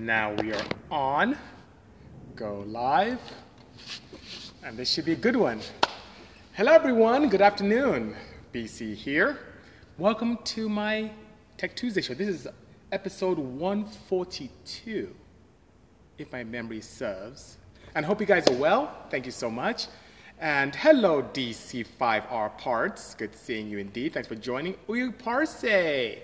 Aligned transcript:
Now 0.00 0.34
we 0.34 0.52
are 0.52 0.64
on. 0.90 1.38
Go 2.34 2.64
live. 2.66 3.18
And 4.62 4.76
this 4.76 4.90
should 4.92 5.06
be 5.06 5.12
a 5.12 5.16
good 5.16 5.36
one. 5.36 5.60
Hello, 6.52 6.72
everyone. 6.72 7.30
Good 7.30 7.40
afternoon. 7.40 8.14
BC 8.52 8.94
here. 8.94 9.38
Welcome 9.96 10.36
to 10.44 10.68
my 10.68 11.10
Tech 11.56 11.74
Tuesday 11.74 12.02
show. 12.02 12.12
This 12.12 12.28
is 12.28 12.46
episode 12.92 13.38
142, 13.38 15.14
if 16.18 16.30
my 16.30 16.44
memory 16.44 16.82
serves. 16.82 17.56
And 17.94 18.04
hope 18.04 18.20
you 18.20 18.26
guys 18.26 18.46
are 18.48 18.56
well. 18.56 18.94
Thank 19.10 19.24
you 19.24 19.32
so 19.32 19.50
much. 19.50 19.86
And 20.38 20.74
hello, 20.74 21.22
DC5R 21.22 22.58
Parts. 22.58 23.14
Good 23.14 23.34
seeing 23.34 23.70
you 23.70 23.78
indeed. 23.78 24.12
Thanks 24.12 24.28
for 24.28 24.34
joining. 24.34 24.74
Uyu 24.88 25.18
Parse. 25.18 26.18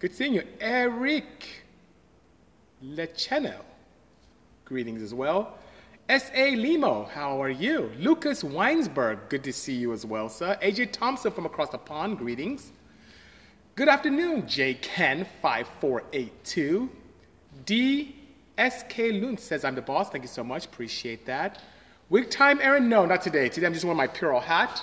Good 0.00 0.14
seeing 0.14 0.34
you. 0.34 0.42
Eric 0.60 1.64
Lecheno. 2.84 3.56
Greetings 4.64 5.02
as 5.02 5.14
well. 5.14 5.58
S.A. 6.08 6.54
Limo, 6.54 7.04
how 7.04 7.42
are 7.42 7.50
you? 7.50 7.90
Lucas 7.98 8.42
Weinsberg, 8.42 9.28
good 9.28 9.42
to 9.42 9.52
see 9.52 9.74
you 9.74 9.92
as 9.92 10.06
well, 10.06 10.28
sir. 10.28 10.56
AJ 10.62 10.92
Thompson 10.92 11.32
from 11.32 11.46
across 11.46 11.70
the 11.70 11.78
pond, 11.78 12.18
greetings. 12.18 12.70
Good 13.74 13.88
afternoon, 13.88 14.46
J. 14.46 14.74
Ken 14.74 15.26
5482. 15.42 16.90
D. 17.64 18.14
S.K. 18.56 19.20
Lunt 19.20 19.40
says, 19.40 19.64
I'm 19.64 19.74
the 19.74 19.82
boss. 19.82 20.08
Thank 20.08 20.24
you 20.24 20.28
so 20.28 20.44
much. 20.44 20.66
Appreciate 20.66 21.26
that. 21.26 21.60
Wig 22.08 22.30
time, 22.30 22.60
Aaron? 22.62 22.88
No, 22.88 23.04
not 23.04 23.20
today. 23.20 23.48
Today 23.48 23.66
I'm 23.66 23.72
just 23.72 23.84
wearing 23.84 23.98
my 23.98 24.06
Puro 24.06 24.40
hat. 24.40 24.82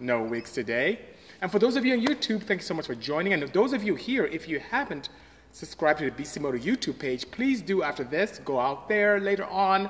No 0.00 0.22
wigs 0.22 0.52
today. 0.52 0.98
And 1.40 1.50
for 1.50 1.58
those 1.58 1.76
of 1.76 1.84
you 1.84 1.94
on 1.94 2.00
YouTube, 2.04 2.42
thank 2.42 2.60
you 2.60 2.66
so 2.66 2.74
much 2.74 2.86
for 2.86 2.94
joining. 2.94 3.32
And 3.32 3.42
those 3.52 3.72
of 3.72 3.82
you 3.84 3.94
here, 3.94 4.26
if 4.26 4.48
you 4.48 4.58
haven't 4.58 5.08
subscribed 5.54 6.00
to 6.00 6.04
the 6.04 6.10
Bisimoto 6.10 6.60
YouTube 6.60 6.98
page, 6.98 7.30
please 7.30 7.62
do 7.62 7.84
after 7.84 8.02
this. 8.02 8.40
Go 8.44 8.58
out 8.58 8.88
there 8.88 9.20
later 9.20 9.44
on, 9.44 9.88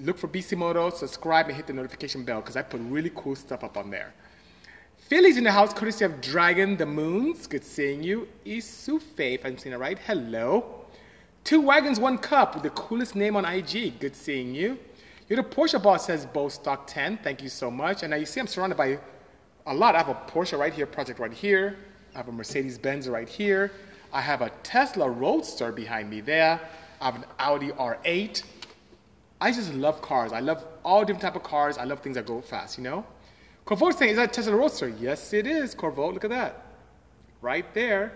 look 0.00 0.18
for 0.18 0.26
Bisimoto, 0.26 0.92
subscribe, 0.92 1.46
and 1.46 1.54
hit 1.56 1.68
the 1.68 1.72
notification 1.72 2.24
bell 2.24 2.40
because 2.40 2.56
I 2.56 2.62
put 2.62 2.80
really 2.82 3.12
cool 3.14 3.36
stuff 3.36 3.62
up 3.62 3.76
on 3.76 3.88
there. 3.88 4.12
Philly's 4.98 5.36
in 5.36 5.44
the 5.44 5.52
house, 5.52 5.72
courtesy 5.72 6.04
of 6.04 6.20
Dragon 6.20 6.76
the 6.76 6.86
Moons. 6.86 7.46
Good 7.46 7.64
seeing 7.64 8.02
you. 8.02 8.28
Isufe, 8.44 9.34
if 9.34 9.46
I'm 9.46 9.56
saying 9.56 9.74
it 9.74 9.78
right. 9.78 9.98
Hello. 9.98 10.84
Two 11.44 11.60
Wagons, 11.60 12.00
One 12.00 12.18
Cup, 12.18 12.54
with 12.54 12.64
the 12.64 12.70
coolest 12.70 13.14
name 13.14 13.36
on 13.36 13.44
IG. 13.44 13.98
Good 14.00 14.14
seeing 14.14 14.54
you. 14.54 14.76
You're 15.28 15.40
the 15.40 15.48
Porsche 15.48 15.80
boss, 15.80 16.06
says 16.06 16.26
Bo 16.26 16.48
Stock 16.48 16.88
10. 16.88 17.18
Thank 17.18 17.42
you 17.42 17.48
so 17.48 17.70
much. 17.70 18.02
And 18.02 18.10
now 18.10 18.16
you 18.16 18.26
see 18.26 18.40
I'm 18.40 18.48
surrounded 18.48 18.76
by 18.76 18.98
a 19.66 19.74
lot. 19.74 19.94
I 19.94 19.98
have 19.98 20.08
a 20.08 20.14
Porsche 20.14 20.58
right 20.58 20.72
here, 20.72 20.86
project 20.86 21.20
right 21.20 21.32
here. 21.32 21.76
I 22.14 22.18
have 22.18 22.28
a 22.28 22.32
Mercedes 22.32 22.76
Benz 22.76 23.08
right 23.08 23.28
here. 23.28 23.70
I 24.12 24.20
have 24.20 24.42
a 24.42 24.50
Tesla 24.62 25.08
Roadster 25.08 25.72
behind 25.72 26.10
me 26.10 26.20
there. 26.20 26.60
I 27.00 27.04
have 27.04 27.16
an 27.16 27.24
Audi 27.38 27.68
R8. 27.68 28.42
I 29.40 29.52
just 29.52 29.72
love 29.74 30.02
cars. 30.02 30.32
I 30.32 30.40
love 30.40 30.64
all 30.84 31.00
different 31.00 31.22
type 31.22 31.36
of 31.36 31.42
cars. 31.42 31.78
I 31.78 31.84
love 31.84 32.00
things 32.00 32.16
that 32.16 32.26
go 32.26 32.40
fast, 32.40 32.76
you 32.76 32.84
know? 32.84 33.06
Corvo's 33.64 33.96
saying, 33.96 34.12
is 34.12 34.16
that 34.16 34.32
Tesla 34.32 34.54
Roadster? 34.56 34.88
Yes, 34.88 35.32
it 35.32 35.46
is, 35.46 35.74
Corvo. 35.74 36.12
Look 36.12 36.24
at 36.24 36.30
that. 36.30 36.66
Right 37.40 37.72
there. 37.72 38.12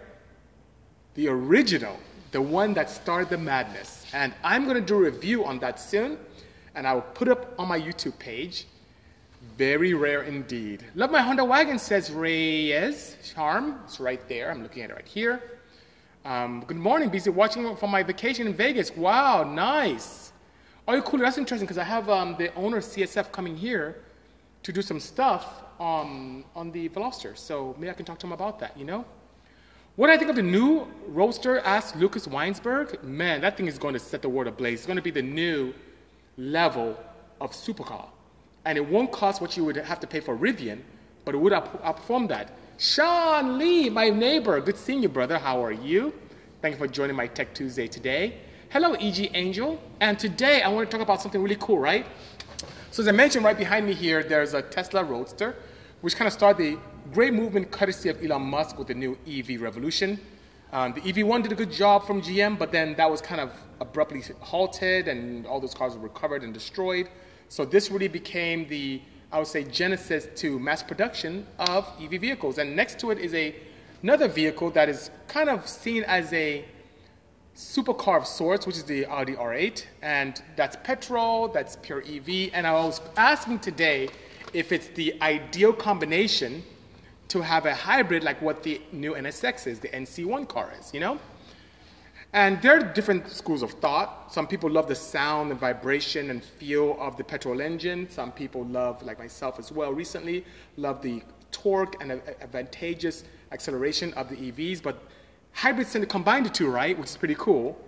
The 1.14 1.28
original. 1.28 1.96
The 2.32 2.42
one 2.42 2.74
that 2.74 2.90
started 2.90 3.30
the 3.30 3.38
madness. 3.38 4.06
And 4.12 4.34
I'm 4.42 4.64
going 4.64 4.76
to 4.76 4.82
do 4.82 4.96
a 4.96 5.10
review 5.10 5.44
on 5.44 5.58
that 5.60 5.78
soon. 5.78 6.18
And 6.74 6.86
I 6.86 6.94
will 6.94 7.02
put 7.02 7.28
up 7.28 7.54
on 7.58 7.68
my 7.68 7.80
YouTube 7.80 8.18
page. 8.18 8.66
Very 9.56 9.94
rare 9.94 10.24
indeed. 10.24 10.84
Love 10.94 11.10
my 11.10 11.20
Honda 11.20 11.44
wagon, 11.44 11.78
says 11.78 12.10
Reyes. 12.10 13.16
Charm. 13.34 13.78
It's 13.84 14.00
right 14.00 14.28
there. 14.28 14.50
I'm 14.50 14.62
looking 14.62 14.82
at 14.82 14.90
it 14.90 14.94
right 14.94 15.06
here. 15.06 15.40
Um, 16.24 16.64
good 16.66 16.78
morning, 16.78 17.10
BC. 17.10 17.34
Watching 17.34 17.76
from 17.76 17.90
my 17.90 18.02
vacation 18.02 18.46
in 18.46 18.54
Vegas. 18.54 18.96
Wow, 18.96 19.42
nice. 19.44 20.32
Oh, 20.88 20.98
cool. 21.02 21.20
That's 21.20 21.36
interesting 21.36 21.66
because 21.66 21.76
I 21.76 21.84
have 21.84 22.08
um, 22.08 22.34
the 22.38 22.54
owner 22.54 22.78
of 22.78 22.84
CSF 22.84 23.30
coming 23.30 23.54
here 23.54 24.02
to 24.62 24.72
do 24.72 24.80
some 24.80 24.98
stuff 24.98 25.64
um, 25.78 26.46
on 26.56 26.72
the 26.72 26.88
Veloster. 26.88 27.36
So 27.36 27.76
maybe 27.78 27.90
I 27.90 27.92
can 27.92 28.06
talk 28.06 28.18
to 28.20 28.26
him 28.26 28.32
about 28.32 28.58
that, 28.60 28.74
you 28.78 28.86
know? 28.86 29.04
What 29.96 30.06
do 30.06 30.14
I 30.14 30.16
think 30.16 30.30
of 30.30 30.36
the 30.36 30.42
new 30.42 30.86
Roadster? 31.08 31.58
asked 31.60 31.94
Lucas 31.96 32.26
Weinsberg. 32.26 33.02
Man, 33.02 33.42
that 33.42 33.58
thing 33.58 33.66
is 33.66 33.76
going 33.76 33.92
to 33.92 34.00
set 34.00 34.22
the 34.22 34.28
world 34.30 34.48
ablaze. 34.48 34.78
It's 34.78 34.86
going 34.86 34.96
to 34.96 35.02
be 35.02 35.10
the 35.10 35.20
new 35.20 35.74
level 36.38 36.98
of 37.42 37.52
supercar. 37.52 38.06
And 38.64 38.78
it 38.78 38.88
won't 38.88 39.12
cost 39.12 39.42
what 39.42 39.58
you 39.58 39.64
would 39.66 39.76
have 39.76 40.00
to 40.00 40.06
pay 40.06 40.20
for 40.20 40.34
Rivian, 40.34 40.80
but 41.26 41.34
it 41.34 41.38
would 41.38 41.52
outperform 41.52 42.28
that. 42.28 42.56
Sean 42.76 43.56
Lee, 43.56 43.88
my 43.88 44.10
neighbor. 44.10 44.60
Good 44.60 44.76
seeing 44.76 45.00
you, 45.00 45.08
brother. 45.08 45.38
How 45.38 45.64
are 45.64 45.70
you? 45.70 46.12
Thank 46.60 46.74
you 46.74 46.78
for 46.78 46.88
joining 46.88 47.14
my 47.14 47.28
Tech 47.28 47.54
Tuesday 47.54 47.86
today. 47.86 48.38
Hello, 48.70 48.94
EG 48.94 49.30
Angel. 49.34 49.80
And 50.00 50.18
today 50.18 50.60
I 50.62 50.68
want 50.68 50.90
to 50.90 50.96
talk 50.96 51.00
about 51.00 51.22
something 51.22 51.40
really 51.40 51.56
cool, 51.60 51.78
right? 51.78 52.04
So, 52.90 53.00
as 53.00 53.08
I 53.08 53.12
mentioned 53.12 53.44
right 53.44 53.56
behind 53.56 53.86
me 53.86 53.94
here, 53.94 54.24
there's 54.24 54.54
a 54.54 54.62
Tesla 54.62 55.04
Roadster, 55.04 55.54
which 56.00 56.16
kind 56.16 56.26
of 56.26 56.32
started 56.32 56.58
the 56.58 56.78
great 57.12 57.32
movement 57.32 57.70
courtesy 57.70 58.08
of 58.08 58.20
Elon 58.24 58.42
Musk 58.42 58.76
with 58.76 58.88
the 58.88 58.94
new 58.94 59.16
EV 59.24 59.60
revolution. 59.60 60.18
Um, 60.72 60.94
the 60.94 61.00
EV1 61.00 61.44
did 61.44 61.52
a 61.52 61.54
good 61.54 61.70
job 61.70 62.04
from 62.04 62.22
GM, 62.22 62.58
but 62.58 62.72
then 62.72 62.96
that 62.96 63.08
was 63.08 63.20
kind 63.20 63.40
of 63.40 63.52
abruptly 63.80 64.20
halted, 64.40 65.06
and 65.06 65.46
all 65.46 65.60
those 65.60 65.74
cars 65.74 65.94
were 65.94 66.02
recovered 66.02 66.42
and 66.42 66.52
destroyed. 66.52 67.08
So, 67.48 67.64
this 67.64 67.92
really 67.92 68.08
became 68.08 68.66
the 68.66 69.00
I 69.34 69.38
would 69.38 69.48
say, 69.48 69.64
genesis 69.64 70.28
to 70.36 70.60
mass 70.60 70.84
production 70.84 71.44
of 71.58 71.90
EV 72.00 72.20
vehicles. 72.20 72.58
And 72.58 72.76
next 72.76 73.00
to 73.00 73.10
it 73.10 73.18
is 73.18 73.34
a, 73.34 73.52
another 74.00 74.28
vehicle 74.28 74.70
that 74.70 74.88
is 74.88 75.10
kind 75.26 75.48
of 75.48 75.66
seen 75.66 76.04
as 76.04 76.32
a 76.32 76.64
supercar 77.56 78.18
of 78.18 78.28
sorts, 78.28 78.64
which 78.64 78.76
is 78.76 78.84
the 78.84 79.06
Audi 79.06 79.32
R8. 79.34 79.86
And 80.02 80.40
that's 80.54 80.76
petrol, 80.84 81.48
that's 81.48 81.74
pure 81.82 82.04
EV. 82.06 82.50
And 82.52 82.64
I 82.64 82.74
was 82.74 83.00
asking 83.16 83.58
today 83.58 84.08
if 84.52 84.70
it's 84.70 84.86
the 84.88 85.20
ideal 85.20 85.72
combination 85.72 86.62
to 87.26 87.40
have 87.40 87.66
a 87.66 87.74
hybrid 87.74 88.22
like 88.22 88.40
what 88.40 88.62
the 88.62 88.80
new 88.92 89.14
NSX 89.14 89.66
is, 89.66 89.80
the 89.80 89.88
NC1 89.88 90.46
car 90.46 90.72
is, 90.78 90.94
you 90.94 91.00
know? 91.00 91.18
And 92.34 92.60
there 92.62 92.76
are 92.76 92.82
different 92.82 93.28
schools 93.28 93.62
of 93.62 93.70
thought. 93.74 94.32
Some 94.32 94.48
people 94.48 94.68
love 94.68 94.88
the 94.88 94.94
sound 94.96 95.52
and 95.52 95.60
vibration 95.60 96.30
and 96.30 96.42
feel 96.42 96.96
of 97.00 97.16
the 97.16 97.22
petrol 97.22 97.60
engine. 97.60 98.10
Some 98.10 98.32
people 98.32 98.64
love, 98.64 99.00
like 99.04 99.20
myself 99.20 99.60
as 99.60 99.70
well 99.70 99.92
recently, 99.92 100.44
love 100.76 101.00
the 101.00 101.22
torque 101.52 101.94
and 102.02 102.10
advantageous 102.40 103.22
acceleration 103.52 104.12
of 104.14 104.28
the 104.28 104.34
EVs. 104.34 104.82
But 104.82 105.00
hybrids 105.52 105.92
tend 105.92 106.02
to 106.02 106.08
combine 106.08 106.42
the 106.42 106.50
two, 106.50 106.68
right? 106.68 106.98
Which 106.98 107.10
is 107.10 107.16
pretty 107.16 107.36
cool. 107.38 107.78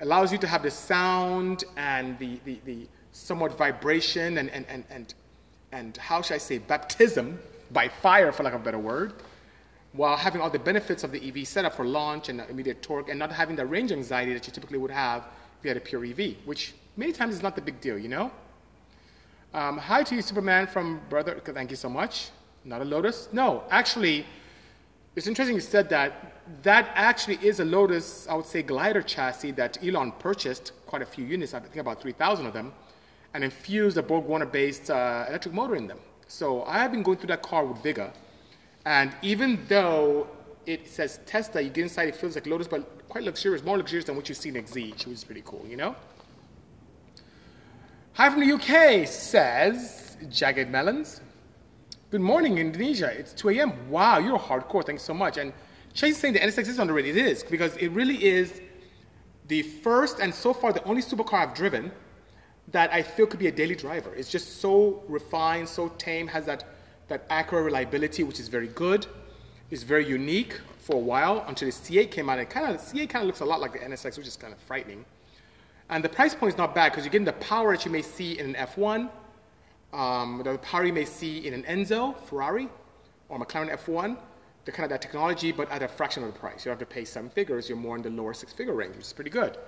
Allows 0.00 0.32
you 0.32 0.38
to 0.38 0.46
have 0.46 0.62
the 0.62 0.70
sound 0.70 1.64
and 1.76 2.18
the, 2.18 2.40
the, 2.46 2.60
the 2.64 2.88
somewhat 3.12 3.58
vibration 3.58 4.38
and, 4.38 4.48
and, 4.48 4.64
and, 4.70 4.84
and, 4.88 5.14
and 5.72 5.96
how 5.98 6.22
should 6.22 6.36
I 6.36 6.38
say, 6.38 6.56
baptism 6.56 7.38
by 7.72 7.88
fire, 7.88 8.32
for 8.32 8.42
lack 8.42 8.54
of 8.54 8.62
a 8.62 8.64
better 8.64 8.78
word 8.78 9.12
while 9.92 10.16
having 10.16 10.40
all 10.40 10.50
the 10.50 10.58
benefits 10.58 11.04
of 11.04 11.12
the 11.12 11.28
EV 11.28 11.46
setup 11.46 11.74
for 11.74 11.84
launch 11.84 12.28
and 12.28 12.40
immediate 12.48 12.82
torque 12.82 13.08
and 13.10 13.18
not 13.18 13.30
having 13.30 13.56
the 13.56 13.64
range 13.64 13.92
anxiety 13.92 14.32
that 14.32 14.46
you 14.46 14.52
typically 14.52 14.78
would 14.78 14.90
have 14.90 15.24
if 15.58 15.64
you 15.64 15.68
had 15.68 15.76
a 15.76 15.80
pure 15.80 16.04
EV, 16.04 16.36
which 16.44 16.74
many 16.96 17.12
times 17.12 17.34
is 17.34 17.42
not 17.42 17.54
the 17.54 17.62
big 17.62 17.80
deal, 17.80 17.98
you 17.98 18.08
know? 18.08 18.30
Um, 19.54 19.76
hi 19.76 20.02
to 20.02 20.14
you, 20.14 20.22
Superman 20.22 20.66
from 20.66 21.00
Brother. 21.10 21.38
Thank 21.44 21.70
you 21.70 21.76
so 21.76 21.90
much. 21.90 22.30
Not 22.64 22.80
a 22.80 22.84
Lotus? 22.84 23.28
No, 23.32 23.64
actually, 23.70 24.24
it's 25.14 25.26
interesting 25.26 25.56
you 25.56 25.60
said 25.60 25.90
that. 25.90 26.38
That 26.62 26.90
actually 26.94 27.38
is 27.42 27.60
a 27.60 27.64
Lotus, 27.64 28.26
I 28.28 28.34
would 28.34 28.46
say, 28.46 28.62
glider 28.62 29.02
chassis 29.02 29.52
that 29.52 29.78
Elon 29.84 30.12
purchased, 30.18 30.72
quite 30.86 31.02
a 31.02 31.06
few 31.06 31.24
units, 31.24 31.54
I 31.54 31.60
think 31.60 31.76
about 31.76 32.00
3,000 32.00 32.46
of 32.46 32.52
them, 32.52 32.72
and 33.34 33.44
infused 33.44 33.96
a 33.98 34.02
Borg 34.02 34.24
Warner 34.24 34.46
based 34.46 34.90
uh, 34.90 35.26
electric 35.28 35.54
motor 35.54 35.76
in 35.76 35.86
them. 35.86 35.98
So 36.28 36.64
I 36.64 36.78
have 36.78 36.90
been 36.92 37.02
going 37.02 37.18
through 37.18 37.28
that 37.28 37.42
car 37.42 37.64
with 37.64 37.82
Vigor 37.82 38.10
and 38.84 39.12
even 39.22 39.58
though 39.68 40.28
it 40.66 40.88
says 40.88 41.20
Tesla, 41.26 41.60
you 41.60 41.70
get 41.70 41.82
inside, 41.82 42.08
it 42.08 42.16
feels 42.16 42.34
like 42.34 42.46
Lotus, 42.46 42.68
but 42.68 43.08
quite 43.08 43.24
luxurious, 43.24 43.64
more 43.64 43.76
luxurious 43.76 44.04
than 44.06 44.16
what 44.16 44.28
you 44.28 44.34
see 44.34 44.48
in 44.48 44.54
Exige, 44.56 45.06
which 45.06 45.06
is 45.06 45.24
pretty 45.24 45.42
cool, 45.44 45.64
you 45.68 45.76
know? 45.76 45.94
Hi 48.14 48.28
from 48.30 48.40
the 48.40 48.52
UK, 48.52 49.06
says 49.06 50.16
Jagged 50.30 50.70
Melons. 50.70 51.20
Good 52.10 52.20
morning, 52.20 52.58
Indonesia. 52.58 53.10
It's 53.10 53.32
2 53.32 53.50
a.m. 53.50 53.90
Wow, 53.90 54.18
you're 54.18 54.38
hardcore. 54.38 54.84
Thanks 54.84 55.02
so 55.02 55.14
much. 55.14 55.38
And 55.38 55.52
Chase 55.94 56.16
is 56.16 56.18
saying 56.18 56.34
the 56.34 56.40
NSX 56.40 56.68
is 56.68 56.78
underrated. 56.78 57.16
It 57.16 57.26
is, 57.26 57.42
because 57.42 57.74
it 57.78 57.88
really 57.88 58.22
is 58.22 58.60
the 59.48 59.62
first 59.62 60.20
and 60.20 60.34
so 60.34 60.52
far 60.52 60.72
the 60.72 60.84
only 60.84 61.02
supercar 61.02 61.48
I've 61.48 61.54
driven 61.54 61.90
that 62.68 62.92
I 62.92 63.02
feel 63.02 63.26
could 63.26 63.40
be 63.40 63.48
a 63.48 63.52
daily 63.52 63.74
driver. 63.74 64.14
It's 64.14 64.30
just 64.30 64.60
so 64.60 65.02
refined, 65.08 65.68
so 65.68 65.88
tame, 65.98 66.26
has 66.28 66.44
that 66.46 66.64
that 67.12 67.28
Acura 67.28 67.62
reliability, 67.62 68.22
which 68.24 68.40
is 68.40 68.48
very 68.48 68.68
good, 68.68 69.06
is 69.70 69.82
very 69.82 70.06
unique 70.08 70.58
for 70.78 70.96
a 70.96 70.98
while 70.98 71.44
until 71.46 71.68
the 71.68 71.72
C8 71.72 72.10
came 72.10 72.30
out. 72.30 72.38
It 72.38 72.48
kind 72.48 72.74
of 72.74 72.80
C8 72.80 73.08
kind 73.10 73.22
of 73.22 73.26
looks 73.26 73.40
a 73.40 73.44
lot 73.44 73.60
like 73.60 73.72
the 73.72 73.80
NSX, 73.80 74.16
which 74.16 74.26
is 74.26 74.36
kind 74.36 74.52
of 74.52 74.58
frightening. 74.60 75.04
And 75.90 76.02
the 76.02 76.08
price 76.08 76.34
point 76.34 76.54
is 76.54 76.58
not 76.58 76.74
bad 76.74 76.90
because 76.90 77.04
you're 77.04 77.12
getting 77.12 77.26
the 77.26 77.34
power 77.34 77.76
that 77.76 77.84
you 77.84 77.90
may 77.90 78.00
see 78.00 78.38
in 78.38 78.54
an 78.54 78.66
F1, 78.66 79.10
um, 79.92 80.40
the 80.42 80.56
power 80.58 80.86
you 80.86 80.92
may 80.94 81.04
see 81.04 81.46
in 81.46 81.52
an 81.52 81.64
Enzo, 81.64 82.16
Ferrari, 82.26 82.68
or 83.28 83.38
McLaren 83.38 83.70
F1. 83.70 84.16
the 84.64 84.72
kind 84.72 84.84
of 84.84 84.90
that 84.90 85.02
technology, 85.02 85.52
but 85.52 85.70
at 85.70 85.82
a 85.82 85.88
fraction 85.88 86.22
of 86.22 86.32
the 86.32 86.38
price. 86.38 86.64
You 86.64 86.70
don't 86.70 86.78
have 86.78 86.88
to 86.88 86.94
pay 86.94 87.04
seven 87.04 87.28
figures. 87.28 87.68
You're 87.68 87.76
more 87.76 87.96
in 87.96 88.02
the 88.02 88.10
lower 88.10 88.32
six-figure 88.32 88.72
range, 88.72 88.94
which 88.96 89.06
is 89.06 89.12
pretty 89.12 89.30
good. 89.30 89.58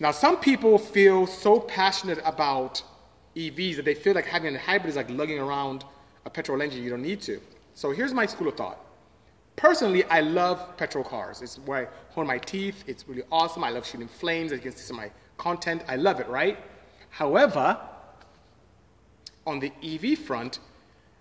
Now, 0.00 0.10
some 0.10 0.38
people 0.38 0.78
feel 0.78 1.26
so 1.26 1.60
passionate 1.60 2.18
about 2.24 2.82
EVs 3.36 3.76
that 3.76 3.84
they 3.84 3.94
feel 3.94 4.14
like 4.14 4.24
having 4.24 4.54
a 4.56 4.58
hybrid 4.58 4.90
is 4.90 4.96
like 4.96 5.10
lugging 5.10 5.38
around 5.38 5.84
a 6.24 6.30
petrol 6.30 6.60
engine. 6.62 6.82
You 6.82 6.90
don't 6.90 7.02
need 7.02 7.20
to. 7.22 7.40
So 7.74 7.90
here's 7.90 8.14
my 8.14 8.26
school 8.26 8.48
of 8.48 8.56
thought. 8.56 8.80
Personally, 9.56 10.04
I 10.04 10.20
love 10.20 10.76
petrol 10.76 11.04
cars. 11.04 11.42
It's 11.42 11.58
where 11.60 11.86
I 11.86 12.12
hone 12.12 12.26
my 12.26 12.38
teeth. 12.38 12.84
It's 12.86 13.06
really 13.08 13.22
awesome. 13.30 13.62
I 13.62 13.70
love 13.70 13.86
shooting 13.86 14.08
flames. 14.08 14.52
As 14.52 14.58
you 14.58 14.62
can 14.62 14.72
see 14.72 14.84
some 14.84 14.98
of 14.98 15.04
my 15.04 15.10
content. 15.38 15.82
I 15.88 15.96
love 15.96 16.20
it, 16.20 16.28
right? 16.28 16.58
However, 17.10 17.78
on 19.46 19.60
the 19.60 19.72
EV 19.82 20.18
front, 20.18 20.58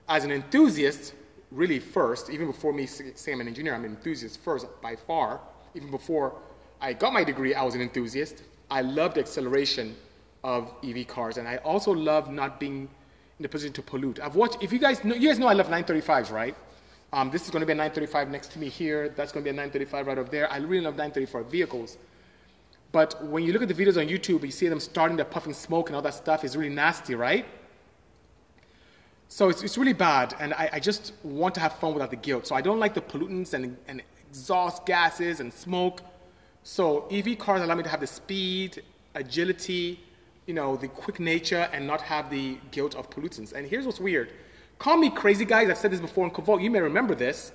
as 0.10 0.24
an 0.24 0.32
enthusiast, 0.32 1.14
really 1.52 1.80
first, 1.80 2.30
even 2.30 2.48
before 2.48 2.74
me 2.74 2.86
saying 2.86 3.36
I'm 3.36 3.42
an 3.42 3.48
engineer, 3.48 3.76
I'm 3.76 3.86
an 3.86 3.92
enthusiast 3.92 4.40
first 4.40 4.66
by 4.82 4.96
far. 4.96 5.40
Even 5.76 5.92
before 5.92 6.36
I 6.82 6.94
got 6.94 7.14
my 7.14 7.24
degree, 7.24 7.54
I 7.54 7.64
was 7.64 7.76
an 7.76 7.82
enthusiast. 7.82 8.44
I 8.72 8.82
loved 8.82 9.18
acceleration 9.18 9.96
of 10.44 10.74
EV 10.84 11.08
cars, 11.08 11.38
and 11.38 11.48
I 11.48 11.58
also 11.58 11.92
love 11.92 12.32
not 12.32 12.60
being 12.60 12.90
the 13.44 13.50
position 13.50 13.74
to 13.74 13.82
pollute. 13.82 14.20
I've 14.20 14.36
watched, 14.36 14.62
if 14.62 14.74
you 14.74 14.80
guys 14.80 15.04
know, 15.04 15.16
you 15.16 15.28
guys 15.30 15.40
know 15.40 15.48
I 15.48 15.54
love 15.54 15.68
935s, 15.68 16.32
right? 16.32 16.56
Um, 17.12 17.30
this 17.30 17.44
is 17.46 17.52
going 17.52 17.60
to 17.60 17.66
be 17.68 17.74
a 17.74 17.76
935 17.76 18.30
next 18.30 18.52
to 18.54 18.60
me 18.60 18.70
here. 18.70 19.10
That's 19.10 19.32
going 19.32 19.44
to 19.44 19.52
be 19.52 19.52
a 19.52 19.54
935 19.54 20.08
right 20.08 20.18
over 20.18 20.30
there. 20.30 20.52
I 20.52 20.58
really 20.58 20.84
love 20.84 20.96
935 20.96 21.46
vehicles. 21.52 21.98
But 22.92 23.24
when 23.26 23.44
you 23.44 23.54
look 23.54 23.62
at 23.62 23.68
the 23.68 23.74
videos 23.74 24.00
on 24.00 24.08
YouTube, 24.08 24.44
you 24.44 24.52
see 24.52 24.68
them 24.68 24.80
starting 24.80 25.18
to 25.18 25.26
puffing 25.26 25.54
smoke 25.54 25.90
and 25.90 25.96
all 25.96 26.02
that 26.02 26.16
stuff. 26.16 26.44
It's 26.44 26.56
really 26.56 26.74
nasty, 26.74 27.16
right? 27.16 27.46
So 29.28 29.50
it's, 29.50 29.64
it's 29.64 29.80
really 29.80 29.94
bad, 29.94 30.36
and 30.40 30.54
I, 30.54 30.70
I, 30.74 30.80
just 30.80 31.14
want 31.24 31.56
to 31.56 31.60
have 31.60 31.74
fun 31.80 31.94
without 31.94 32.12
the 32.12 32.18
guilt. 32.18 32.46
So 32.46 32.54
I 32.54 32.62
don't 32.62 32.80
like 32.80 32.94
the 32.94 33.02
pollutants 33.02 33.56
and, 33.56 33.76
and 33.88 34.04
exhaust 34.30 34.86
gases 34.86 35.40
and 35.40 35.52
smoke. 35.52 36.02
So 36.62 37.08
EV 37.08 37.40
cars 37.40 37.64
allow 37.64 37.74
me 37.74 37.82
to 37.82 37.90
have 37.90 38.02
the 38.02 38.06
speed, 38.06 38.84
agility, 39.16 40.00
you 40.46 40.54
know, 40.54 40.76
the 40.76 40.88
quick 40.88 41.20
nature, 41.20 41.70
and 41.72 41.88
not 41.88 42.02
have 42.02 42.30
the 42.30 42.58
guilt 42.72 42.96
of 42.96 43.10
pollutants. 43.10 43.54
And 43.54 43.68
here's 43.68 43.86
what's 43.86 44.00
weird. 44.00 44.30
Call 44.80 44.98
me 44.98 45.10
crazy, 45.10 45.46
guys. 45.46 45.70
I've 45.70 45.78
said 45.78 45.92
this 45.92 46.00
before 46.00 46.26
in 46.26 46.32
Cavolt. 46.32 46.62
You 46.62 46.70
may 46.70 46.82
remember 46.82 47.16
this. 47.16 47.52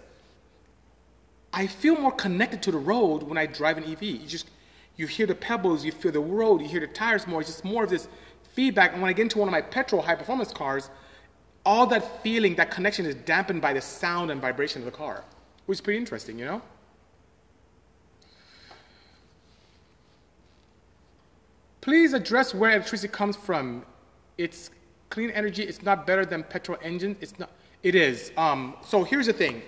I 1.53 1.67
feel 1.67 1.97
more 1.97 2.13
connected 2.13 2.63
to 2.63 2.71
the 2.71 2.79
road 2.79 3.23
when 3.23 3.39
I 3.39 3.47
drive 3.47 3.79
an 3.79 3.85
EV. 3.85 4.03
You 4.03 4.27
just, 4.27 4.51
you 4.97 5.07
hear 5.07 5.27
the 5.27 5.35
pebbles, 5.35 5.85
you 5.85 5.93
feel 5.93 6.13
the 6.13 6.21
road, 6.21 6.61
you 6.61 6.69
hear 6.69 6.81
the 6.81 6.87
tires 6.87 7.27
more. 7.27 7.41
It's 7.41 7.51
just 7.51 7.65
more 7.65 7.85
of 7.85 7.91
this 7.91 8.09
feedback. 8.55 8.93
And 8.93 9.03
when 9.03 9.09
I 9.09 9.13
get 9.13 9.23
into 9.23 9.39
one 9.39 9.49
of 9.49 9.53
my 9.53 9.63
petrol 9.63 10.03
high 10.03 10.15
performance 10.15 10.53
cars, 10.53 10.91
all 11.65 11.87
that 11.87 12.23
feeling, 12.23 12.55
that 12.57 12.71
connection 12.71 13.07
is 13.07 13.15
dampened 13.15 13.61
by 13.61 13.73
the 13.73 13.81
sound 13.81 14.31
and 14.31 14.41
vibration 14.41 14.83
of 14.83 14.87
the 14.87 14.97
car, 14.97 15.25
which 15.67 15.77
is 15.77 15.81
pretty 15.81 15.99
interesting, 15.99 16.39
you 16.39 16.45
know? 16.45 16.63
Please 21.89 22.13
address 22.13 22.55
where 22.55 22.73
electricity 22.73 23.11
comes 23.11 23.35
from. 23.35 23.83
It's 24.37 24.69
clean 25.09 25.31
energy. 25.31 25.63
It's 25.63 25.83
not 25.83 26.07
better 26.07 26.27
than 26.27 26.43
petrol 26.43 26.77
engines. 26.83 27.17
It's 27.23 27.39
not. 27.39 27.51
It 27.83 27.95
is. 27.95 28.31
Um, 28.37 28.75
so 28.87 29.05
here's 29.05 29.25
the 29.25 29.33
thing. 29.33 29.63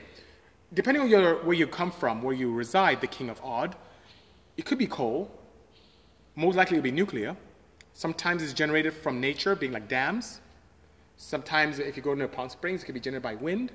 Depending 0.75 1.03
on 1.03 1.09
your, 1.09 1.37
where 1.37 1.57
you 1.57 1.67
come 1.67 1.91
from, 1.91 2.21
where 2.21 2.35
you 2.35 2.53
reside, 2.53 3.01
the 3.01 3.07
king 3.07 3.31
of 3.31 3.41
odd, 3.43 3.75
it 4.59 4.67
could 4.67 4.77
be 4.77 4.87
coal. 4.87 5.31
Most 6.37 6.57
likely 6.57 6.77
it'll 6.77 6.85
be 6.85 6.91
nuclear. 6.91 7.35
Sometimes 7.95 8.43
it's 8.43 8.53
generated 8.53 8.93
from 8.93 9.19
nature, 9.19 9.57
being 9.57 9.73
like 9.73 9.89
dams. 9.89 10.43
Sometimes 11.17 11.79
if 11.79 11.97
you 11.97 12.03
go 12.03 12.13
near 12.13 12.29
Palm 12.29 12.51
Springs, 12.51 12.83
it 12.83 12.85
can 12.85 12.93
be 12.93 13.01
generated 13.01 13.23
by 13.23 13.37
wind. 13.37 13.73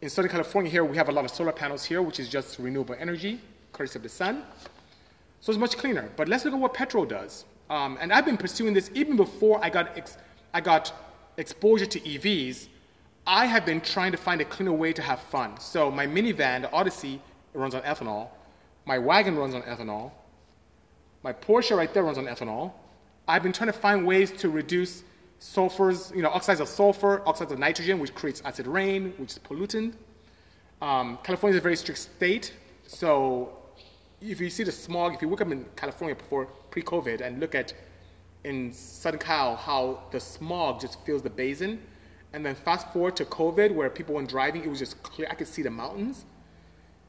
In 0.00 0.08
Southern 0.08 0.30
California 0.30 0.70
here, 0.70 0.82
we 0.82 0.96
have 0.96 1.10
a 1.10 1.12
lot 1.12 1.26
of 1.26 1.30
solar 1.30 1.52
panels 1.52 1.84
here, 1.84 2.00
which 2.00 2.20
is 2.20 2.30
just 2.30 2.58
renewable 2.58 2.96
energy, 2.98 3.38
courtesy 3.72 3.98
of 3.98 4.02
the 4.02 4.08
sun. 4.08 4.44
So 5.40 5.52
it's 5.52 5.58
much 5.58 5.76
cleaner. 5.76 6.10
But 6.16 6.28
let's 6.28 6.44
look 6.44 6.54
at 6.54 6.60
what 6.60 6.74
petrol 6.74 7.04
does. 7.04 7.44
Um, 7.70 7.98
and 8.00 8.12
I've 8.12 8.24
been 8.24 8.36
pursuing 8.36 8.74
this 8.74 8.90
even 8.94 9.16
before 9.16 9.62
I 9.64 9.70
got, 9.70 9.96
ex- 9.96 10.16
I 10.54 10.60
got 10.60 10.92
exposure 11.36 11.86
to 11.86 12.00
EVs. 12.00 12.68
I 13.26 13.46
have 13.46 13.66
been 13.66 13.80
trying 13.80 14.12
to 14.12 14.18
find 14.18 14.40
a 14.40 14.44
cleaner 14.44 14.72
way 14.72 14.92
to 14.92 15.02
have 15.02 15.20
fun. 15.20 15.58
So 15.60 15.90
my 15.90 16.06
minivan, 16.06 16.62
the 16.62 16.72
Odyssey, 16.72 17.20
runs 17.52 17.74
on 17.74 17.82
ethanol. 17.82 18.28
My 18.86 18.98
wagon 18.98 19.36
runs 19.36 19.54
on 19.54 19.62
ethanol. 19.62 20.12
My 21.22 21.32
Porsche 21.32 21.76
right 21.76 21.92
there 21.92 22.04
runs 22.04 22.18
on 22.18 22.26
ethanol. 22.26 22.72
I've 23.26 23.42
been 23.42 23.52
trying 23.52 23.70
to 23.70 23.78
find 23.78 24.06
ways 24.06 24.30
to 24.32 24.48
reduce 24.48 25.02
sulfurs, 25.40 26.14
you 26.14 26.22
know, 26.22 26.30
oxides 26.30 26.60
of 26.60 26.68
sulfur, 26.68 27.22
oxides 27.26 27.52
of 27.52 27.58
nitrogen, 27.58 27.98
which 27.98 28.14
creates 28.14 28.40
acid 28.44 28.66
rain, 28.66 29.12
which 29.18 29.32
is 29.32 29.38
pollutant. 29.38 29.94
Um, 30.80 31.18
California 31.22 31.56
is 31.56 31.60
a 31.60 31.62
very 31.62 31.76
strict 31.76 32.00
state, 32.00 32.54
so 32.86 33.57
if 34.20 34.40
you 34.40 34.50
see 34.50 34.64
the 34.64 34.72
smog, 34.72 35.14
if 35.14 35.22
you 35.22 35.28
wake 35.28 35.40
up 35.40 35.50
in 35.50 35.64
California 35.76 36.14
before 36.14 36.46
pre-COVID 36.70 37.20
and 37.20 37.40
look 37.40 37.54
at 37.54 37.72
in 38.44 38.72
Southern 38.72 39.20
Cal 39.20 39.56
how 39.56 40.02
the 40.10 40.20
smog 40.20 40.80
just 40.80 41.04
fills 41.04 41.22
the 41.22 41.30
basin, 41.30 41.80
and 42.32 42.44
then 42.44 42.54
fast 42.54 42.92
forward 42.92 43.16
to 43.16 43.24
COVID 43.24 43.74
where 43.74 43.88
people 43.88 44.14
weren't 44.14 44.28
driving, 44.28 44.62
it 44.62 44.68
was 44.68 44.78
just 44.78 45.02
clear. 45.02 45.28
I 45.30 45.34
could 45.34 45.48
see 45.48 45.62
the 45.62 45.70
mountains. 45.70 46.24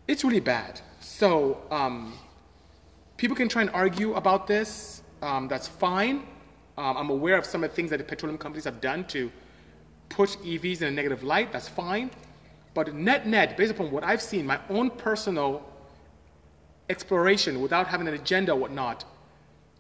It's 0.08 0.24
really 0.24 0.40
bad. 0.40 0.82
So 1.00 1.62
um, 1.72 2.14
people 3.18 3.36
can 3.36 3.50
try 3.50 3.62
and 3.62 3.72
argue 3.72 4.14
about 4.16 4.48
this. 4.48 5.04
Um, 5.22 5.48
that's 5.48 5.68
fine. 5.68 6.26
Um, 6.78 6.96
I'm 6.98 7.10
aware 7.10 7.38
of 7.38 7.46
some 7.46 7.64
of 7.64 7.70
the 7.70 7.76
things 7.76 7.90
that 7.90 7.98
the 7.98 8.06
petroleum 8.06 8.38
companies 8.38 8.64
have 8.64 8.80
done 8.80 9.06
to 9.08 9.30
push 10.08 10.36
EVs 10.38 10.82
in 10.82 10.88
a 10.88 10.92
negative 10.92 11.24
light. 11.24 11.52
That's 11.52 11.68
fine. 11.68 12.10
But 12.74 12.94
net 12.96 13.28
net, 13.28 13.58
based 13.58 13.72
upon 13.72 13.92
what 13.92 14.04
I've 14.04 14.22
seen, 14.22 14.46
my 14.46 14.60
own 14.70 14.90
personal 14.90 15.69
exploration 16.90 17.62
without 17.62 17.88
having 17.88 18.08
an 18.08 18.14
agenda 18.14 18.52
or 18.52 18.60
whatnot, 18.60 19.06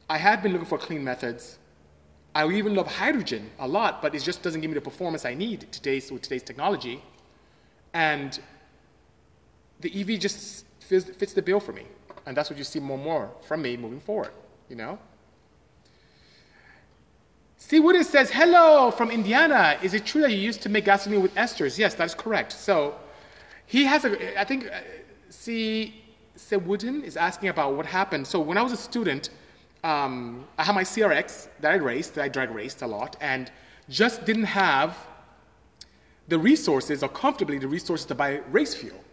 I 0.10 0.18
have 0.18 0.42
been 0.42 0.52
looking 0.54 0.68
for 0.68 0.78
clean 0.78 1.04
methods. 1.04 1.60
I 2.36 2.48
even 2.48 2.76
love 2.76 2.88
hydrogen 2.88 3.50
a 3.60 3.68
lot, 3.68 4.02
but 4.02 4.14
it 4.16 4.22
just 4.22 4.44
doesn't 4.44 4.62
give 4.62 4.70
me 4.70 4.76
the 4.76 4.82
performance 4.82 5.26
I 5.26 5.34
need 5.34 5.72
today's, 5.72 6.12
with 6.12 6.22
today's 6.22 6.44
technology. 6.44 7.02
And 7.94 8.40
the 9.80 9.90
EV 10.00 10.20
just 10.20 10.66
fits, 10.80 11.06
fits 11.06 11.34
the 11.34 11.42
bill 11.42 11.60
for 11.60 11.74
me. 11.74 11.86
And 12.26 12.38
that's 12.38 12.50
what 12.50 12.58
you 12.58 12.64
see 12.64 12.80
more 12.80 12.98
and 12.98 13.04
more 13.04 13.32
from 13.42 13.62
me 13.62 13.78
moving 13.78 14.00
forward, 14.00 14.32
you 14.70 14.76
know? 14.76 15.00
See 17.58 17.78
it 17.78 18.06
says, 18.06 18.32
hello 18.32 18.90
from 18.90 19.12
Indiana. 19.12 19.78
Is 19.84 19.94
it 19.94 20.06
true 20.06 20.22
that 20.22 20.32
you 20.32 20.38
used 20.38 20.62
to 20.62 20.70
make 20.70 20.86
gasoline 20.86 21.22
with 21.22 21.36
esters? 21.36 21.78
Yes, 21.78 21.94
that 21.96 22.06
is 22.06 22.16
correct. 22.16 22.52
So 22.52 22.96
he 23.66 23.84
has 23.86 24.06
a, 24.06 24.40
I 24.40 24.44
think, 24.44 24.68
uh, 24.68 24.80
see, 25.30 26.02
Sewooden 26.39 27.03
is 27.03 27.18
asking 27.18 27.50
about 27.50 27.75
what 27.75 27.86
happened. 27.86 28.25
So 28.25 28.39
when 28.39 28.57
I 28.57 28.62
was 28.62 28.71
a 28.71 28.77
student, 28.77 29.30
um, 29.83 30.48
I 30.58 30.63
had 30.63 30.74
my 30.74 30.84
CRX 30.84 31.50
that 31.60 31.72
I 31.72 31.75
raced, 31.75 32.15
that 32.15 32.24
I 32.24 32.29
drag 32.29 32.50
raced 32.51 32.81
a 32.81 32.88
lot, 32.88 33.17
and 33.19 33.51
just 33.89 34.25
didn't 34.25 34.46
have 34.46 34.98
the 36.29 36.39
resources 36.39 37.03
or 37.03 37.10
comfortably 37.10 37.58
the 37.58 37.67
resources 37.67 38.05
to 38.08 38.15
buy 38.15 38.41
race 38.51 38.74
fuel. 38.74 39.03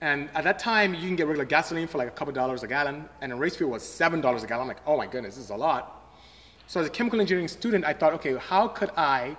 And 0.00 0.30
at 0.34 0.44
that 0.44 0.58
time, 0.58 0.94
you 0.94 1.00
can 1.00 1.16
get 1.16 1.26
regular 1.26 1.44
gasoline 1.44 1.86
for 1.86 1.98
like 1.98 2.08
a 2.08 2.12
couple 2.12 2.32
dollars 2.32 2.62
a 2.62 2.66
gallon, 2.66 3.08
and 3.20 3.32
the 3.32 3.36
race 3.36 3.56
fuel 3.56 3.70
was 3.70 3.82
$7 3.82 4.18
a 4.18 4.46
gallon. 4.46 4.62
I'm 4.62 4.68
like, 4.68 4.82
oh 4.86 4.96
my 4.96 5.06
goodness, 5.06 5.34
this 5.34 5.44
is 5.44 5.50
a 5.50 5.56
lot. 5.56 6.14
So 6.66 6.80
as 6.80 6.86
a 6.86 6.90
chemical 6.90 7.20
engineering 7.20 7.48
student, 7.48 7.84
I 7.84 7.92
thought, 7.92 8.14
okay, 8.14 8.36
how 8.36 8.68
could 8.68 8.90
I 8.96 9.36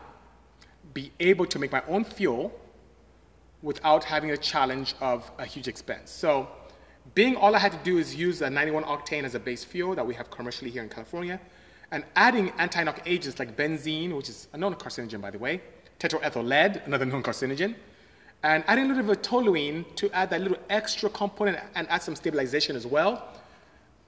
be 0.93 1.11
able 1.19 1.45
to 1.47 1.57
make 1.57 1.71
my 1.71 1.81
own 1.87 2.03
fuel 2.03 2.51
without 3.61 4.03
having 4.03 4.31
a 4.31 4.37
challenge 4.37 4.95
of 4.99 5.31
a 5.39 5.45
huge 5.45 5.67
expense? 5.67 6.11
So 6.11 6.49
being 7.15 7.35
all 7.35 7.55
I 7.55 7.59
had 7.59 7.71
to 7.71 7.77
do 7.83 7.97
is 7.97 8.15
use 8.15 8.41
a 8.41 8.49
91 8.49 8.83
octane 8.83 9.23
as 9.23 9.35
a 9.35 9.39
base 9.39 9.63
fuel 9.63 9.95
that 9.95 10.05
we 10.05 10.13
have 10.13 10.29
commercially 10.29 10.69
here 10.69 10.83
in 10.83 10.89
California, 10.89 11.39
and 11.91 12.03
adding 12.15 12.51
anti-knock 12.57 13.01
agents 13.05 13.39
like 13.39 13.55
benzene, 13.55 14.15
which 14.15 14.29
is 14.29 14.47
a 14.53 14.57
known 14.57 14.75
carcinogen, 14.75 15.21
by 15.21 15.31
the 15.31 15.39
way, 15.39 15.61
tetraethyl 15.99 16.45
lead, 16.45 16.81
another 16.85 17.05
known 17.05 17.23
carcinogen, 17.23 17.75
and 18.43 18.63
adding 18.67 18.85
a 18.85 18.87
little 18.87 19.03
bit 19.03 19.17
of 19.17 19.21
toluene 19.21 19.83
to 19.95 20.09
add 20.11 20.29
that 20.29 20.41
little 20.41 20.59
extra 20.69 21.09
component 21.09 21.57
and 21.75 21.89
add 21.89 22.01
some 22.01 22.15
stabilization 22.15 22.75
as 22.75 22.85
well 22.85 23.29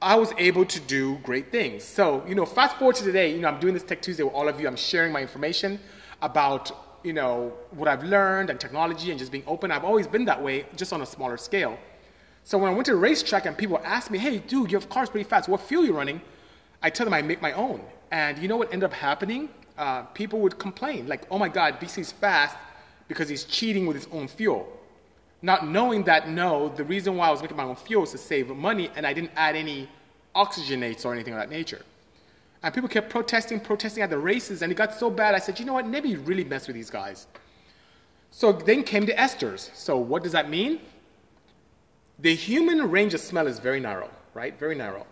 I 0.03 0.15
was 0.15 0.33
able 0.39 0.65
to 0.65 0.79
do 0.79 1.17
great 1.17 1.51
things. 1.51 1.83
So, 1.83 2.25
you 2.27 2.33
know, 2.33 2.43
fast 2.43 2.77
forward 2.77 2.95
to 2.95 3.03
today, 3.03 3.31
you 3.35 3.39
know, 3.39 3.49
I'm 3.49 3.59
doing 3.59 3.75
this 3.75 3.83
Tech 3.83 4.01
Tuesday 4.01 4.23
with 4.23 4.33
all 4.33 4.49
of 4.49 4.59
you. 4.59 4.67
I'm 4.67 4.75
sharing 4.75 5.13
my 5.13 5.21
information 5.21 5.79
about, 6.23 6.71
you 7.03 7.13
know, 7.13 7.53
what 7.69 7.87
I've 7.87 8.03
learned 8.03 8.49
and 8.49 8.59
technology 8.59 9.11
and 9.11 9.19
just 9.19 9.31
being 9.31 9.43
open. 9.45 9.69
I've 9.69 9.83
always 9.83 10.07
been 10.07 10.25
that 10.25 10.41
way, 10.41 10.65
just 10.75 10.91
on 10.91 11.03
a 11.03 11.05
smaller 11.05 11.37
scale. 11.37 11.77
So 12.43 12.57
when 12.57 12.71
I 12.71 12.73
went 12.73 12.85
to 12.87 12.91
the 12.91 12.97
racetrack 12.97 13.45
and 13.45 13.57
people 13.57 13.79
asked 13.83 14.11
me, 14.11 14.17
hey, 14.17 14.39
dude, 14.39 14.71
your 14.71 14.81
car's 14.81 15.09
pretty 15.09 15.29
fast. 15.29 15.47
What 15.47 15.61
fuel 15.61 15.85
you 15.85 15.95
running? 15.95 16.21
I 16.81 16.89
tell 16.89 17.05
them 17.05 17.13
I 17.13 17.21
make 17.21 17.41
my 17.41 17.53
own. 17.53 17.81
And 18.11 18.37
you 18.39 18.47
know 18.47 18.57
what 18.57 18.73
ended 18.73 18.85
up 18.85 18.93
happening? 18.93 19.49
Uh, 19.77 20.03
people 20.03 20.39
would 20.39 20.59
complain, 20.59 21.07
like, 21.07 21.25
oh 21.31 21.37
my 21.37 21.47
God, 21.47 21.79
BC's 21.79 22.11
fast 22.11 22.57
because 23.07 23.29
he's 23.29 23.45
cheating 23.45 23.85
with 23.85 23.95
his 23.95 24.07
own 24.11 24.27
fuel 24.27 24.67
not 25.41 25.67
knowing 25.67 26.03
that 26.03 26.29
no, 26.29 26.69
the 26.69 26.83
reason 26.83 27.17
why 27.17 27.27
I 27.27 27.31
was 27.31 27.41
making 27.41 27.57
my 27.57 27.63
own 27.63 27.75
fuel 27.75 28.01
was 28.01 28.11
to 28.11 28.17
save 28.17 28.47
money 28.49 28.91
and 28.95 29.07
I 29.07 29.13
didn't 29.13 29.31
add 29.35 29.55
any 29.55 29.89
oxygenates 30.35 31.05
or 31.05 31.13
anything 31.13 31.33
of 31.33 31.39
that 31.39 31.49
nature. 31.49 31.81
And 32.63 32.73
people 32.73 32.87
kept 32.87 33.09
protesting, 33.09 33.59
protesting 33.59 34.03
at 34.03 34.11
the 34.11 34.19
races, 34.19 34.61
and 34.61 34.71
it 34.71 34.75
got 34.75 34.93
so 34.93 35.09
bad. 35.09 35.33
I 35.33 35.39
said, 35.39 35.59
you 35.59 35.65
know 35.65 35.73
what? 35.73 35.87
Maybe 35.87 36.09
you 36.09 36.19
really 36.19 36.43
mess 36.43 36.67
with 36.67 36.75
these 36.75 36.91
guys. 36.91 37.25
So 38.29 38.51
then 38.51 38.83
came 38.83 39.05
the 39.05 39.13
esters. 39.13 39.73
So 39.75 39.97
what 39.97 40.21
does 40.21 40.31
that 40.33 40.49
mean? 40.49 40.79
The 42.21 42.35
human 42.35 42.91
range 42.91 43.15
of 43.15 43.19
smell 43.19 43.47
is 43.47 43.57
very 43.57 43.79
narrow, 43.79 44.07
right? 44.35 44.57
Very 44.59 44.75
narrow. 44.75 45.07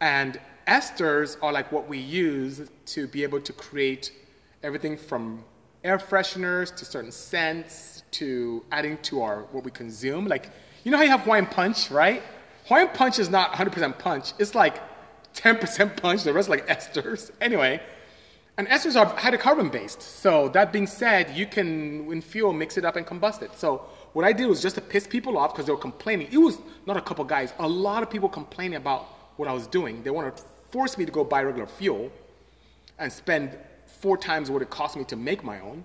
And 0.00 0.40
esters 0.66 1.36
are 1.42 1.52
like 1.52 1.70
what 1.70 1.86
we 1.86 1.98
use 1.98 2.62
to 2.86 3.06
be 3.06 3.22
able 3.22 3.42
to 3.42 3.52
create 3.52 4.10
everything 4.62 4.96
from 4.96 5.44
air 5.82 5.98
fresheners 5.98 6.74
to 6.76 6.86
certain 6.86 7.12
scents 7.12 8.04
to 8.12 8.64
adding 8.72 8.96
to 9.02 9.20
our 9.20 9.42
what 9.52 9.64
we 9.64 9.70
consume. 9.70 10.26
Like, 10.26 10.48
you 10.82 10.90
know 10.90 10.96
how 10.96 11.02
you 11.02 11.10
have 11.10 11.20
Hawaiian 11.20 11.44
punch, 11.44 11.90
right? 11.90 12.22
Hawaiian 12.68 12.88
punch 12.94 13.18
is 13.18 13.28
not 13.28 13.52
100% 13.52 13.98
punch. 13.98 14.32
It's 14.38 14.54
like 14.54 14.80
10% 15.34 15.94
punch. 16.00 16.22
The 16.22 16.32
rest 16.32 16.48
are 16.48 16.52
like 16.52 16.66
esters. 16.68 17.30
Anyway, 17.42 17.82
and 18.56 18.66
esters 18.68 18.98
are 18.98 19.14
hydrocarbon 19.14 19.70
based. 19.70 20.00
So 20.00 20.48
that 20.50 20.72
being 20.72 20.86
said, 20.86 21.36
you 21.36 21.46
can, 21.46 22.10
in 22.10 22.22
fuel, 22.22 22.54
mix 22.54 22.78
it 22.78 22.86
up 22.86 22.96
and 22.96 23.06
combust 23.06 23.42
it. 23.42 23.50
So 23.58 23.82
what 24.14 24.24
I 24.24 24.32
did 24.32 24.46
was 24.46 24.62
just 24.62 24.76
to 24.76 24.80
piss 24.80 25.06
people 25.06 25.36
off 25.36 25.52
because 25.52 25.66
they 25.66 25.72
were 25.72 25.78
complaining. 25.78 26.28
It 26.32 26.38
was 26.38 26.58
not 26.86 26.96
a 26.96 27.00
couple 27.00 27.24
guys, 27.24 27.52
a 27.58 27.68
lot 27.68 28.02
of 28.02 28.08
people 28.08 28.28
complaining 28.28 28.76
about 28.76 29.08
what 29.36 29.48
I 29.48 29.52
was 29.52 29.66
doing. 29.66 30.02
They 30.02 30.10
wanted 30.10 30.36
to 30.36 30.42
force 30.70 30.96
me 30.96 31.04
to 31.04 31.12
go 31.12 31.24
buy 31.24 31.42
regular 31.42 31.66
fuel 31.66 32.10
and 32.98 33.12
spend 33.12 33.58
four 33.86 34.16
times 34.16 34.50
what 34.50 34.62
it 34.62 34.70
cost 34.70 34.96
me 34.96 35.04
to 35.04 35.16
make 35.16 35.42
my 35.42 35.60
own. 35.60 35.84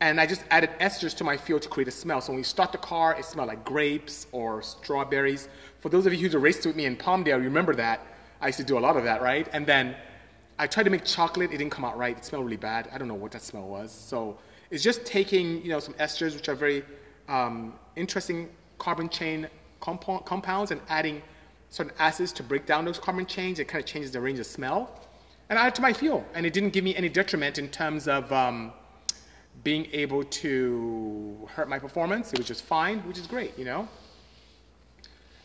And 0.00 0.20
I 0.20 0.26
just 0.26 0.42
added 0.50 0.70
esters 0.80 1.14
to 1.18 1.24
my 1.24 1.36
fuel 1.36 1.60
to 1.60 1.68
create 1.68 1.88
a 1.88 1.90
smell. 1.90 2.20
So 2.20 2.32
when 2.32 2.38
you 2.38 2.44
start 2.44 2.72
the 2.72 2.78
car, 2.78 3.14
it 3.18 3.24
smelled 3.24 3.48
like 3.48 3.64
grapes 3.64 4.26
or 4.32 4.62
strawberries. 4.62 5.48
For 5.80 5.88
those 5.90 6.06
of 6.06 6.14
you 6.14 6.28
who 6.28 6.38
raced 6.38 6.66
with 6.66 6.76
me 6.76 6.86
in 6.86 6.96
Palmdale, 6.96 7.38
you 7.38 7.44
remember 7.44 7.74
that. 7.74 8.06
I 8.40 8.48
used 8.48 8.58
to 8.58 8.64
do 8.64 8.78
a 8.78 8.80
lot 8.80 8.96
of 8.96 9.04
that, 9.04 9.22
right? 9.22 9.48
And 9.52 9.66
then 9.66 9.96
I 10.58 10.66
tried 10.66 10.84
to 10.84 10.90
make 10.90 11.04
chocolate. 11.04 11.50
It 11.50 11.58
didn't 11.58 11.72
come 11.72 11.84
out 11.84 11.96
right. 11.98 12.16
It 12.16 12.24
smelled 12.24 12.44
really 12.44 12.56
bad. 12.56 12.88
I 12.92 12.98
don't 12.98 13.08
know 13.08 13.14
what 13.14 13.32
that 13.32 13.42
smell 13.42 13.68
was. 13.68 13.92
So 13.92 14.38
it's 14.70 14.82
just 14.82 15.04
taking, 15.04 15.62
you 15.62 15.70
know, 15.70 15.80
some 15.80 15.94
esters, 15.94 16.34
which 16.34 16.48
are 16.48 16.54
very 16.54 16.84
um, 17.28 17.74
interesting 17.96 18.48
carbon 18.78 19.08
chain 19.08 19.48
compo- 19.80 20.18
compounds, 20.18 20.70
and 20.70 20.80
adding 20.88 21.22
certain 21.70 21.92
acids 21.98 22.32
to 22.32 22.42
break 22.42 22.66
down 22.66 22.84
those 22.84 22.98
carbon 22.98 23.26
chains. 23.26 23.58
It 23.58 23.68
kind 23.68 23.82
of 23.82 23.88
changes 23.88 24.10
the 24.10 24.20
range 24.20 24.38
of 24.38 24.46
smell. 24.46 25.00
And 25.48 25.58
added 25.58 25.74
to 25.76 25.82
my 25.82 25.92
fuel. 25.92 26.24
And 26.34 26.44
it 26.44 26.52
didn't 26.52 26.70
give 26.70 26.84
me 26.84 26.94
any 26.96 27.08
detriment 27.08 27.58
in 27.58 27.68
terms 27.68 28.08
of... 28.08 28.32
Um, 28.32 28.72
being 29.64 29.86
able 29.92 30.22
to 30.22 31.48
hurt 31.54 31.68
my 31.68 31.78
performance. 31.78 32.32
It 32.32 32.38
was 32.38 32.46
just 32.46 32.62
fine, 32.62 32.98
which 33.00 33.18
is 33.18 33.26
great, 33.26 33.58
you 33.58 33.64
know? 33.64 33.88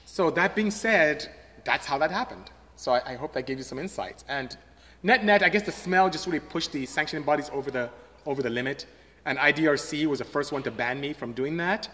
So, 0.06 0.30
that 0.32 0.54
being 0.54 0.70
said, 0.70 1.32
that's 1.63 1.86
how 1.86 1.98
that 2.00 2.12
happened. 2.12 2.51
So, 2.75 2.92
I, 2.92 3.13
I 3.13 3.16
hope 3.16 3.32
that 3.34 3.46
gave 3.46 3.58
you 3.58 3.63
some 3.63 3.80
insights. 3.80 4.25
And 4.28 4.58
net 5.04 5.24
net, 5.24 5.44
I 5.44 5.50
guess 5.50 5.63
the 5.63 5.72
smell 5.72 6.10
just 6.10 6.25
really 6.28 6.42
pushed 6.42 6.74
the 6.74 6.86
sanctioning 6.86 7.24
bodies 7.24 7.50
over 7.54 7.72
the, 7.72 7.90
over 8.25 8.42
the 8.42 8.50
limit. 8.50 8.86
And 9.25 9.38
IDRC 9.38 10.06
was 10.08 10.20
the 10.20 10.25
first 10.25 10.51
one 10.51 10.63
to 10.63 10.72
ban 10.72 11.00
me 11.00 11.13
from 11.13 11.34
doing 11.34 11.58
that. 11.58 11.90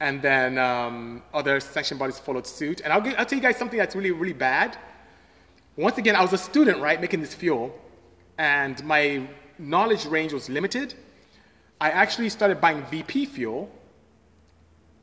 And 0.00 0.22
then 0.22 0.58
um, 0.58 1.22
other 1.34 1.60
sanction 1.60 1.98
bodies 1.98 2.18
followed 2.18 2.46
suit. 2.46 2.82
And 2.82 2.92
I'll, 2.92 3.02
I'll 3.18 3.26
tell 3.26 3.38
you 3.38 3.42
guys 3.42 3.56
something 3.56 3.78
that's 3.78 3.96
really, 3.96 4.12
really 4.12 4.32
bad. 4.32 4.76
Once 5.78 5.96
again, 5.96 6.16
I 6.16 6.22
was 6.22 6.32
a 6.32 6.38
student, 6.38 6.80
right, 6.80 7.00
making 7.00 7.20
this 7.20 7.34
fuel, 7.34 7.72
and 8.36 8.82
my 8.84 9.24
knowledge 9.60 10.06
range 10.06 10.32
was 10.32 10.48
limited. 10.48 10.94
I 11.80 11.90
actually 11.90 12.30
started 12.30 12.60
buying 12.60 12.84
VP 12.86 13.26
fuel, 13.26 13.70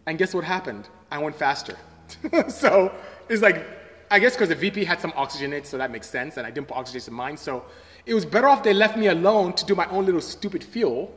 and 0.06 0.18
guess 0.18 0.34
what 0.34 0.44
happened? 0.44 0.90
I 1.10 1.18
went 1.20 1.34
faster. 1.34 1.78
so 2.50 2.94
it's 3.30 3.42
like, 3.42 3.66
I 4.12 4.20
guess 4.20 4.34
because 4.34 4.50
the 4.50 4.56
VP 4.56 4.84
had 4.84 5.00
some 5.00 5.14
oxygen 5.16 5.54
in 5.54 5.60
it, 5.60 5.66
so 5.66 5.78
that 5.78 5.92
makes 5.92 6.10
sense, 6.10 6.36
and 6.36 6.46
I 6.46 6.52
didn't 6.52 6.68
put 6.68 6.76
oxygen 6.76 7.02
in 7.08 7.14
mine. 7.14 7.38
So 7.38 7.64
it 8.06 8.14
was 8.14 8.26
better 8.26 8.50
off 8.50 8.62
they 8.62 8.74
left 8.74 8.98
me 8.98 9.08
alone 9.08 9.54
to 9.54 9.66
do 9.66 9.76
my 9.76 9.88
own 9.88 10.06
little 10.06 10.20
stupid 10.20 10.62
fuel 10.62 11.10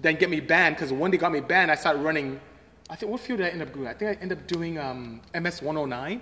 than 0.00 0.16
get 0.16 0.30
me 0.30 0.40
banned, 0.40 0.76
because 0.76 0.92
when 0.92 1.10
they 1.10 1.18
got 1.18 1.32
me 1.32 1.40
banned, 1.40 1.70
I 1.70 1.74
started 1.74 2.00
running. 2.00 2.40
I 2.88 2.96
think, 2.96 3.12
what 3.12 3.20
fuel 3.20 3.38
did 3.38 3.46
I 3.46 3.50
end 3.50 3.62
up 3.62 3.72
doing? 3.72 3.86
I 3.86 3.94
think 3.94 4.18
I 4.18 4.22
ended 4.22 4.38
up 4.38 4.46
doing 4.46 4.78
um, 4.78 5.20
MS 5.34 5.62
109. 5.62 6.20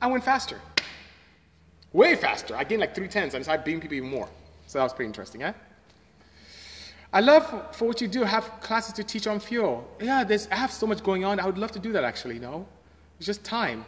I 0.00 0.06
went 0.06 0.24
faster. 0.24 0.60
Way 1.92 2.16
faster. 2.16 2.56
I 2.56 2.64
gained 2.64 2.80
like 2.80 2.94
three 2.94 3.08
and 3.12 3.30
started 3.30 3.64
beating 3.64 3.80
people 3.80 3.96
even 3.96 4.10
more. 4.10 4.28
So 4.66 4.78
that 4.78 4.84
was 4.84 4.92
pretty 4.92 5.08
interesting, 5.08 5.42
eh? 5.42 5.52
I 7.12 7.20
love 7.20 7.74
for 7.74 7.86
what 7.86 8.02
you 8.02 8.08
do, 8.08 8.22
have 8.22 8.60
classes 8.60 8.92
to 8.94 9.04
teach 9.04 9.26
on 9.26 9.40
fuel. 9.40 9.88
Yeah, 10.00 10.24
there's, 10.24 10.46
I 10.48 10.56
have 10.56 10.70
so 10.70 10.86
much 10.86 11.02
going 11.02 11.24
on. 11.24 11.40
I 11.40 11.46
would 11.46 11.56
love 11.56 11.72
to 11.72 11.78
do 11.78 11.92
that 11.92 12.04
actually, 12.04 12.38
know? 12.38 12.66
It's 13.16 13.26
just 13.26 13.42
time. 13.44 13.84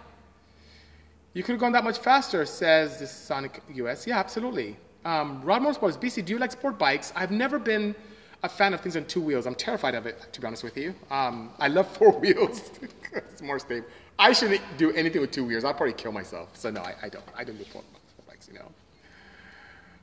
You 1.35 1.43
could 1.43 1.53
have 1.53 1.61
gone 1.61 1.73
that 1.73 1.85
much 1.85 1.99
faster, 1.99 2.47
says 2.47 2.99
this 2.99 3.11
Sonic 3.11 3.63
US. 3.75 4.07
Yeah, 4.07 4.19
absolutely. 4.19 4.77
Um, 5.05 5.43
Rod 5.43 5.63
Motorsports, 5.63 6.01
BC, 6.01 6.25
do 6.25 6.33
you 6.33 6.39
like 6.39 6.53
sport 6.53 6.79
bikes? 6.79 7.13
I've 7.15 7.31
never 7.31 7.59
been 7.59 7.95
a 8.43 8.49
fan 8.49 8.73
of 8.75 8.81
things 8.81 8.97
on 8.97 9.05
two 9.05 9.21
wheels. 9.21 9.47
I'm 9.47 9.55
terrified 9.55 9.95
of 9.95 10.07
it, 10.07 10.33
to 10.33 10.41
be 10.41 10.47
honest 10.47 10.65
with 10.65 10.77
you. 10.77 10.95
Um, 11.11 11.51
I 11.59 11.69
love 11.69 11.89
four 11.97 12.13
wheels. 12.19 12.71
it's 13.13 13.43
more 13.43 13.59
stable. 13.59 13.87
I 14.19 14.33
shouldn't 14.33 14.61
do 14.77 14.93
anything 14.93 15.21
with 15.21 15.31
two 15.31 15.45
wheels. 15.45 15.65
I'll 15.65 15.75
probably 15.75 15.95
kill 15.95 16.13
myself. 16.13 16.51
So 16.57 16.71
no, 16.71 16.81
I, 16.81 16.95
I 17.03 17.09
don't. 17.09 17.25
I 17.37 17.45
don't 17.45 17.57
do 17.57 17.65
sport 17.65 17.85
bikes, 18.29 18.49
you 18.49 18.59
know? 18.59 18.71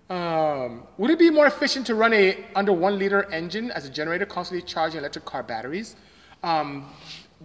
Um, 0.10 0.84
would 0.98 1.12
it 1.12 1.20
be 1.20 1.30
more 1.30 1.48
efficient 1.48 1.86
to 1.88 1.96
run 1.96 2.14
a 2.14 2.46
under 2.56 2.72
one 2.72 2.98
liter 2.98 3.30
engine 3.32 3.72
as 3.72 3.86
a 3.86 3.90
generator, 3.90 4.26
constantly 4.26 4.66
charging 4.66 5.00
electric 5.00 5.26
car 5.26 5.44
batteries? 5.44 5.96
Um, 6.44 6.90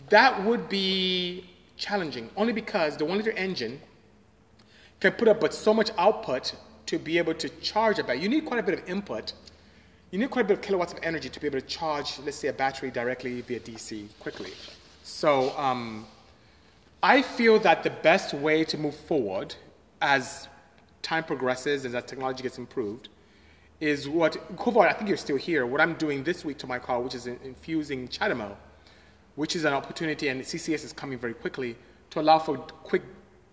that 0.09 0.43
would 0.45 0.69
be 0.69 1.51
challenging, 1.77 2.31
only 2.37 2.53
because 2.53 2.97
the 2.97 3.05
one 3.05 3.19
liter 3.19 3.33
engine 3.33 3.81
can 5.01 5.13
put 5.13 5.27
up 5.29 5.41
but 5.41 5.53
so 5.53 5.75
much 5.75 5.91
output 5.99 6.55
to 6.87 6.99
be 6.99 7.19
able 7.19 7.35
to 7.35 7.49
charge 7.61 7.99
a 7.99 8.05
battery. 8.05 8.23
You 8.23 8.29
need 8.29 8.45
quite 8.45 8.61
a 8.61 8.63
bit 8.63 8.79
of 8.79 8.89
input. 8.89 9.33
You 10.13 10.19
need 10.19 10.31
quite 10.31 10.45
a 10.45 10.49
bit 10.49 10.59
of 10.59 10.63
kilowatts 10.63 10.93
of 10.93 10.99
energy 11.03 11.31
to 11.31 11.41
be 11.41 11.47
able 11.47 11.59
to 11.59 11.67
charge, 11.67 12.19
let's 12.19 12.37
say, 12.37 12.49
a 12.49 12.53
battery 12.53 12.91
directly 12.91 13.41
via 13.41 13.59
DC 13.59 14.09
quickly. 14.21 14.53
So 15.03 15.57
um, 15.59 16.05
I 17.03 17.23
feel 17.23 17.59
that 17.61 17.83
the 17.83 17.89
best 17.89 18.35
way 18.35 18.63
to 18.65 18.77
move 18.77 18.95
forward 18.95 19.55
as 20.03 20.49
time 21.01 21.25
progresses 21.25 21.87
and 21.87 21.95
as 21.95 22.05
technology 22.05 22.43
gets 22.43 22.59
improved, 22.59 23.09
is 23.81 24.07
what, 24.07 24.35
Kovar, 24.57 24.87
I 24.87 24.93
think 24.93 25.09
you're 25.09 25.17
still 25.17 25.39
here, 25.39 25.65
what 25.65 25.81
I'm 25.81 25.95
doing 25.95 26.23
this 26.23 26.45
week 26.45 26.59
to 26.59 26.67
my 26.67 26.79
car, 26.79 27.01
which 27.01 27.15
is 27.15 27.27
infusing 27.27 28.07
CHAdeMO, 28.07 28.55
which 29.37 29.57
is 29.57 29.65
an 29.65 29.73
opportunity, 29.73 30.29
and 30.29 30.43
CCS 30.43 30.85
is 30.85 30.93
coming 30.93 31.19
very 31.19 31.35
quickly, 31.35 31.75
to 32.11 32.21
allow 32.21 32.39
for 32.39 32.59
quick 32.59 33.03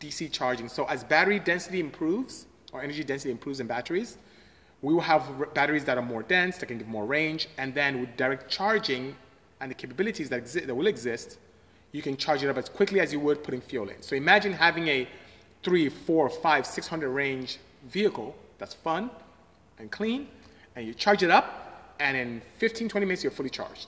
DC 0.01 0.29
charging. 0.33 0.67
So 0.67 0.83
as 0.85 1.05
battery 1.05 1.39
density 1.39 1.79
improves, 1.79 2.47
or 2.73 2.83
energy 2.83 3.05
density 3.05 3.31
improves 3.31 3.61
in 3.61 3.67
batteries, 3.67 4.17
we 4.81 4.93
will 4.93 5.01
have 5.01 5.53
batteries 5.53 5.83
that 5.85 5.97
are 5.97 6.03
more 6.03 6.23
dense, 6.23 6.57
that 6.57 6.67
can 6.67 6.77
give 6.77 6.87
more 6.87 7.05
range, 7.05 7.47
and 7.57 7.73
then 7.73 7.99
with 7.99 8.15
direct 8.15 8.49
charging 8.49 9.15
and 9.59 9.69
the 9.69 9.75
capabilities 9.75 10.29
that, 10.29 10.43
exi- 10.43 10.65
that 10.65 10.73
will 10.73 10.87
exist, 10.87 11.37
you 11.91 12.01
can 12.01 12.15
charge 12.15 12.43
it 12.43 12.49
up 12.49 12.57
as 12.57 12.69
quickly 12.69 12.99
as 12.99 13.11
you 13.11 13.19
would 13.19 13.43
putting 13.43 13.59
fuel 13.59 13.89
in. 13.89 14.01
So 14.01 14.15
imagine 14.15 14.53
having 14.53 14.87
a 14.87 15.07
three, 15.63 15.89
four, 15.89 16.29
five, 16.29 16.65
600 16.65 17.09
range 17.09 17.59
vehicle 17.89 18.35
that's 18.57 18.73
fun 18.73 19.09
and 19.79 19.91
clean, 19.91 20.27
and 20.75 20.87
you 20.87 20.93
charge 20.93 21.23
it 21.23 21.29
up, 21.29 21.95
and 21.99 22.15
in 22.15 22.41
15, 22.57 22.87
20 22.87 23.05
minutes, 23.05 23.23
you're 23.23 23.31
fully 23.31 23.49
charged. 23.49 23.87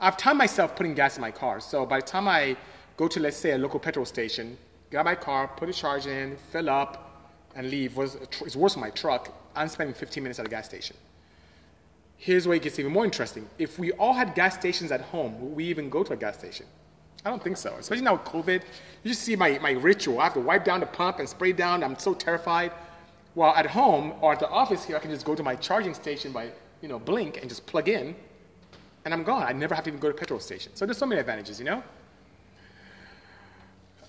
I've 0.00 0.16
timed 0.16 0.38
myself 0.38 0.76
putting 0.76 0.94
gas 0.94 1.16
in 1.16 1.20
my 1.20 1.32
car, 1.32 1.58
so 1.58 1.84
by 1.84 1.98
the 1.98 2.06
time 2.06 2.28
I 2.28 2.56
go 2.96 3.08
to, 3.08 3.18
let's 3.18 3.36
say, 3.36 3.52
a 3.52 3.58
local 3.58 3.80
petrol 3.80 4.04
station, 4.04 4.56
out 4.94 5.04
my 5.04 5.14
car, 5.14 5.48
put 5.48 5.68
a 5.68 5.72
charge 5.72 6.06
in, 6.06 6.36
fill 6.50 6.70
up, 6.70 7.32
and 7.54 7.68
leave, 7.70 7.98
it's 7.98 8.56
worse 8.56 8.74
than 8.74 8.80
my 8.80 8.90
truck, 8.90 9.32
I'm 9.58 9.68
spending 9.68 9.94
15 9.94 10.22
minutes 10.22 10.38
at 10.38 10.46
a 10.46 10.48
gas 10.48 10.66
station. 10.66 10.96
Here's 12.16 12.46
where 12.46 12.56
it 12.56 12.62
gets 12.62 12.78
even 12.78 12.92
more 12.92 13.04
interesting. 13.04 13.48
If 13.58 13.78
we 13.78 13.92
all 13.92 14.12
had 14.12 14.34
gas 14.34 14.54
stations 14.54 14.90
at 14.92 15.00
home, 15.00 15.40
would 15.40 15.56
we 15.56 15.64
even 15.64 15.90
go 15.90 16.02
to 16.02 16.12
a 16.12 16.16
gas 16.16 16.38
station? 16.38 16.66
I 17.24 17.30
don't 17.30 17.42
think 17.42 17.56
so. 17.56 17.74
Especially 17.78 18.04
now 18.04 18.14
with 18.14 18.24
COVID. 18.24 18.62
You 19.02 19.10
just 19.10 19.22
see 19.22 19.36
my, 19.36 19.58
my 19.58 19.72
ritual. 19.72 20.20
I 20.20 20.24
have 20.24 20.34
to 20.34 20.40
wipe 20.40 20.64
down 20.64 20.80
the 20.80 20.86
pump 20.86 21.18
and 21.18 21.28
spray 21.28 21.52
down. 21.52 21.82
I'm 21.82 21.98
so 21.98 22.14
terrified. 22.14 22.72
While 23.34 23.54
at 23.54 23.66
home 23.66 24.14
or 24.20 24.32
at 24.32 24.40
the 24.40 24.48
office 24.48 24.84
here, 24.84 24.96
I 24.96 25.00
can 25.00 25.10
just 25.10 25.24
go 25.24 25.34
to 25.34 25.42
my 25.42 25.54
charging 25.56 25.94
station 25.94 26.32
by, 26.32 26.50
you 26.80 26.88
know, 26.88 26.98
blink 26.98 27.38
and 27.38 27.48
just 27.48 27.66
plug 27.66 27.88
in, 27.88 28.16
and 29.04 29.14
I'm 29.14 29.22
gone. 29.22 29.44
I 29.44 29.52
never 29.52 29.74
have 29.74 29.84
to 29.84 29.90
even 29.90 30.00
go 30.00 30.08
to 30.10 30.14
a 30.14 30.18
petrol 30.18 30.40
station. 30.40 30.72
So 30.74 30.86
there's 30.86 30.98
so 30.98 31.06
many 31.06 31.20
advantages, 31.20 31.58
you 31.58 31.64
know? 31.64 31.82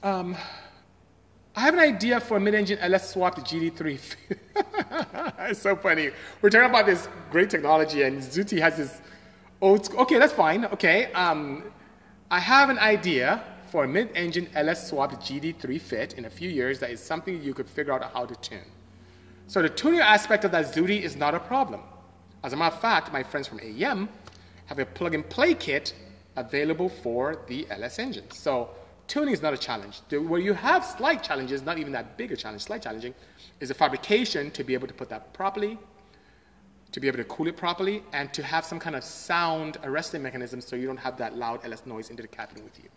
Um, 0.02 0.36
I 1.56 1.62
have 1.62 1.74
an 1.74 1.80
idea 1.80 2.20
for 2.20 2.38
a 2.38 2.40
mid-engine 2.40 2.78
LS 2.80 3.12
swap 3.12 3.36
to 3.36 3.42
GD3. 3.42 4.00
it's 5.50 5.62
so 5.62 5.76
funny. 5.76 6.12
We're 6.42 6.50
talking 6.50 6.70
about 6.70 6.86
this 6.86 7.10
great 7.32 7.50
technology, 7.50 8.04
and 8.04 8.22
Zuti 8.22 8.60
has 8.60 8.78
this 8.78 9.02
old. 9.60 9.94
Okay, 9.96 10.20
that's 10.20 10.34
fine. 10.34 10.66
Okay, 10.66 11.12
um, 11.14 11.64
I 12.32 12.40
have 12.40 12.70
an 12.70 12.78
idea 12.78 13.44
for 13.72 13.84
a 13.84 13.88
mid-engine 13.88 14.48
LS 14.56 14.90
swapped 14.90 15.16
GD3 15.16 15.82
fit 15.82 16.14
in 16.14 16.26
a 16.26 16.30
few 16.30 16.50
years 16.50 16.80
that 16.80 16.92
is 16.92 17.00
something 17.00 17.42
you 17.42 17.54
could 17.54 17.68
figure 17.68 17.94
out 17.94 18.04
how 18.14 18.26
to 18.26 18.36
tune. 18.36 18.72
So 19.48 19.62
the 19.62 19.70
tuning 19.70 20.00
aspect 20.00 20.46
of 20.46 20.52
that 20.52 20.66
Zuti 20.66 21.02
is 21.02 21.16
not 21.16 21.34
a 21.34 21.40
problem. 21.40 21.82
As 22.44 22.54
a 22.54 22.58
matter 22.58 22.76
of 22.76 22.82
fact, 22.82 23.12
my 23.12 23.24
friends 23.24 23.48
from 23.48 23.60
AEM 23.60 24.08
have 24.68 24.80
a 24.80 24.86
plug-and-play 24.86 25.56
kit 25.56 25.94
available 26.36 26.90
for 26.90 27.44
the 27.48 27.68
LS 27.70 28.00
engine. 28.00 28.30
So 28.32 28.70
tuning 29.10 29.34
is 29.34 29.42
not 29.42 29.54
a 29.54 29.58
challenge. 29.58 30.02
The, 30.08 30.20
where 30.20 30.40
you 30.40 30.54
have 30.54 30.86
slight 30.86 31.22
challenges, 31.22 31.62
not 31.64 31.78
even 31.78 31.92
that 31.92 32.18
big 32.18 32.32
a 32.32 32.38
challenge, 32.38 32.62
slight 32.62 32.82
challenging, 32.82 33.14
is 33.60 33.68
the 33.68 33.76
fabrication 33.76 34.52
to 34.52 34.64
be 34.64 34.74
able 34.74 34.88
to 34.88 34.94
put 34.94 35.10
that 35.10 35.34
properly, 35.34 35.78
to 36.92 37.00
be 37.00 37.08
able 37.08 37.18
to 37.18 37.24
cool 37.26 37.48
it 37.48 37.58
properly 37.58 38.04
and 38.14 38.34
to 38.34 38.42
have 38.42 38.64
some 38.64 38.80
kind 38.80 38.96
of 38.96 39.04
sound 39.04 39.78
arresting 39.84 40.24
mechanism 40.24 40.62
so 40.62 40.76
you 40.76 40.88
don't 40.88 40.98
have 40.98 41.18
that 41.18 41.36
loud 41.36 41.60
LS 41.66 41.86
noise 41.86 42.10
into 42.10 42.22
the 42.22 42.28
cabin 42.28 42.64
with 42.64 42.78
you. 42.82 42.90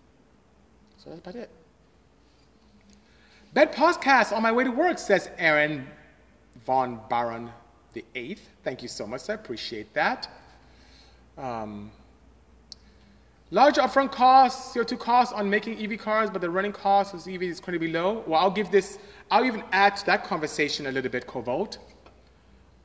So 0.98 1.10
that's 1.10 1.20
about 1.20 1.34
it. 1.34 1.50
Bed 3.54 3.72
podcast 3.72 4.34
on 4.34 4.42
my 4.42 4.52
way 4.52 4.64
to 4.64 4.70
work, 4.70 4.98
says 4.98 5.30
Aaron 5.36 5.86
Von 6.64 7.00
Baron 7.10 7.50
the 7.92 8.04
8th. 8.14 8.38
Thank 8.64 8.82
you 8.82 8.88
so 8.88 9.06
much, 9.06 9.28
I 9.28 9.34
appreciate 9.34 9.92
that. 9.94 10.28
Um, 11.36 11.90
large 13.52 13.76
upfront 13.76 14.10
costs, 14.10 14.74
CO2 14.74 14.98
costs 14.98 15.34
on 15.34 15.48
making 15.48 15.78
EV 15.78 15.98
cars, 15.98 16.30
but 16.30 16.40
the 16.40 16.48
running 16.48 16.72
cost 16.72 17.12
of 17.12 17.20
EV 17.28 17.42
is 17.42 17.60
going 17.60 17.74
to 17.74 17.78
be 17.78 17.92
low. 17.92 18.24
Well, 18.26 18.40
I'll 18.40 18.50
give 18.50 18.70
this, 18.70 18.98
I'll 19.30 19.44
even 19.44 19.62
add 19.72 19.94
to 19.98 20.06
that 20.06 20.24
conversation 20.24 20.86
a 20.86 20.90
little 20.90 21.10
bit, 21.10 21.26
Cobalt. 21.26 21.78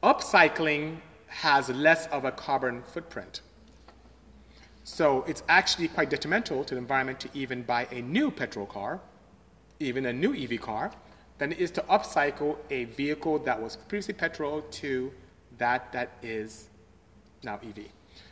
Upcycling 0.03 0.97
has 1.27 1.69
less 1.69 2.07
of 2.07 2.25
a 2.25 2.31
carbon 2.33 2.83
footprint. 2.83 3.41
So 4.83 5.23
it's 5.25 5.41
actually 5.47 5.87
quite 5.87 6.09
detrimental 6.09 6.65
to 6.65 6.75
the 6.75 6.79
environment 6.79 7.21
to 7.21 7.29
even 7.33 7.61
buy 7.63 7.87
a 7.91 8.01
new 8.01 8.29
petrol 8.29 8.65
car, 8.65 8.99
even 9.79 10.07
a 10.07 10.13
new 10.13 10.35
EV 10.35 10.59
car, 10.59 10.91
than 11.37 11.53
it 11.53 11.59
is 11.59 11.71
to 11.71 11.81
upcycle 11.83 12.57
a 12.71 12.85
vehicle 12.85 13.39
that 13.39 13.61
was 13.61 13.77
previously 13.77 14.13
petrol 14.13 14.61
to 14.71 15.13
that 15.59 15.93
that 15.93 16.11
is 16.21 16.67
now 17.43 17.55
EV. 17.55 17.85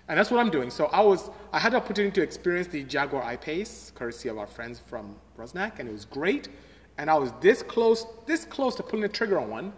And 0.08 0.20
that's 0.20 0.30
what 0.30 0.40
I'm 0.40 0.52
doing. 0.52 0.70
So 0.70 0.86
I 0.88 1.02
was 1.02 1.30
I 1.52 1.60
had 1.60 1.74
the 1.74 1.78
opportunity 1.78 2.14
to 2.16 2.22
experience 2.22 2.68
the 2.68 2.84
Jaguar 2.84 3.24
I-Pace, 3.24 3.92
courtesy 3.96 4.30
of 4.30 4.38
our 4.38 4.48
friends 4.48 4.80
from 4.80 5.16
Rusnak, 5.38 5.80
and 5.80 5.90
it 5.90 5.92
was 5.92 6.06
great. 6.06 6.50
And 6.98 7.10
I 7.10 7.16
was 7.16 7.32
this 7.42 7.64
close, 7.64 8.06
this 8.26 8.46
close 8.46 8.76
to 8.76 8.84
pulling 8.84 9.02
the 9.02 9.10
trigger 9.10 9.40
on 9.40 9.50
one, 9.50 9.74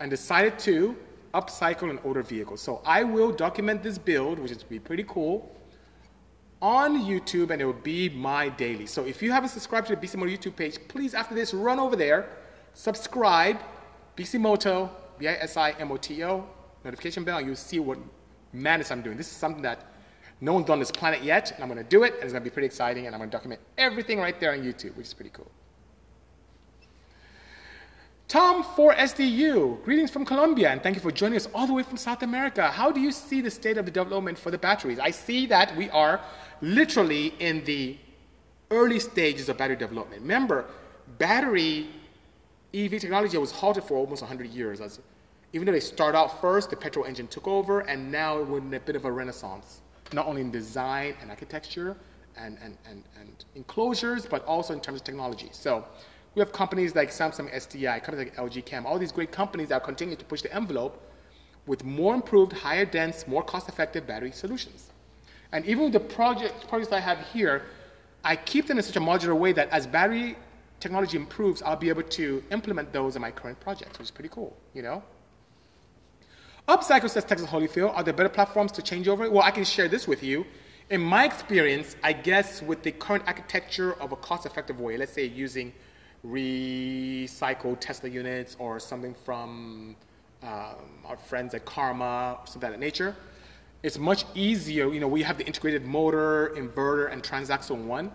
and 0.00 0.10
decided 0.10 0.58
to 0.60 0.96
upcycle 1.34 1.90
an 1.90 1.98
older 2.04 2.22
vehicle. 2.22 2.56
So 2.56 2.82
I 2.84 3.02
will 3.02 3.32
document 3.32 3.82
this 3.82 3.98
build, 3.98 4.38
which 4.38 4.52
is 4.52 4.62
be 4.62 4.78
pretty 4.78 5.04
cool, 5.04 5.54
on 6.62 7.02
YouTube, 7.04 7.50
and 7.50 7.60
it 7.60 7.64
will 7.64 7.72
be 7.72 8.08
my 8.08 8.48
daily. 8.48 8.86
So 8.86 9.04
if 9.04 9.22
you 9.22 9.32
haven't 9.32 9.50
subscribed 9.50 9.88
to 9.88 9.96
the 9.96 10.00
Bisimoto 10.00 10.34
YouTube 10.34 10.56
page, 10.56 10.78
please 10.88 11.14
after 11.14 11.34
this 11.34 11.52
run 11.52 11.78
over 11.78 11.96
there, 11.96 12.28
subscribe, 12.74 13.58
Bisimoto, 14.16 14.90
B-I-S-I-M-O-T-O, 15.18 16.46
notification 16.84 17.24
bell, 17.24 17.38
and 17.38 17.46
you'll 17.46 17.56
see 17.56 17.78
what 17.78 17.98
madness 18.56 18.90
I'm 18.90 19.02
doing. 19.02 19.16
This 19.16 19.30
is 19.30 19.36
something 19.36 19.62
that 19.62 19.84
no 20.40 20.52
one's 20.52 20.66
done 20.66 20.74
on 20.74 20.78
this 20.80 20.90
planet 20.90 21.22
yet, 21.22 21.52
and 21.52 21.62
I'm 21.62 21.68
going 21.68 21.82
to 21.82 21.88
do 21.88 22.02
it, 22.02 22.14
and 22.14 22.24
it's 22.24 22.32
going 22.32 22.42
to 22.42 22.50
be 22.50 22.52
pretty 22.52 22.66
exciting, 22.66 23.06
and 23.06 23.14
I'm 23.14 23.20
going 23.20 23.30
to 23.30 23.36
document 23.36 23.60
everything 23.78 24.18
right 24.18 24.38
there 24.38 24.52
on 24.52 24.58
YouTube, 24.58 24.96
which 24.96 25.06
is 25.06 25.14
pretty 25.14 25.30
cool. 25.30 25.50
Tom 28.28 28.64
for 28.74 28.92
SDU, 28.94 29.82
greetings 29.84 30.10
from 30.10 30.24
Colombia, 30.24 30.70
and 30.70 30.82
thank 30.82 30.96
you 30.96 31.00
for 31.00 31.12
joining 31.12 31.36
us 31.36 31.48
all 31.54 31.66
the 31.66 31.72
way 31.72 31.84
from 31.84 31.96
South 31.96 32.22
America. 32.22 32.68
How 32.68 32.90
do 32.90 33.00
you 33.00 33.12
see 33.12 33.40
the 33.40 33.50
state 33.50 33.78
of 33.78 33.84
the 33.84 33.90
development 33.90 34.36
for 34.36 34.50
the 34.50 34.58
batteries? 34.58 34.98
I 34.98 35.12
see 35.12 35.46
that 35.46 35.74
we 35.76 35.88
are 35.90 36.20
literally 36.60 37.34
in 37.38 37.64
the 37.64 37.96
early 38.72 38.98
stages 38.98 39.48
of 39.48 39.56
battery 39.58 39.76
development. 39.76 40.22
Remember, 40.22 40.64
battery 41.18 41.86
EV 42.74 43.00
technology 43.00 43.38
was 43.38 43.52
halted 43.52 43.84
for 43.84 43.96
almost 43.96 44.22
100 44.22 44.50
years. 44.50 44.80
As, 44.80 45.00
even 45.56 45.64
though 45.64 45.72
they 45.72 45.80
started 45.80 46.18
out 46.18 46.38
first, 46.38 46.68
the 46.68 46.76
petrol 46.76 47.06
engine 47.06 47.26
took 47.28 47.48
over, 47.48 47.80
and 47.80 48.12
now 48.12 48.42
we're 48.42 48.58
in 48.58 48.74
a 48.74 48.78
bit 48.78 48.94
of 48.94 49.06
a 49.06 49.10
renaissance, 49.10 49.80
not 50.12 50.26
only 50.26 50.42
in 50.42 50.50
design 50.50 51.14
and 51.22 51.30
architecture 51.30 51.96
and, 52.36 52.58
and, 52.62 52.76
and, 52.86 53.02
and 53.18 53.46
enclosures, 53.54 54.26
but 54.26 54.44
also 54.44 54.74
in 54.74 54.80
terms 54.80 55.00
of 55.00 55.04
technology. 55.04 55.48
So 55.52 55.82
we 56.34 56.40
have 56.40 56.52
companies 56.52 56.94
like 56.94 57.08
Samsung 57.08 57.50
SDI, 57.54 58.04
companies 58.04 58.26
like 58.26 58.36
LG 58.36 58.66
Chem, 58.66 58.84
all 58.84 58.98
these 58.98 59.12
great 59.12 59.32
companies 59.32 59.68
that 59.70 59.82
continue 59.82 60.14
to 60.14 60.24
push 60.26 60.42
the 60.42 60.54
envelope 60.54 61.02
with 61.66 61.84
more 61.84 62.14
improved, 62.14 62.52
higher 62.52 62.84
dense, 62.84 63.26
more 63.26 63.42
cost-effective 63.42 64.06
battery 64.06 64.32
solutions. 64.32 64.90
And 65.52 65.64
even 65.64 65.84
with 65.84 65.94
the 65.94 66.00
project, 66.00 66.68
projects 66.68 66.92
I 66.92 67.00
have 67.00 67.18
here, 67.32 67.62
I 68.24 68.36
keep 68.36 68.66
them 68.66 68.76
in 68.76 68.84
such 68.84 68.96
a 68.96 69.00
modular 69.00 69.34
way 69.34 69.52
that 69.52 69.70
as 69.70 69.86
battery 69.86 70.36
technology 70.80 71.16
improves, 71.16 71.62
I'll 71.62 71.76
be 71.76 71.88
able 71.88 72.02
to 72.02 72.44
implement 72.50 72.92
those 72.92 73.16
in 73.16 73.22
my 73.22 73.30
current 73.30 73.58
projects, 73.58 73.98
which 73.98 74.08
is 74.08 74.10
pretty 74.10 74.28
cool, 74.28 74.54
you 74.74 74.82
know? 74.82 75.02
Upcycle 76.68 77.08
says 77.08 77.24
Texas 77.24 77.48
Holyfield, 77.48 77.94
are 77.94 78.02
there 78.02 78.12
better 78.12 78.28
platforms 78.28 78.72
to 78.72 78.82
change 78.82 79.06
over? 79.06 79.30
Well, 79.30 79.44
I 79.44 79.52
can 79.52 79.62
share 79.62 79.86
this 79.86 80.08
with 80.08 80.24
you. 80.24 80.44
In 80.90 81.00
my 81.00 81.24
experience, 81.24 81.94
I 82.02 82.12
guess 82.12 82.60
with 82.60 82.82
the 82.82 82.90
current 82.90 83.22
architecture 83.28 83.92
of 84.00 84.10
a 84.10 84.16
cost-effective 84.16 84.80
way, 84.80 84.96
let's 84.96 85.12
say 85.12 85.26
using 85.26 85.72
recycled 86.26 87.78
Tesla 87.78 88.10
units 88.10 88.56
or 88.58 88.80
something 88.80 89.14
from 89.24 89.94
um, 90.42 91.04
our 91.04 91.16
friends 91.16 91.54
at 91.54 91.64
Karma, 91.64 92.38
or 92.40 92.46
something 92.46 92.66
of 92.66 92.72
that 92.72 92.80
nature. 92.80 93.14
It's 93.84 93.96
much 93.96 94.24
easier, 94.34 94.92
you 94.92 94.98
know, 94.98 95.06
we 95.06 95.22
have 95.22 95.38
the 95.38 95.46
integrated 95.46 95.86
motor, 95.86 96.52
inverter, 96.56 97.12
and 97.12 97.22
transaxle 97.22 97.76
one. 97.76 98.10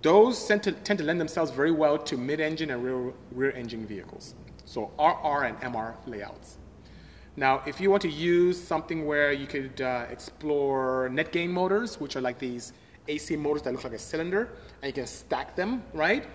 Those 0.00 0.46
tend 0.46 0.62
to, 0.62 0.72
tend 0.72 0.98
to 1.00 1.04
lend 1.04 1.20
themselves 1.20 1.50
very 1.50 1.72
well 1.72 1.98
to 1.98 2.16
mid-engine 2.16 2.70
and 2.70 2.82
rear, 2.82 3.12
rear 3.32 3.50
engine 3.50 3.86
vehicles. 3.86 4.34
So 4.64 4.90
RR 4.98 5.44
and 5.44 5.60
MR 5.60 5.94
layouts. 6.06 6.56
Now, 7.36 7.62
if 7.66 7.80
you 7.80 7.90
want 7.90 8.02
to 8.02 8.10
use 8.10 8.62
something 8.62 9.06
where 9.06 9.32
you 9.32 9.46
could 9.46 9.80
uh, 9.80 10.06
explore 10.10 11.08
NetGain 11.12 11.48
motors, 11.48 11.98
which 11.98 12.16
are 12.16 12.20
like 12.20 12.38
these 12.38 12.72
AC 13.08 13.36
motors 13.36 13.62
that 13.62 13.72
look 13.72 13.84
like 13.84 13.94
a 13.94 13.98
cylinder, 13.98 14.50
and 14.82 14.88
you 14.88 14.92
can 14.92 15.06
stack 15.06 15.56
them, 15.56 15.82
right? 15.94 16.26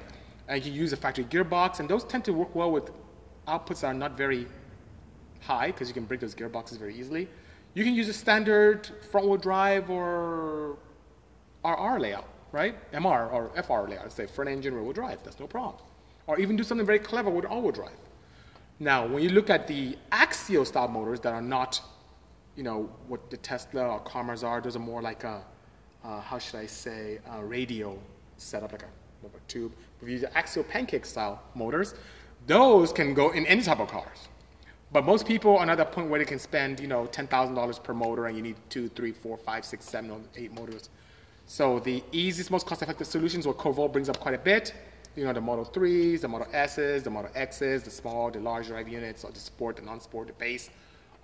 and 0.47 0.65
you 0.65 0.71
use 0.71 0.93
a 0.93 0.97
factory 0.97 1.25
gearbox, 1.25 1.79
and 1.79 1.89
those 1.89 2.03
tend 2.03 2.23
to 2.25 2.33
work 2.33 2.53
well 2.55 2.71
with 2.71 2.91
outputs 3.47 3.81
that 3.81 3.87
are 3.87 3.93
not 3.93 4.17
very 4.17 4.47
high 5.41 5.67
because 5.67 5.87
you 5.87 5.93
can 5.93 6.05
break 6.05 6.19
those 6.19 6.35
gearboxes 6.35 6.77
very 6.77 6.97
easily. 6.97 7.27
You 7.73 7.83
can 7.83 7.93
use 7.93 8.07
a 8.07 8.13
standard 8.13 8.89
front-wheel 9.11 9.37
drive 9.37 9.89
or 9.89 10.77
RR 11.63 11.99
layout, 11.99 12.27
right? 12.51 12.75
MR 12.91 13.31
or 13.31 13.51
FR 13.61 13.89
layout, 13.89 14.11
say 14.11 14.25
front 14.25 14.49
engine 14.49 14.73
rear-wheel 14.73 14.93
drive. 14.93 15.23
That's 15.23 15.39
no 15.39 15.47
problem. 15.47 15.75
Or 16.27 16.39
even 16.39 16.55
do 16.55 16.63
something 16.63 16.85
very 16.85 16.99
clever 16.99 17.29
with 17.29 17.45
all-wheel 17.45 17.71
drive. 17.71 17.97
Now, 18.79 19.07
when 19.07 19.23
you 19.23 19.29
look 19.29 19.49
at 19.49 19.67
the 19.67 19.97
axial 20.11 20.65
style 20.65 20.87
motors 20.87 21.19
that 21.21 21.33
are 21.33 21.41
not, 21.41 21.81
you 22.55 22.63
know, 22.63 22.89
what 23.07 23.29
the 23.29 23.37
Tesla 23.37 23.87
or 23.87 23.99
Karmas 24.01 24.43
are, 24.43 24.61
those 24.61 24.75
are 24.75 24.79
more 24.79 25.01
like 25.01 25.23
a, 25.23 25.43
uh, 26.03 26.21
how 26.21 26.37
should 26.37 26.59
I 26.59 26.67
say, 26.67 27.19
a 27.31 27.43
radial 27.43 27.99
setup, 28.37 28.71
like 28.71 28.83
a 28.83 28.87
a 29.25 29.39
tube. 29.47 29.73
If 30.01 30.07
you 30.07 30.13
use 30.15 30.25
axial 30.35 30.63
pancake 30.63 31.05
style 31.05 31.41
motors, 31.55 31.95
those 32.45 32.93
can 32.93 33.13
go 33.13 33.31
in 33.31 33.45
any 33.45 33.61
type 33.61 33.79
of 33.79 33.89
cars. 33.89 34.29
But 34.91 35.03
most 35.03 35.27
people 35.27 35.57
are 35.57 35.65
not 35.65 35.73
at 35.73 35.77
that 35.79 35.91
point 35.91 36.09
where 36.09 36.19
they 36.19 36.25
can 36.25 36.39
spend, 36.39 36.79
you 36.79 36.87
know, 36.87 37.05
$10,000 37.07 37.83
per 37.83 37.93
motor 37.93 38.27
and 38.27 38.37
you 38.37 38.43
need 38.43 38.55
two, 38.69 38.87
three, 38.89 39.11
four, 39.11 39.37
five, 39.37 39.65
six, 39.65 39.85
seven, 39.85 40.23
eight 40.37 40.53
motors. 40.53 40.89
So 41.45 41.79
the 41.79 42.03
easiest, 42.11 42.51
most 42.51 42.65
cost-effective 42.65 43.07
solutions, 43.07 43.45
what 43.45 43.57
Covol 43.57 43.91
brings 43.91 44.07
up 44.07 44.19
quite 44.19 44.35
a 44.35 44.39
bit, 44.39 44.73
you 45.17 45.25
know, 45.25 45.33
the 45.33 45.41
Model 45.41 45.65
3s, 45.65 46.21
the 46.21 46.27
Model 46.27 46.47
S's, 46.53 47.01
the 47.01 47.09
Model 47.09 47.31
X's, 47.33 47.81
the 47.81 47.89
small, 47.89 48.29
the 48.29 48.39
large 48.39 48.67
drive 48.67 48.87
units, 48.87 49.23
or 49.23 49.31
the 49.31 49.39
sport, 49.39 49.75
the 49.75 49.81
non-sport, 49.81 50.27
the 50.27 50.33
base. 50.33 50.69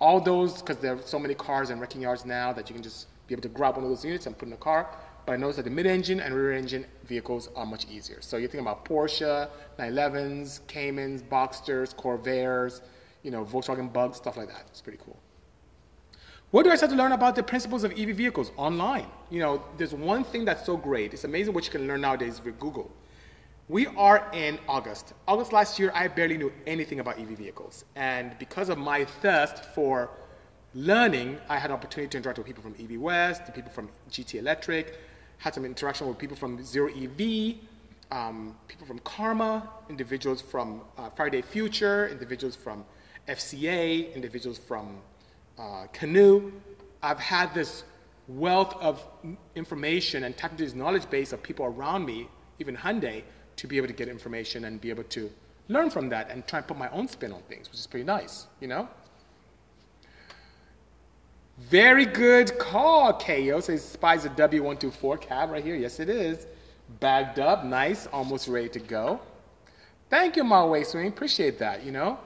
All 0.00 0.20
those, 0.20 0.60
because 0.60 0.78
there 0.78 0.94
are 0.96 1.02
so 1.02 1.16
many 1.16 1.34
cars 1.34 1.70
and 1.70 1.80
wrecking 1.80 2.02
yards 2.02 2.26
now 2.26 2.52
that 2.52 2.68
you 2.68 2.74
can 2.74 2.82
just 2.82 3.06
be 3.28 3.34
able 3.34 3.42
to 3.42 3.48
grab 3.48 3.76
one 3.76 3.84
of 3.84 3.90
those 3.90 4.04
units 4.04 4.26
and 4.26 4.36
put 4.36 4.48
in 4.48 4.52
a 4.52 4.56
car. 4.56 4.88
But 5.24 5.34
I 5.34 5.36
noticed 5.36 5.58
that 5.58 5.62
the 5.62 5.70
mid-engine 5.70 6.18
and 6.18 6.34
rear-engine 6.34 6.84
vehicles 7.04 7.48
are 7.54 7.64
much 7.64 7.86
easier. 7.88 8.20
So 8.20 8.36
you're 8.36 8.48
thinking 8.48 8.66
about 8.66 8.84
Porsche, 8.84 9.48
911s, 9.78 10.66
Caymans, 10.66 11.22
Boxsters, 11.22 11.94
Corvairs, 11.94 12.82
you 13.22 13.30
know, 13.30 13.44
Volkswagen 13.44 13.92
Bugs, 13.92 14.16
stuff 14.16 14.36
like 14.36 14.48
that. 14.48 14.64
It's 14.66 14.82
pretty 14.82 14.98
cool. 15.04 15.16
What 16.50 16.64
do 16.64 16.70
I 16.70 16.76
start 16.76 16.90
to 16.90 16.98
learn 16.98 17.12
about 17.12 17.36
the 17.36 17.42
principles 17.44 17.84
of 17.84 17.92
EV 17.92 18.16
vehicles? 18.16 18.50
Online. 18.56 19.06
You 19.30 19.38
know, 19.38 19.62
there's 19.78 19.94
one 19.94 20.24
thing 20.24 20.44
that's 20.44 20.66
so 20.66 20.76
great. 20.76 21.14
It's 21.14 21.24
amazing 21.24 21.54
what 21.54 21.64
you 21.64 21.70
can 21.70 21.86
learn 21.86 22.00
nowadays 22.00 22.40
with 22.44 22.58
Google. 22.58 22.90
We 23.68 23.86
are 23.86 24.30
in 24.34 24.58
August. 24.68 25.14
August 25.26 25.54
last 25.54 25.78
year, 25.78 25.90
I 25.94 26.06
barely 26.06 26.36
knew 26.36 26.52
anything 26.66 27.00
about 27.00 27.18
EV 27.18 27.28
vehicles. 27.28 27.86
And 27.96 28.38
because 28.38 28.68
of 28.68 28.76
my 28.76 29.06
thirst 29.06 29.64
for 29.74 30.10
learning, 30.74 31.38
I 31.48 31.56
had 31.56 31.70
an 31.70 31.76
opportunity 31.76 32.10
to 32.10 32.18
interact 32.18 32.36
with 32.36 32.46
people 32.46 32.62
from 32.62 32.74
EV 32.78 33.00
West, 33.00 33.46
the 33.46 33.52
people 33.52 33.72
from 33.72 33.88
GT 34.10 34.34
Electric, 34.34 34.98
had 35.38 35.54
some 35.54 35.64
interaction 35.64 36.06
with 36.06 36.18
people 36.18 36.36
from 36.36 36.62
Zero 36.62 36.90
EV, 36.90 37.54
um, 38.12 38.54
people 38.68 38.86
from 38.86 38.98
Karma, 38.98 39.66
individuals 39.88 40.42
from 40.42 40.82
uh, 40.98 41.08
Future, 41.42 42.08
individuals 42.08 42.54
from 42.54 42.84
FCA, 43.28 44.14
individuals 44.14 44.58
from 44.58 44.98
uh, 45.58 45.86
Canoo. 45.94 46.52
I've 47.02 47.18
had 47.18 47.54
this 47.54 47.84
wealth 48.28 48.74
of 48.82 49.02
information 49.54 50.24
and 50.24 50.36
tapped 50.36 50.52
into 50.52 50.64
this 50.64 50.74
knowledge 50.74 51.08
base 51.08 51.32
of 51.32 51.42
people 51.42 51.64
around 51.64 52.04
me, 52.04 52.28
even 52.58 52.76
Hyundai, 52.76 53.22
to 53.56 53.66
be 53.66 53.76
able 53.76 53.86
to 53.86 53.92
get 53.92 54.08
information 54.08 54.64
and 54.64 54.80
be 54.80 54.90
able 54.90 55.04
to 55.04 55.30
learn 55.68 55.90
from 55.90 56.08
that 56.10 56.30
and 56.30 56.46
try 56.46 56.58
and 56.58 56.68
put 56.68 56.76
my 56.76 56.88
own 56.90 57.08
spin 57.08 57.32
on 57.32 57.42
things, 57.42 57.70
which 57.70 57.78
is 57.78 57.86
pretty 57.86 58.04
nice, 58.04 58.46
you 58.60 58.68
know? 58.68 58.88
Very 61.58 62.04
good 62.04 62.58
call, 62.58 63.12
KO. 63.18 63.60
Says 63.60 63.84
spies 63.84 64.24
a 64.24 64.30
W124 64.30 65.20
cab 65.20 65.50
right 65.50 65.62
here. 65.62 65.76
Yes, 65.76 66.00
it 66.00 66.08
is. 66.08 66.46
Bagged 67.00 67.38
up, 67.38 67.64
nice, 67.64 68.06
almost 68.08 68.48
ready 68.48 68.68
to 68.70 68.80
go. 68.80 69.20
Thank 70.10 70.36
you, 70.36 70.44
My 70.44 70.64
Way 70.64 70.84
Swing. 70.84 71.06
Appreciate 71.08 71.58
that, 71.60 71.84
you 71.84 71.92
know. 71.92 72.18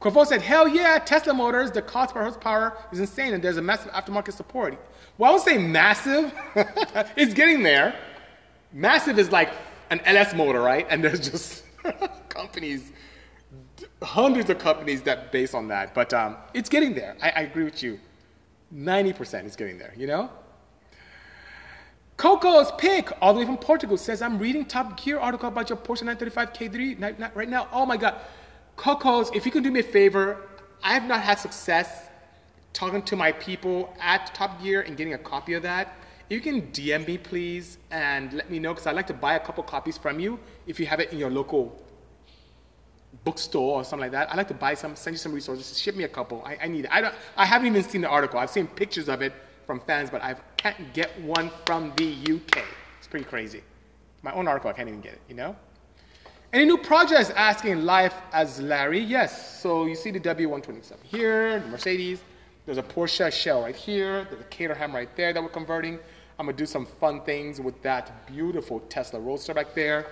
Corvo 0.00 0.24
said, 0.24 0.42
hell 0.42 0.68
yeah, 0.68 0.98
Tesla 0.98 1.32
motors, 1.32 1.70
the 1.70 1.82
cost 1.82 2.14
per 2.14 2.22
horsepower 2.22 2.76
is 2.92 3.00
insane 3.00 3.32
and 3.32 3.42
there's 3.42 3.56
a 3.56 3.62
massive 3.62 3.90
aftermarket 3.92 4.34
support. 4.34 4.78
Well, 5.16 5.30
I 5.30 5.34
would 5.34 5.42
say 5.42 5.56
massive. 5.56 6.32
it's 7.16 7.32
getting 7.32 7.62
there. 7.62 7.94
Massive 8.72 9.18
is 9.18 9.30
like 9.32 9.50
an 9.94 10.16
LS 10.16 10.34
motor, 10.34 10.60
right? 10.60 10.86
And 10.90 11.02
there's 11.04 11.28
just 11.30 11.64
companies, 12.28 12.92
hundreds 14.02 14.50
of 14.50 14.58
companies 14.58 15.02
that 15.02 15.30
base 15.32 15.54
on 15.54 15.68
that. 15.68 15.94
But 15.94 16.12
um, 16.12 16.36
it's 16.52 16.68
getting 16.68 16.94
there. 16.94 17.16
I, 17.22 17.30
I 17.30 17.40
agree 17.42 17.64
with 17.64 17.82
you. 17.82 18.00
90% 18.74 19.44
is 19.46 19.56
getting 19.56 19.78
there, 19.78 19.94
you 19.96 20.06
know? 20.06 20.30
Coco's 22.16 22.72
pick, 22.78 23.10
all 23.20 23.34
the 23.34 23.40
way 23.40 23.46
from 23.46 23.56
Portugal, 23.56 23.96
says, 23.96 24.22
I'm 24.22 24.38
reading 24.38 24.64
Top 24.64 25.00
Gear 25.00 25.18
article 25.18 25.48
about 25.48 25.68
your 25.68 25.78
Porsche 25.78 26.02
935 26.02 26.52
K3 26.52 27.34
right 27.34 27.48
now. 27.48 27.68
Oh 27.72 27.86
my 27.86 27.96
God. 27.96 28.14
Coco's, 28.76 29.30
if 29.34 29.46
you 29.46 29.52
can 29.52 29.62
do 29.62 29.70
me 29.70 29.80
a 29.80 29.84
favor, 29.84 30.48
I 30.82 30.94
have 30.94 31.04
not 31.04 31.20
had 31.20 31.38
success 31.38 32.08
talking 32.72 33.02
to 33.02 33.16
my 33.16 33.30
people 33.32 33.94
at 34.00 34.34
Top 34.34 34.60
Gear 34.62 34.82
and 34.82 34.96
getting 34.96 35.14
a 35.14 35.18
copy 35.18 35.54
of 35.54 35.62
that. 35.62 35.96
You 36.30 36.40
can 36.40 36.62
DM 36.72 37.06
me, 37.06 37.18
please, 37.18 37.78
and 37.90 38.32
let 38.32 38.50
me 38.50 38.58
know, 38.58 38.72
because 38.72 38.86
I'd 38.86 38.96
like 38.96 39.06
to 39.08 39.14
buy 39.14 39.34
a 39.34 39.40
couple 39.40 39.62
copies 39.62 39.98
from 39.98 40.18
you 40.18 40.38
if 40.66 40.80
you 40.80 40.86
have 40.86 41.00
it 41.00 41.12
in 41.12 41.18
your 41.18 41.30
local 41.30 41.78
bookstore 43.24 43.80
or 43.80 43.84
something 43.84 44.04
like 44.04 44.12
that. 44.12 44.30
I'd 44.30 44.36
like 44.36 44.48
to 44.48 44.54
buy 44.54 44.74
some, 44.74 44.96
send 44.96 45.14
you 45.14 45.18
some 45.18 45.32
resources, 45.32 45.78
ship 45.78 45.96
me 45.96 46.04
a 46.04 46.08
couple. 46.08 46.42
I, 46.44 46.56
I 46.62 46.68
need 46.68 46.86
it. 46.86 46.90
I, 46.90 47.02
don't, 47.02 47.14
I 47.36 47.44
haven't 47.44 47.66
even 47.66 47.82
seen 47.82 48.00
the 48.00 48.08
article. 48.08 48.38
I've 48.38 48.50
seen 48.50 48.66
pictures 48.66 49.08
of 49.08 49.20
it 49.22 49.32
from 49.66 49.80
fans, 49.80 50.10
but 50.10 50.22
I 50.22 50.34
can't 50.56 50.92
get 50.94 51.18
one 51.20 51.50
from 51.66 51.92
the 51.96 52.12
UK. 52.12 52.64
It's 52.98 53.06
pretty 53.06 53.26
crazy. 53.26 53.62
My 54.22 54.32
own 54.32 54.48
article, 54.48 54.70
I 54.70 54.72
can't 54.72 54.88
even 54.88 55.02
get 55.02 55.12
it, 55.12 55.20
you 55.28 55.34
know? 55.34 55.54
Any 56.54 56.64
new 56.64 56.78
projects 56.78 57.30
asking 57.30 57.82
life 57.82 58.14
as 58.32 58.60
Larry? 58.60 59.00
Yes. 59.00 59.60
So 59.60 59.86
you 59.86 59.94
see 59.94 60.10
the 60.10 60.20
W127 60.20 61.02
here, 61.02 61.60
the 61.60 61.66
Mercedes. 61.66 62.20
There's 62.64 62.78
a 62.78 62.82
Porsche 62.82 63.30
shell 63.30 63.62
right 63.62 63.76
here. 63.76 64.26
There's 64.30 64.40
a 64.40 64.44
Caterham 64.44 64.94
right 64.94 65.14
there 65.16 65.32
that 65.32 65.42
we're 65.42 65.48
converting. 65.50 65.98
I'm 66.38 66.46
gonna 66.46 66.56
do 66.56 66.66
some 66.66 66.86
fun 66.86 67.20
things 67.22 67.60
with 67.60 67.80
that 67.82 68.26
beautiful 68.26 68.80
Tesla 68.88 69.20
Roadster 69.20 69.54
back 69.54 69.74
there. 69.74 70.06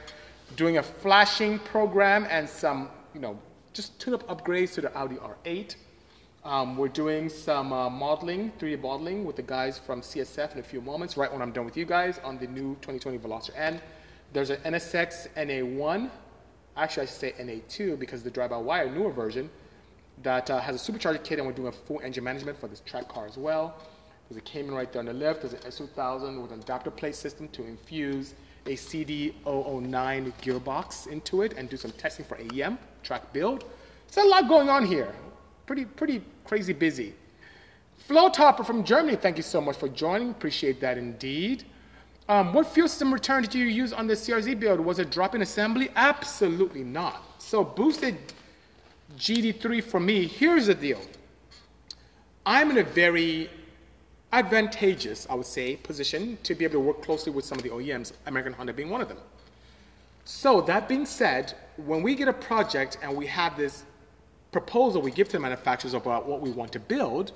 Doing 0.57 0.79
a 0.79 0.83
flashing 0.83 1.59
program 1.59 2.27
and 2.31 2.49
some, 2.49 2.91
you 3.15 3.21
know, 3.21 3.39
just 3.73 3.99
tune-up 3.99 4.27
upgrades 4.29 4.75
to 4.75 4.83
the 4.83 4.95
Audi 4.97 5.17
R8. 5.17 5.77
Um, 6.45 6.77
we're 6.77 6.89
doing 6.89 7.29
some 7.29 7.73
uh, 7.73 7.89
modeling, 7.89 8.53
3D 8.59 8.81
modeling 8.81 9.25
with 9.25 9.37
the 9.37 9.43
guys 9.43 9.79
from 9.79 10.01
CSF 10.01 10.53
in 10.55 10.59
a 10.59 10.63
few 10.63 10.81
moments, 10.81 11.17
right 11.17 11.33
when 11.33 11.41
I'm 11.41 11.53
done 11.53 11.65
with 11.65 11.77
you 11.77 11.85
guys 11.85 12.21
on 12.25 12.39
the 12.39 12.47
new 12.47 12.75
2020 12.83 13.19
Veloster 13.19 13.57
N. 13.57 13.81
There's 14.33 14.51
an 14.51 14.59
NSX 14.59 15.29
NA1 15.37 16.11
actually 16.77 17.03
I 17.03 17.07
should 17.07 17.15
say 17.15 17.35
NA2 17.39 17.99
because 17.99 18.23
the 18.23 18.31
drive-by-wire 18.31 18.91
newer 18.91 19.11
version 19.11 19.51
that 20.23 20.51
uh, 20.51 20.61
has 20.61 20.77
a 20.77 20.93
supercharger 20.93 21.23
kit 21.23 21.39
and 21.39 21.47
we're 21.47 21.55
doing 21.55 21.69
a 21.69 21.73
full 21.73 22.01
engine 22.03 22.25
management 22.25 22.59
for 22.59 22.69
this 22.69 22.81
track 22.81 23.09
car 23.09 23.27
as 23.27 23.37
well. 23.37 23.77
There's 24.33 24.41
a 24.41 24.51
Cayman 24.51 24.75
right 24.75 24.91
there 24.91 25.01
on 25.01 25.05
the 25.05 25.13
left. 25.13 25.43
There's 25.43 25.53
an 25.53 25.61
S2000 25.61 26.41
with 26.41 26.53
an 26.53 26.61
adapter 26.61 26.91
plate 26.91 27.15
system 27.15 27.49
to 27.49 27.67
infuse 27.67 28.33
a 28.65 28.71
CD009 28.71 30.33
gearbox 30.41 31.07
into 31.07 31.43
it 31.43 31.53
and 31.59 31.69
do 31.69 31.77
some 31.77 31.91
testing 31.91 32.25
for 32.25 32.39
AEM, 32.39 32.79
track 33.03 33.31
build. 33.35 33.67
There's 34.11 34.27
a 34.27 34.31
lot 34.31 34.49
going 34.49 34.71
on 34.71 34.87
here. 34.87 35.15
Pretty, 35.67 35.85
pretty 35.85 36.23
crazy 36.47 36.73
busy. 36.73 37.13
Flow 37.99 38.31
Topper 38.31 38.65
from 38.65 38.85
Germany, 38.85 39.17
thank 39.17 39.37
you 39.37 39.43
so 39.43 39.61
much 39.61 39.77
for 39.77 39.89
joining. 39.91 40.31
Appreciate 40.31 40.81
that 40.81 40.97
indeed. 40.97 41.65
Um, 42.27 42.55
what 42.55 42.67
fuel 42.69 42.89
system 42.89 43.13
return 43.13 43.43
did 43.43 43.55
you 43.55 43.67
use 43.67 43.93
on 43.93 44.07
the 44.07 44.15
CRZ 44.15 44.59
build? 44.59 44.81
Was 44.81 44.99
it 44.99 45.11
drop-in 45.11 45.43
assembly? 45.43 45.91
Absolutely 45.95 46.85
not. 46.85 47.23
So 47.37 47.63
boosted 47.63 48.17
GD3 49.19 49.85
for 49.85 50.01
me, 50.01 50.27
here's 50.27 50.69
the 50.69 50.75
deal. 50.75 51.03
I'm 52.47 52.71
in 52.71 52.79
a 52.79 52.83
very 52.83 53.51
advantageous, 54.33 55.27
I 55.29 55.35
would 55.35 55.47
say, 55.47 55.77
position 55.77 56.39
to 56.43 56.55
be 56.55 56.65
able 56.65 56.75
to 56.75 56.81
work 56.81 57.03
closely 57.03 57.33
with 57.33 57.45
some 57.45 57.59
of 57.59 57.65
the 57.65 57.71
OEMs, 57.71 58.13
American 58.27 58.53
Honda 58.53 58.73
being 58.73 58.91
one 58.91 59.01
of 59.01 59.09
them. 59.09 59.19
So 60.25 60.61
that 60.63 60.89
being 60.89 61.05
said, 61.05 61.55
when 61.77 62.03
we 62.03 62.15
get 62.15 62.29
a 62.29 62.33
project 62.33 62.99
and 63.03 63.17
we 63.17 63.27
have 63.27 63.57
this 63.57 63.85
proposal 64.53 65.01
we 65.01 65.11
give 65.11 65.29
to 65.29 65.33
the 65.33 65.41
manufacturers 65.41 65.95
about 65.95 66.27
what 66.27 66.41
we 66.41 66.51
want 66.51 66.71
to 66.73 66.81
build, 66.81 67.33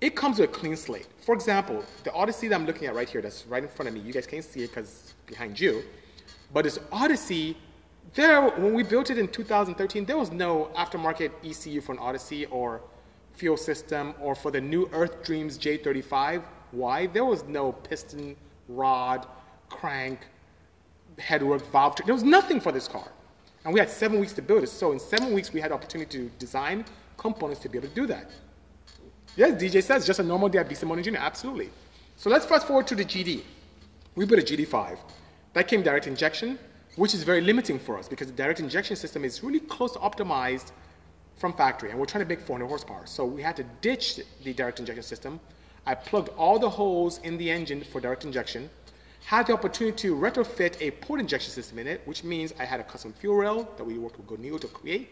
it 0.00 0.14
comes 0.14 0.38
with 0.38 0.50
a 0.50 0.52
clean 0.52 0.76
slate. 0.76 1.08
For 1.20 1.34
example, 1.34 1.82
the 2.04 2.12
Odyssey 2.12 2.48
that 2.48 2.54
I'm 2.54 2.66
looking 2.66 2.86
at 2.86 2.94
right 2.94 3.08
here, 3.08 3.22
that's 3.22 3.46
right 3.46 3.62
in 3.62 3.68
front 3.68 3.88
of 3.88 3.94
me, 3.94 4.00
you 4.00 4.12
guys 4.12 4.26
can't 4.26 4.44
see 4.44 4.62
it 4.62 4.68
because 4.68 4.88
it's 4.88 5.14
behind 5.26 5.58
you, 5.58 5.82
but 6.52 6.64
this 6.64 6.78
Odyssey, 6.92 7.56
there, 8.14 8.50
when 8.50 8.74
we 8.74 8.82
built 8.82 9.10
it 9.10 9.18
in 9.18 9.26
2013, 9.26 10.04
there 10.04 10.18
was 10.18 10.30
no 10.30 10.70
aftermarket 10.76 11.32
ECU 11.44 11.80
for 11.80 11.92
an 11.92 11.98
Odyssey 11.98 12.44
or 12.46 12.82
fuel 13.36 13.56
system 13.56 14.14
or 14.20 14.34
for 14.34 14.50
the 14.50 14.60
new 14.60 14.88
Earth 14.92 15.22
Dreams 15.22 15.58
J35. 15.58 16.42
Why? 16.72 17.06
There 17.06 17.24
was 17.24 17.44
no 17.44 17.72
piston, 17.72 18.36
rod, 18.68 19.26
crank, 19.68 20.20
headwork, 21.18 21.64
valve. 21.70 21.96
There 22.04 22.14
was 22.14 22.24
nothing 22.24 22.60
for 22.60 22.72
this 22.72 22.88
car. 22.88 23.08
And 23.64 23.72
we 23.74 23.80
had 23.80 23.90
seven 23.90 24.20
weeks 24.20 24.32
to 24.34 24.42
build 24.42 24.62
it. 24.62 24.68
So 24.68 24.92
in 24.92 24.98
seven 24.98 25.32
weeks, 25.32 25.52
we 25.52 25.60
had 25.60 25.72
opportunity 25.72 26.18
to 26.18 26.30
design 26.38 26.84
components 27.16 27.60
to 27.62 27.68
be 27.68 27.78
able 27.78 27.88
to 27.88 27.94
do 27.94 28.06
that. 28.06 28.30
Yes, 29.36 29.60
DJ 29.60 29.82
says 29.82 30.06
just 30.06 30.20
a 30.20 30.22
normal 30.22 30.48
day 30.48 30.58
at 30.58 30.68
BC 30.68 30.84
Motor. 30.84 31.16
Absolutely. 31.16 31.70
So 32.16 32.30
let's 32.30 32.46
fast 32.46 32.66
forward 32.66 32.86
to 32.86 32.94
the 32.94 33.04
GD. 33.04 33.42
We 34.14 34.24
built 34.24 34.40
a 34.40 34.44
GD5. 34.44 34.98
That 35.52 35.68
came 35.68 35.82
direct 35.82 36.06
injection, 36.06 36.58
which 36.96 37.12
is 37.12 37.22
very 37.22 37.40
limiting 37.40 37.78
for 37.78 37.98
us 37.98 38.08
because 38.08 38.28
the 38.28 38.32
direct 38.32 38.60
injection 38.60 38.96
system 38.96 39.24
is 39.24 39.42
really 39.42 39.60
close 39.60 39.92
to 39.92 39.98
optimized 39.98 40.72
from 41.36 41.52
factory, 41.52 41.90
and 41.90 41.98
we're 41.98 42.06
trying 42.06 42.24
to 42.24 42.28
make 42.28 42.40
400 42.40 42.66
horsepower. 42.66 43.02
So 43.04 43.24
we 43.24 43.42
had 43.42 43.56
to 43.56 43.64
ditch 43.80 44.20
the 44.42 44.52
direct 44.52 44.80
injection 44.80 45.02
system. 45.02 45.38
I 45.86 45.94
plugged 45.94 46.30
all 46.30 46.58
the 46.58 46.70
holes 46.70 47.18
in 47.22 47.36
the 47.36 47.50
engine 47.50 47.82
for 47.84 48.00
direct 48.00 48.24
injection, 48.24 48.70
had 49.24 49.46
the 49.46 49.52
opportunity 49.52 49.96
to 49.98 50.16
retrofit 50.16 50.80
a 50.80 50.92
port 50.92 51.20
injection 51.20 51.52
system 51.52 51.78
in 51.78 51.86
it, 51.86 52.00
which 52.06 52.24
means 52.24 52.54
I 52.58 52.64
had 52.64 52.80
a 52.80 52.84
custom 52.84 53.12
fuel 53.12 53.36
rail 53.36 53.68
that 53.76 53.84
we 53.84 53.98
worked 53.98 54.18
with 54.18 54.26
Goneo 54.26 54.60
to 54.60 54.68
create 54.68 55.10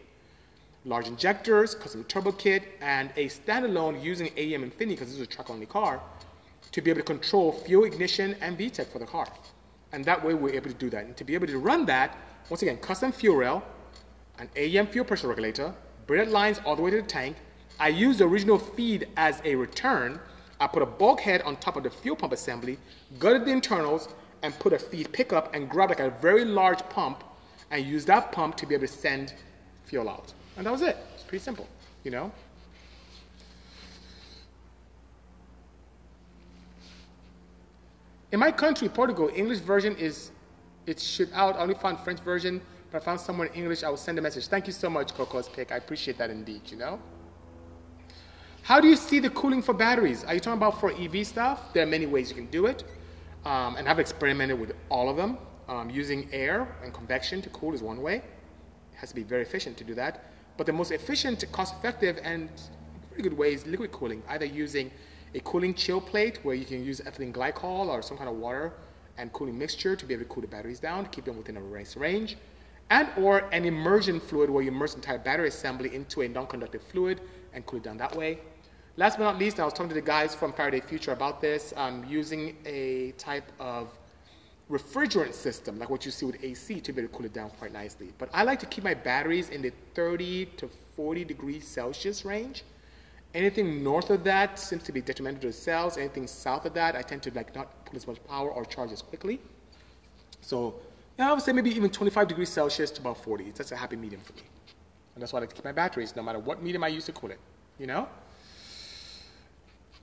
large 0.85 1.09
injectors, 1.09 1.75
custom 1.75 2.05
turbo 2.05 2.33
kit, 2.33 2.63
and 2.81 3.11
a 3.17 3.27
standalone 3.29 4.03
using 4.03 4.29
AEM 4.37 4.63
Infinity, 4.63 4.97
because 4.97 5.09
this 5.09 5.17
is 5.17 5.23
a 5.23 5.27
truck-only 5.27 5.67
car, 5.67 6.01
to 6.73 6.81
be 6.83 6.91
able 6.91 7.01
to 7.01 7.07
control 7.07 7.53
fuel 7.53 7.85
ignition 7.85 8.37
and 8.41 8.59
VTEC 8.59 8.87
for 8.89 8.99
the 8.99 9.07
car. 9.07 9.27
And 9.93 10.05
that 10.05 10.23
way 10.23 10.35
we're 10.35 10.55
able 10.55 10.69
to 10.69 10.77
do 10.77 10.91
that. 10.91 11.07
And 11.07 11.17
to 11.17 11.25
be 11.25 11.35
able 11.35 11.47
to 11.47 11.59
run 11.59 11.87
that, 11.87 12.17
once 12.51 12.63
again, 12.63 12.77
custom 12.79 13.13
fuel 13.13 13.37
rail, 13.37 13.63
an 14.39 14.49
AEM 14.57 14.89
fuel 14.89 15.05
pressure 15.05 15.29
regulator, 15.29 15.73
braided 16.07 16.29
lines 16.29 16.61
all 16.65 16.77
the 16.77 16.83
way 16.83 16.91
to 16.91 16.97
the 16.99 17.03
tank. 17.03 17.37
I 17.79 17.89
use 17.89 18.19
the 18.19 18.25
original 18.25 18.59
feed 18.59 19.09
as 19.17 19.41
a 19.45 19.55
return. 19.55 20.21
I 20.61 20.67
put 20.67 20.83
a 20.83 20.87
bulkhead 20.87 21.43
on 21.43 21.57
top 21.57 21.77
of 21.77 21.83
the 21.83 21.91
fuel 21.91 22.17
pump 22.17 22.33
assembly, 22.33 22.79
gutted 23.19 23.45
the 23.45 23.51
internals, 23.51 24.09
and 24.43 24.57
put 24.59 24.73
a 24.73 24.79
feed 24.79 25.11
pickup 25.13 25.55
and 25.55 25.69
grab 25.69 25.89
like 25.89 26.01
a 26.01 26.11
very 26.11 26.45
large 26.45 26.81
pump 26.91 27.25
and 27.71 27.85
use 27.85 28.05
that 28.05 28.31
pump 28.31 28.57
to 28.59 28.67
be 28.67 28.75
able 28.75 28.87
to 28.87 28.93
send 28.93 29.35
fuel 29.85 30.09
out. 30.09 30.33
And 30.57 30.67
that 30.67 30.71
was 30.71 30.83
it. 30.83 30.97
It's 31.15 31.25
pretty 31.25 31.43
simple, 31.43 31.67
you 32.05 32.11
know? 32.11 32.31
In 38.33 38.41
my 38.41 38.51
country, 38.51 38.89
Portugal, 38.89 39.31
English 39.35 39.61
version 39.61 39.97
is 39.97 40.31
it 40.87 41.01
should 41.01 41.31
out. 41.33 41.57
I 41.57 41.61
only 41.61 41.75
found 41.75 42.01
French 42.01 42.21
version, 42.21 42.61
but 42.95 43.03
I 43.03 43.05
found 43.07 43.21
someone 43.21 43.49
in 43.49 43.55
English. 43.55 43.83
I 43.83 43.89
will 43.89 43.97
send 43.97 44.21
a 44.21 44.23
message. 44.23 44.47
Thank 44.47 44.69
you 44.69 44.73
so 44.73 44.89
much, 44.89 45.15
Coco's 45.15 45.49
Pick. 45.49 45.73
I 45.73 45.79
appreciate 45.79 46.17
that 46.19 46.31
indeed, 46.31 46.61
you 46.67 46.77
know? 46.77 47.01
How 48.63 48.81
do 48.81 48.87
you 48.87 48.95
see 48.95 49.19
the 49.19 49.31
cooling 49.31 49.63
for 49.63 49.75
batteries? 49.75 50.23
Are 50.23 50.33
you 50.33 50.39
talking 50.39 50.59
about 50.59 50.79
for 50.79 50.93
EV 50.93 51.27
stuff? 51.27 51.73
There 51.73 51.83
are 51.83 51.87
many 51.87 52.07
ways 52.07 52.29
you 52.29 52.37
can 52.37 52.47
do 52.47 52.67
it. 52.67 52.85
Um, 53.45 53.75
and 53.75 53.89
I've 53.89 53.99
experimented 53.99 54.61
with 54.61 54.77
all 54.91 55.11
of 55.11 55.17
them. 55.17 55.39
Um, 55.69 55.91
using 55.91 56.29
air 56.33 56.69
and 56.85 56.95
convection 56.95 57.43
to 57.43 57.49
cool 57.49 57.75
is 57.75 57.83
one 57.83 58.01
way. 58.01 58.19
It 58.19 58.99
has 58.99 59.09
to 59.09 59.17
be 59.17 59.25
very 59.25 59.43
efficient 59.43 59.77
to 59.79 59.85
do 59.85 59.95
that. 59.95 60.27
But 60.57 60.67
the 60.67 60.73
most 60.73 60.93
efficient, 60.93 61.45
cost-effective, 61.51 62.21
and 62.23 62.49
very 63.11 63.23
good 63.23 63.37
way 63.37 63.55
is 63.55 63.67
liquid 63.67 63.91
cooling, 63.91 64.23
either 64.29 64.45
using 64.45 64.93
a 65.35 65.41
cooling 65.41 65.75
chill 65.75 66.01
plate 66.01 66.39
where 66.45 66.55
you 66.55 66.65
can 66.65 66.85
use 66.85 67.01
ethylene 67.01 67.33
glycol 67.33 67.89
or 67.89 68.03
some 68.03 68.17
kind 68.17 68.31
of 68.31 68.37
water 68.37 68.73
and 69.19 69.33
cooling 69.33 69.59
mixture 69.59 69.97
to 69.97 70.07
be 70.07 70.15
able 70.15 70.23
to 70.23 70.29
cool 70.29 70.43
the 70.43 70.47
batteries 70.47 70.79
down, 70.79 71.07
keep 71.07 71.25
them 71.25 71.37
within 71.37 71.57
a 71.57 71.61
range, 71.61 72.37
and 72.91 73.09
or 73.17 73.39
an 73.53 73.65
immersion 73.65 74.21
fluid 74.21 74.51
where 74.51 74.63
you 74.63 74.71
immerse 74.71 74.93
the 74.93 74.99
entire 74.99 75.19
battery 75.19 75.49
assembly 75.49 75.95
into 75.95 76.23
a 76.23 76.29
non-conductive 76.29 76.83
fluid 76.83 77.21
and 77.53 77.65
cool 77.67 77.79
it 77.79 77.83
down 77.83 77.97
that 77.97 78.15
way. 78.15 78.39
Last 78.97 79.19
but 79.19 79.25
not 79.25 79.39
least, 79.39 79.59
I 79.59 79.65
was 79.65 79.73
talking 79.73 79.89
to 79.89 79.95
the 79.95 80.01
guys 80.01 80.35
from 80.35 80.53
Faraday 80.53 80.81
Future 80.81 81.13
about 81.13 81.41
this, 81.41 81.73
um, 81.77 82.05
using 82.09 82.57
a 82.65 83.13
type 83.19 83.51
of 83.59 83.89
refrigerant 84.71 85.35
system, 85.35 85.79
like 85.79 85.91
what 85.91 86.05
you 86.05 86.13
see 86.13 86.27
with 86.27 86.43
AC, 86.43 86.81
to 86.81 86.93
be 86.93 87.03
able 87.03 87.11
to 87.11 87.17
cool 87.17 87.27
it 87.27 87.33
down 87.33 87.51
quite 87.51 87.73
nicely. 87.73 88.13
But 88.19 88.29
I 88.33 88.45
like 88.45 88.61
to 88.61 88.67
keep 88.67 88.85
my 88.85 88.95
batteries 88.95 89.49
in 89.51 89.63
the 89.63 89.73
30 89.95 90.47
to 90.59 90.71
40 90.95 91.25
degrees 91.25 91.67
Celsius 91.67 92.25
range. 92.25 92.63
Anything 93.35 93.83
north 93.83 94.11
of 94.11 94.23
that 94.25 94.61
seems 94.61 94.85
to 94.85 94.93
be 94.93 95.01
detrimental 95.01 95.41
to 95.41 95.47
the 95.49 95.53
cells. 95.53 95.99
Anything 95.99 96.29
south 96.29 96.65
of 96.65 96.75
that, 96.75 96.95
I 96.95 97.03
tend 97.03 97.23
to 97.25 97.35
like 97.35 97.53
not 97.55 97.85
put 97.85 97.97
as 97.97 98.07
much 98.07 98.25
power 98.29 98.49
or 98.49 98.65
charge 98.65 98.93
as 98.93 99.03
quickly. 99.03 99.41
So 100.41 100.77
yeah, 101.19 101.31
I 101.31 101.33
would 101.33 101.43
say 101.43 101.53
maybe 101.53 101.71
even 101.71 101.91
25 101.91 102.29
degrees 102.29 102.49
Celsius 102.49 102.91
to 102.93 103.01
about 103.01 103.23
40. 103.23 103.53
That's 103.55 103.73
a 103.73 103.77
happy 103.77 103.97
medium 103.97 104.21
for 104.21 104.33
me. 104.35 104.43
And 105.15 105.23
that's 105.23 105.33
why 105.33 105.39
I 105.39 105.41
like 105.41 105.51
to 105.51 105.57
keep 105.57 105.65
my 105.65 105.73
batteries, 105.73 106.17
no 106.17 106.23
matter 106.23 106.39
what 106.39 106.63
medium 106.63 106.83
I 106.83 106.89
use 106.89 107.05
to 107.07 107.13
cool 107.13 107.31
it. 107.31 107.39
You 107.79 107.87
know? 107.87 108.09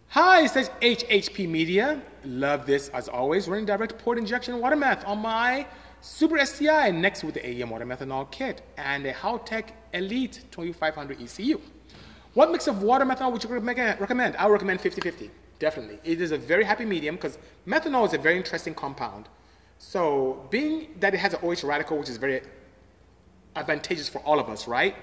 Hi, 0.10 0.44
it 0.44 0.52
says 0.52 0.70
HHP 0.82 1.50
Media. 1.50 2.02
Love 2.26 2.66
this 2.66 2.90
as 2.90 3.08
always. 3.08 3.48
Running 3.48 3.66
direct 3.66 3.98
port 3.98 4.18
injection 4.18 4.60
water 4.60 4.76
meth 4.76 5.06
on 5.06 5.20
my 5.20 5.66
Super 6.02 6.44
STI 6.44 6.90
next 6.90 7.24
with 7.24 7.36
the 7.36 7.42
AEM 7.42 7.70
water 7.70 7.86
methanol 7.86 8.30
kit 8.32 8.62
and 8.78 9.06
a 9.06 9.14
Haltech 9.14 9.70
Elite 9.94 10.42
2500 10.50 11.22
ECU. 11.22 11.62
What 12.34 12.52
mix 12.52 12.68
of 12.68 12.82
water 12.82 13.06
methanol 13.06 13.32
would 13.32 13.44
you 13.44 13.50
recommend? 13.52 14.36
I 14.38 14.46
would 14.48 14.54
recommend 14.54 14.80
50-50, 14.80 15.30
definitely. 15.60 16.00
It 16.04 16.20
is 16.20 16.32
a 16.32 16.38
very 16.38 16.64
happy 16.64 16.86
medium 16.86 17.16
because 17.16 17.38
methanol 17.68 18.08
is 18.08 18.14
a 18.14 18.18
very 18.18 18.38
interesting 18.38 18.74
compound. 18.74 19.28
So 19.84 20.48
being 20.52 20.90
that 21.00 21.16
it 21.16 21.18
has 21.18 21.34
an 21.34 21.40
OH 21.42 21.68
radical, 21.68 21.98
which 21.98 22.08
is 22.08 22.18
very 22.18 22.42
advantageous 23.56 24.08
for 24.08 24.20
all 24.20 24.40
of 24.40 24.48
us, 24.48 24.68
right? 24.68 24.96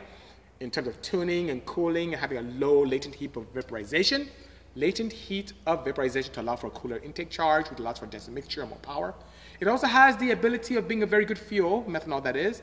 In 0.61 0.71
terms 0.71 0.87
of 0.87 1.03
tuning 1.03 1.51
and 1.51 1.67
cooling 1.67 2.12
and 2.12 2.21
having 2.21 2.38
a 2.38 2.43
low 2.43 2.85
latent 2.85 3.17
heat 3.17 3.37
of 3.37 3.45
vaporization, 3.53 4.29
latent 4.77 5.12
heat 5.12 5.53
of 5.67 5.85
vaporization 5.85 6.33
to 6.35 6.43
allow 6.43 6.55
for 6.55 6.69
a 6.69 6.71
cooler 6.71 6.99
intake 6.99 7.29
charge, 7.29 7.69
which 7.69 7.81
allows 7.81 7.99
for 7.99 8.07
denser 8.07 8.31
mixture 8.31 8.61
and 8.61 8.71
more 8.71 8.79
power. 8.79 9.14
It 9.59 9.67
also 9.67 9.88
has 9.88 10.17
the 10.17 10.31
ability 10.31 10.77
of 10.77 10.87
being 10.87 11.03
a 11.03 11.07
very 11.07 11.25
good 11.25 11.41
fuel, 11.41 11.85
methanol 11.88 12.23
that 12.23 12.37
is, 12.37 12.62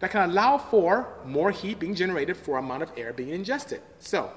that 0.00 0.10
can 0.10 0.28
allow 0.28 0.58
for 0.58 1.14
more 1.24 1.52
heat 1.52 1.78
being 1.78 1.94
generated 1.94 2.36
for 2.36 2.58
amount 2.58 2.82
of 2.82 2.90
air 2.96 3.12
being 3.12 3.28
ingested. 3.28 3.80
So, 4.00 4.32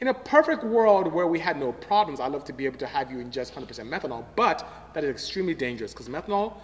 in 0.00 0.08
a 0.08 0.14
perfect 0.14 0.62
world 0.64 1.12
where 1.12 1.26
we 1.26 1.38
had 1.38 1.58
no 1.58 1.72
problems, 1.72 2.20
I'd 2.20 2.32
love 2.32 2.44
to 2.44 2.52
be 2.52 2.66
able 2.66 2.78
to 2.78 2.86
have 2.86 3.10
you 3.10 3.18
ingest 3.18 3.52
100% 3.52 3.66
methanol, 3.88 4.24
but 4.34 4.66
that 4.92 5.04
is 5.04 5.10
extremely 5.10 5.54
dangerous 5.54 5.92
because 5.92 6.08
methanol 6.08 6.54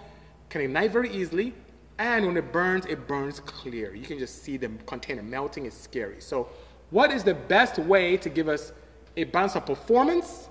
can 0.51 0.61
ignite 0.61 0.93
very 0.93 1.11
easily, 1.11 1.55
and 1.99 2.27
when 2.27 2.37
it 2.37 2.53
burns, 2.53 2.85
it 2.87 3.07
burns 3.07 3.41
clear. 3.41 3.95
You 3.95 4.05
can 4.05 4.19
just 4.19 4.43
see 4.43 4.57
the 4.57 4.69
container 4.87 5.23
melting, 5.23 5.67
it's 5.67 5.77
scary. 5.77 6.21
So, 6.21 6.49
what 6.91 7.11
is 7.11 7.25
the 7.25 7.35
best 7.35 7.79
way 7.79 8.19
to 8.19 8.29
give 8.29 8.49
us 8.49 8.73
a 9.17 9.25
balance 9.25 9.57
of 9.57 9.67
performance, 9.67 10.49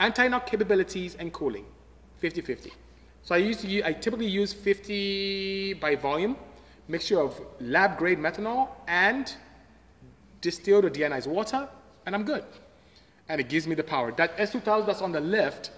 anti-knock 0.00 0.46
capabilities, 0.46 1.16
and 1.18 1.32
cooling. 1.32 1.64
50-50. 2.22 2.70
So 3.22 3.34
I 3.34 3.38
used 3.38 3.60
to 3.60 3.66
use, 3.68 3.84
I 3.84 3.92
typically 3.92 4.26
use 4.26 4.52
50 4.52 5.74
by 5.74 5.96
volume, 5.96 6.36
mixture 6.88 7.20
of 7.20 7.40
lab 7.60 7.98
grade 7.98 8.18
methanol 8.18 8.68
and 8.88 9.32
distilled 10.40 10.84
or 10.84 10.90
deionized 10.90 11.26
water, 11.26 11.68
and 12.06 12.14
I'm 12.14 12.24
good. 12.24 12.44
And 13.28 13.40
it 13.40 13.48
gives 13.48 13.66
me 13.66 13.74
the 13.74 13.84
power. 13.84 14.12
That 14.12 14.36
S2000 14.36 14.86
that's 14.86 15.02
on 15.02 15.12
the 15.12 15.20
left, 15.20 15.70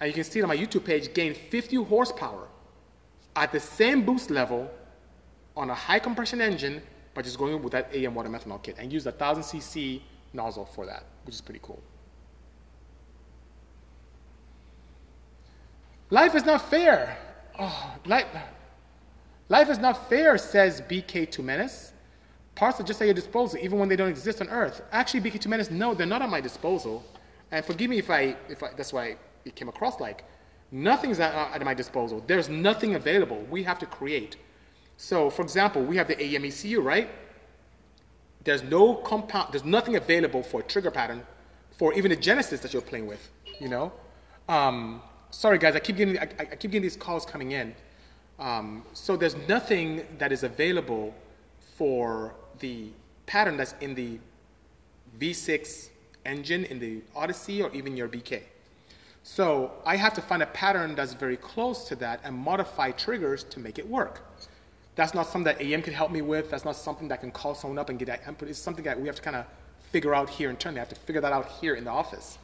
and 0.00 0.08
you 0.08 0.14
can 0.14 0.24
see 0.24 0.40
it 0.40 0.42
on 0.42 0.48
my 0.48 0.56
YouTube 0.56 0.84
page, 0.84 1.12
gained 1.14 1.36
50 1.36 1.76
horsepower 1.84 2.48
at 3.34 3.52
the 3.52 3.60
same 3.60 4.04
boost 4.04 4.30
level 4.30 4.70
on 5.56 5.70
a 5.70 5.74
high 5.74 5.98
compression 5.98 6.40
engine, 6.40 6.82
but 7.14 7.24
just 7.24 7.38
going 7.38 7.62
with 7.62 7.72
that 7.72 7.94
AM 7.94 8.14
water 8.14 8.28
methanol 8.28 8.62
kit 8.62 8.76
and 8.78 8.92
use 8.92 9.06
a 9.06 9.10
1000 9.10 9.42
cc 9.42 10.00
nozzle 10.32 10.66
for 10.66 10.86
that, 10.86 11.04
which 11.24 11.34
is 11.34 11.40
pretty 11.40 11.60
cool. 11.62 11.82
Life 16.10 16.34
is 16.34 16.44
not 16.44 16.70
fair. 16.70 17.18
Oh, 17.58 17.96
life, 18.04 18.26
life 19.48 19.68
is 19.70 19.78
not 19.78 20.08
fair, 20.08 20.38
says 20.38 20.80
BK 20.82 21.30
Tumenis. 21.30 21.92
Parts 22.56 22.80
are 22.80 22.84
just 22.84 23.00
at 23.02 23.04
your 23.04 23.14
disposal, 23.14 23.60
even 23.62 23.78
when 23.78 23.88
they 23.88 23.96
don't 23.96 24.08
exist 24.08 24.40
on 24.40 24.48
Earth. 24.48 24.82
Actually, 24.90 25.20
BK 25.20 25.38
Tumenis, 25.38 25.70
no, 25.70 25.94
they're 25.94 26.06
not 26.06 26.22
at 26.22 26.30
my 26.30 26.40
disposal. 26.40 27.04
And 27.52 27.64
forgive 27.64 27.90
me 27.90 27.98
if 27.98 28.10
I, 28.10 28.34
if 28.48 28.62
I 28.62 28.70
that's 28.76 28.92
why 28.92 29.16
it 29.44 29.54
came 29.54 29.68
across 29.68 30.00
like 30.00 30.24
nothing's 30.72 31.20
at, 31.20 31.32
at 31.34 31.62
my 31.64 31.74
disposal. 31.74 32.24
There's 32.26 32.48
nothing 32.48 32.94
available. 32.94 33.46
We 33.50 33.62
have 33.62 33.78
to 33.80 33.86
create. 33.86 34.36
So, 34.96 35.30
for 35.30 35.42
example, 35.42 35.82
we 35.84 35.96
have 35.96 36.08
the 36.08 36.16
AEM-ECU, 36.16 36.80
right? 36.80 37.08
There's 38.42 38.62
no 38.62 38.94
compound, 38.94 39.52
there's 39.52 39.64
nothing 39.64 39.96
available 39.96 40.42
for 40.42 40.60
a 40.60 40.64
trigger 40.64 40.90
pattern 40.90 41.22
for 41.76 41.92
even 41.92 42.10
the 42.10 42.16
Genesis 42.16 42.60
that 42.60 42.72
you're 42.72 42.82
playing 42.82 43.06
with, 43.06 43.30
you 43.60 43.68
know? 43.68 43.92
Um, 44.48 45.02
sorry 45.30 45.58
guys, 45.58 45.74
I 45.76 45.80
keep 45.80 45.96
getting, 45.96 46.18
I, 46.18 46.22
I, 46.38 46.44
keep 46.44 46.70
getting 46.70 46.82
these 46.82 46.96
calls 46.96 47.26
coming 47.26 47.52
in. 47.52 47.74
Um, 48.38 48.84
so 48.92 49.16
there's 49.16 49.36
nothing 49.48 50.06
that 50.18 50.32
is 50.32 50.42
available 50.42 51.14
for 51.76 52.34
the 52.58 52.90
pattern 53.26 53.56
that's 53.56 53.74
in 53.80 53.94
the 53.94 54.18
V6 55.18 55.90
engine, 56.24 56.64
in 56.64 56.78
the 56.78 57.02
Odyssey, 57.14 57.62
or 57.62 57.72
even 57.72 57.96
your 57.96 58.08
BK. 58.08 58.42
So 59.22 59.72
I 59.84 59.96
have 59.96 60.14
to 60.14 60.22
find 60.22 60.42
a 60.42 60.46
pattern 60.46 60.94
that's 60.94 61.12
very 61.12 61.36
close 61.36 61.88
to 61.88 61.96
that 61.96 62.20
and 62.22 62.36
modify 62.36 62.92
triggers 62.92 63.42
to 63.44 63.58
make 63.58 63.78
it 63.78 63.88
work. 63.88 64.22
That's 64.94 65.14
not 65.14 65.26
something 65.26 65.44
that 65.44 65.60
AM 65.60 65.82
can 65.82 65.92
help 65.92 66.10
me 66.10 66.22
with. 66.22 66.50
That's 66.50 66.64
not 66.64 66.76
something 66.76 67.08
that 67.08 67.20
can 67.20 67.30
call 67.30 67.54
someone 67.54 67.78
up 67.78 67.90
and 67.90 67.98
get 67.98 68.06
that 68.06 68.22
input. 68.26 68.48
It's 68.48 68.58
something 68.58 68.84
that 68.84 68.98
we 68.98 69.06
have 69.06 69.16
to 69.16 69.22
kind 69.22 69.36
of 69.36 69.44
figure 69.90 70.14
out 70.14 70.30
here 70.30 70.48
internally. 70.48 70.80
I 70.80 70.84
have 70.84 70.88
to 70.90 70.94
figure 70.94 71.20
that 71.20 71.32
out 71.32 71.48
here 71.60 71.74
in 71.74 71.84
the 71.84 71.90
office. 71.90 72.38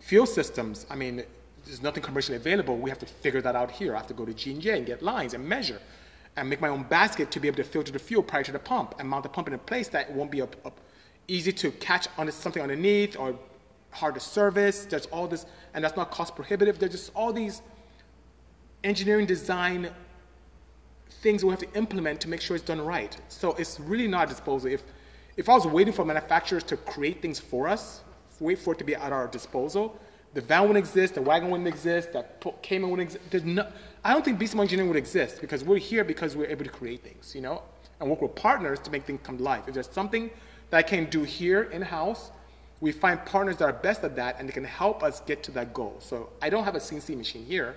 Fuel 0.00 0.26
systems, 0.26 0.86
I 0.90 0.96
mean, 0.96 1.22
there's 1.64 1.82
nothing 1.82 2.02
commercially 2.02 2.36
available. 2.36 2.76
We 2.76 2.90
have 2.90 2.98
to 3.00 3.06
figure 3.06 3.42
that 3.42 3.54
out 3.54 3.70
here. 3.70 3.94
I 3.94 3.98
have 3.98 4.06
to 4.08 4.14
go 4.14 4.24
to 4.24 4.32
G&J 4.32 4.76
and 4.76 4.86
get 4.86 5.02
lines 5.02 5.34
and 5.34 5.46
measure 5.46 5.80
and 6.36 6.48
make 6.48 6.60
my 6.60 6.68
own 6.68 6.82
basket 6.84 7.30
to 7.30 7.40
be 7.40 7.48
able 7.48 7.56
to 7.56 7.64
filter 7.64 7.92
the 7.92 7.98
fuel 7.98 8.22
prior 8.22 8.42
to 8.42 8.52
the 8.52 8.58
pump 8.58 8.94
and 8.98 9.08
mount 9.08 9.22
the 9.22 9.28
pump 9.28 9.48
in 9.48 9.54
a 9.54 9.58
place 9.58 9.88
that 9.88 10.12
won't 10.12 10.30
be 10.30 10.40
a, 10.40 10.48
a 10.64 10.72
easy 11.28 11.52
to 11.52 11.70
catch 11.72 12.08
on 12.18 12.30
something 12.30 12.62
underneath 12.62 13.18
or 13.18 13.36
hard 13.90 14.14
to 14.14 14.20
service. 14.20 14.84
There's 14.84 15.06
all 15.06 15.26
this, 15.26 15.46
and 15.74 15.82
that's 15.82 15.96
not 15.96 16.10
cost 16.10 16.36
prohibitive. 16.36 16.78
There's 16.78 16.92
just 16.92 17.12
all 17.14 17.32
these 17.32 17.62
engineering 18.84 19.26
design 19.26 19.90
things 21.22 21.44
we 21.44 21.50
have 21.50 21.58
to 21.58 21.72
implement 21.74 22.20
to 22.20 22.28
make 22.28 22.40
sure 22.40 22.56
it's 22.56 22.64
done 22.64 22.80
right. 22.80 23.16
So 23.28 23.54
it's 23.54 23.80
really 23.80 24.06
not 24.06 24.28
disposal. 24.28 24.70
If, 24.70 24.82
if 25.36 25.48
I 25.48 25.54
was 25.54 25.66
waiting 25.66 25.92
for 25.92 26.04
manufacturers 26.04 26.62
to 26.64 26.76
create 26.76 27.22
things 27.22 27.38
for 27.38 27.66
us, 27.66 28.02
wait 28.38 28.58
for 28.58 28.74
it 28.74 28.78
to 28.78 28.84
be 28.84 28.94
at 28.94 29.12
our 29.12 29.26
disposal, 29.26 29.98
the 30.34 30.42
van 30.42 30.62
wouldn't 30.62 30.78
exist, 30.78 31.14
the 31.14 31.22
wagon 31.22 31.50
wouldn't 31.50 31.68
exist, 31.68 32.12
that 32.12 32.44
Cayman 32.62 32.90
wouldn't 32.90 33.08
exist. 33.08 33.30
There's 33.30 33.44
no, 33.44 33.66
I 34.06 34.12
don't 34.12 34.24
think 34.24 34.38
BCM 34.38 34.60
engineering 34.60 34.88
would 34.88 34.96
exist 34.96 35.40
because 35.40 35.64
we're 35.64 35.78
here 35.78 36.04
because 36.04 36.36
we're 36.36 36.46
able 36.46 36.64
to 36.64 36.70
create 36.70 37.02
things, 37.02 37.34
you 37.34 37.40
know, 37.40 37.64
and 37.98 38.08
work 38.08 38.22
with 38.22 38.36
partners 38.36 38.78
to 38.84 38.90
make 38.92 39.04
things 39.04 39.18
come 39.24 39.36
to 39.36 39.42
life. 39.42 39.64
If 39.66 39.74
there's 39.74 39.90
something 39.90 40.30
that 40.70 40.76
I 40.78 40.82
can 40.82 41.06
do 41.06 41.24
here 41.24 41.64
in-house, 41.64 42.30
we 42.80 42.92
find 42.92 43.24
partners 43.24 43.56
that 43.56 43.64
are 43.64 43.72
best 43.72 44.04
at 44.04 44.14
that 44.14 44.36
and 44.38 44.48
they 44.48 44.52
can 44.52 44.62
help 44.62 45.02
us 45.02 45.22
get 45.22 45.42
to 45.42 45.50
that 45.52 45.74
goal. 45.74 45.96
So 45.98 46.28
I 46.40 46.50
don't 46.50 46.62
have 46.62 46.76
a 46.76 46.78
CNC 46.78 47.16
machine 47.16 47.44
here, 47.44 47.74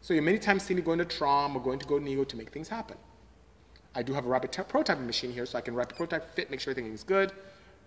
so 0.00 0.14
you 0.14 0.22
many 0.22 0.38
times 0.38 0.62
see 0.62 0.74
me 0.74 0.80
going 0.80 1.00
to 1.00 1.04
Trom 1.04 1.56
or 1.56 1.60
going 1.60 1.80
to 1.80 1.86
GoNego 1.86 2.28
to 2.28 2.36
make 2.36 2.50
things 2.50 2.68
happen. 2.68 2.96
I 3.96 4.04
do 4.04 4.12
have 4.12 4.26
a 4.26 4.28
rapid 4.28 4.52
prototyping 4.52 5.06
machine 5.06 5.32
here, 5.32 5.44
so 5.44 5.58
I 5.58 5.60
can 5.60 5.74
rapid 5.74 5.96
prototype, 5.96 6.36
fit, 6.36 6.52
make 6.52 6.60
sure 6.60 6.70
everything 6.70 6.92
is 6.92 7.02
good, 7.02 7.32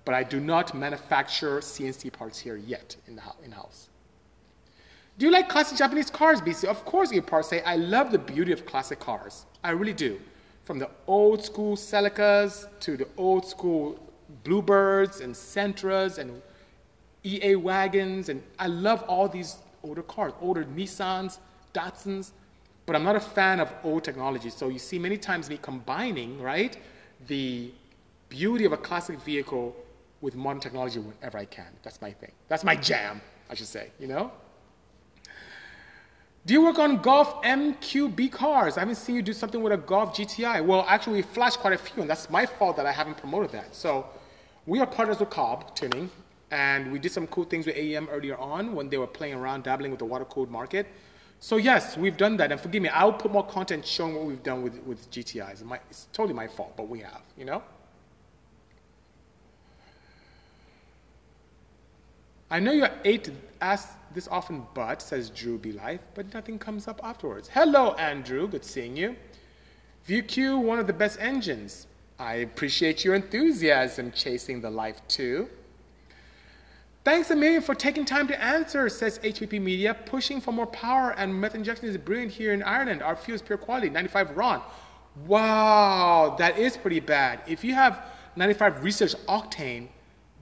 but 0.04 0.14
I 0.14 0.24
do 0.24 0.42
not 0.42 0.76
manufacture 0.76 1.60
CNC 1.60 2.12
parts 2.12 2.38
here 2.38 2.58
yet 2.58 2.98
in 3.08 3.16
the 3.16 3.22
in-house. 3.46 3.87
Do 5.18 5.26
you 5.26 5.32
like 5.32 5.50
classic 5.50 5.80
Japanese 5.80 6.12
cars, 6.12 6.42
BC? 6.42 6.66
Of 6.66 6.86
course, 6.86 7.12
you 7.12 7.24
part 7.24 7.46
say 7.46 7.62
I 7.64 7.76
love 7.76 8.12
the 8.12 8.20
beauty 8.20 8.52
of 8.52 8.68
classic 8.68 9.00
cars. 9.00 9.48
I 9.64 9.72
really 9.72 9.94
do. 9.94 10.20
From 10.64 10.78
the 10.78 10.92
old 11.08 11.44
school 11.44 11.76
Celicas 11.76 12.68
to 12.82 12.98
the 12.98 13.08
old 13.18 13.44
school 13.44 14.00
Bluebirds 14.44 15.22
and 15.22 15.36
Sentras 15.36 16.20
and 16.20 16.40
EA 17.24 17.56
wagons, 17.56 18.30
and 18.30 18.44
I 18.60 18.68
love 18.68 19.02
all 19.08 19.28
these 19.28 19.56
older 19.84 20.04
cars, 20.04 20.34
older 20.40 20.66
Nissans, 20.66 21.40
Datsuns, 21.74 22.32
but 22.86 22.96
I'm 22.96 23.04
not 23.04 23.16
a 23.16 23.20
fan 23.20 23.60
of 23.60 23.74
old 23.84 24.04
technology. 24.04 24.52
So 24.52 24.68
you 24.70 24.80
see 24.80 25.00
many 25.00 25.18
times 25.18 25.50
me 25.50 25.58
combining, 25.60 26.40
right, 26.40 26.78
the 27.26 27.72
beauty 28.30 28.66
of 28.66 28.72
a 28.72 28.78
classic 28.78 29.20
vehicle 29.22 29.76
with 30.22 30.36
modern 30.36 30.60
technology 30.60 31.00
whenever 31.00 31.40
I 31.40 31.46
can. 31.46 31.68
That's 31.82 32.02
my 32.02 32.12
thing. 32.12 32.32
That's 32.50 32.64
my 32.64 32.76
jam, 32.76 33.20
I 33.50 33.56
should 33.56 33.68
say, 33.68 33.90
you 34.00 34.08
know? 34.08 34.32
Do 36.48 36.54
you 36.54 36.62
work 36.62 36.80
on 36.80 37.00
Golf 37.00 37.42
MQB 37.44 38.32
cars? 38.32 38.78
I 38.78 38.80
haven't 38.80 38.96
seen 38.96 39.18
you 39.18 39.22
do 39.22 39.34
something 39.34 39.62
with 39.62 39.74
a 39.74 39.78
Golf 39.78 40.16
GTI. 40.16 40.66
Well, 40.66 40.86
actually, 40.88 41.18
we 41.18 41.22
flashed 41.22 41.60
quite 41.60 41.74
a 41.74 41.78
few, 41.78 42.00
and 42.02 42.10
that's 42.10 42.30
my 42.30 42.46
fault 42.46 42.78
that 42.78 42.86
I 42.86 42.92
haven't 42.94 43.18
promoted 43.18 43.52
that. 43.52 43.76
So 43.76 44.06
we 44.66 44.80
are 44.80 44.88
partners 44.88 45.20
with 45.20 45.30
Cobb 45.30 45.76
Tuning, 45.76 46.10
and 46.52 46.90
we 46.90 47.00
did 47.00 47.12
some 47.12 47.28
cool 47.28 47.44
things 47.44 47.66
with 47.66 47.76
AEM 47.76 48.08
earlier 48.10 48.38
on 48.38 48.74
when 48.76 48.88
they 48.88 48.98
were 48.98 49.08
playing 49.08 49.34
around, 49.34 49.66
dabbling 49.66 49.92
with 49.92 50.00
the 50.00 50.06
water 50.06 50.24
cooled 50.24 50.50
market. 50.50 50.88
So 51.42 51.58
yes, 51.58 51.98
we've 51.98 52.16
done 52.16 52.38
that, 52.38 52.50
and 52.50 52.62
forgive 52.62 52.82
me, 52.82 52.88
I'll 52.88 53.12
put 53.12 53.30
more 53.30 53.46
content 53.46 53.86
showing 53.86 54.16
what 54.16 54.24
we've 54.24 54.42
done 54.42 54.64
with, 54.64 54.82
with 54.84 55.12
GTIs. 55.12 55.70
It's, 55.90 56.08
totally 56.14 56.34
my 56.34 56.48
fault, 56.48 56.78
but 56.78 56.88
we 56.88 57.00
have, 57.02 57.24
you 57.38 57.44
know? 57.44 57.62
I 62.50 62.62
know 62.62 62.72
you 62.72 62.88
hate 63.04 63.26
to 63.26 63.34
ask 63.60 63.97
this 64.18 64.28
often, 64.30 64.66
but, 64.74 65.00
says 65.00 65.30
Drew 65.30 65.60
Be 65.60 65.72
Life, 65.72 66.02
but 66.16 66.34
nothing 66.34 66.58
comes 66.58 66.88
up 66.88 67.00
afterwards. 67.04 67.48
Hello, 67.54 67.94
Andrew, 67.94 68.48
good 68.48 68.66
seeing 68.66 68.98
you. 68.98 69.16
VQ, 70.10 70.60
one 70.60 70.80
of 70.80 70.88
the 70.88 70.94
best 70.94 71.20
engines. 71.22 71.86
I 72.18 72.36
appreciate 72.38 73.06
your 73.06 73.14
enthusiasm 73.14 74.12
chasing 74.12 74.60
the 74.60 74.72
life 74.72 75.08
too. 75.08 75.48
Thanks 77.04 77.30
a 77.30 77.36
million 77.36 77.62
for 77.62 77.76
taking 77.76 78.06
time 78.06 78.28
to 78.30 78.44
answer, 78.44 78.90
says 78.90 79.20
HPP 79.20 79.62
Media. 79.62 79.94
Pushing 79.94 80.42
for 80.42 80.52
more 80.52 80.66
power 80.66 81.12
and 81.12 81.40
meth 81.40 81.54
injection 81.54 81.88
is 81.88 81.96
brilliant 81.96 82.32
here 82.32 82.54
in 82.54 82.64
Ireland. 82.64 83.04
Our 83.04 83.16
fuel 83.16 83.36
is 83.36 83.44
pure 83.44 83.60
quality, 83.60 83.92
95 83.92 84.36
RON. 84.36 84.64
Wow, 85.28 86.36
that 86.40 86.58
is 86.58 86.76
pretty 86.76 87.02
bad. 87.02 87.42
If 87.48 87.64
you 87.64 87.76
have 87.76 88.04
95 88.36 88.84
research 88.84 89.14
octane, 89.28 89.90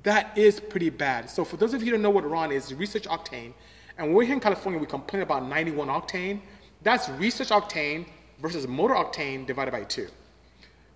that 0.06 0.38
is 0.38 0.60
pretty 0.60 0.91
bad. 0.91 1.30
So 1.30 1.44
for 1.44 1.58
those 1.58 1.74
of 1.74 1.82
you 1.82 1.88
who 1.88 1.91
don't 1.94 2.04
know 2.04 2.12
what 2.12 2.30
RON 2.30 2.52
is, 2.52 2.74
research 2.74 3.06
octane, 3.06 3.54
and 3.98 4.13
we're 4.13 4.24
here 4.24 4.36
in 4.36 4.39
California, 4.39 4.80
we 4.80 4.86
complain 4.86 5.24
about 5.24 5.48
91 5.50 5.88
octane. 5.88 6.41
That's 6.84 7.10
research 7.10 7.50
octane 7.50 8.06
versus 8.39 8.68
motor 8.68 8.94
octane 8.94 9.48
divided 9.48 9.72
by 9.72 9.84
two. 9.84 10.08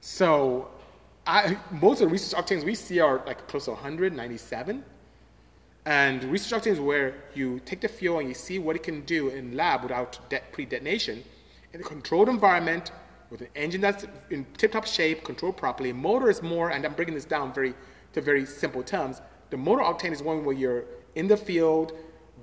So 0.01 0.69
I, 1.25 1.57
most 1.71 2.01
of 2.01 2.07
the 2.07 2.13
research 2.13 2.39
octanes 2.39 2.63
we 2.63 2.75
see 2.75 2.99
are 2.99 3.23
like 3.25 3.47
close 3.47 3.65
to 3.65 3.71
197. 3.71 4.83
And 5.85 6.23
research 6.25 6.61
octane 6.61 6.73
is 6.73 6.79
where 6.79 7.15
you 7.33 7.59
take 7.65 7.81
the 7.81 7.87
fuel 7.87 8.19
and 8.19 8.27
you 8.27 8.35
see 8.35 8.59
what 8.59 8.75
it 8.75 8.83
can 8.83 9.01
do 9.01 9.29
in 9.29 9.57
lab 9.57 9.81
without 9.81 10.19
de- 10.29 10.41
pre-detonation 10.51 11.23
in 11.73 11.81
a 11.81 11.83
controlled 11.83 12.29
environment 12.29 12.91
with 13.31 13.41
an 13.41 13.47
engine 13.55 13.81
that's 13.81 14.05
in 14.29 14.45
tip-top 14.57 14.85
shape, 14.85 15.23
controlled 15.23 15.57
properly. 15.57 15.93
Motor 15.93 16.29
is 16.29 16.43
more, 16.43 16.69
and 16.69 16.85
I'm 16.85 16.93
breaking 16.93 17.15
this 17.15 17.25
down 17.25 17.53
very 17.53 17.73
to 18.13 18.21
very 18.21 18.45
simple 18.45 18.83
terms. 18.83 19.21
The 19.49 19.57
motor 19.57 19.83
octane 19.83 20.11
is 20.11 20.21
one 20.21 20.45
where 20.45 20.55
you're 20.55 20.85
in 21.15 21.27
the 21.27 21.37
field, 21.37 21.93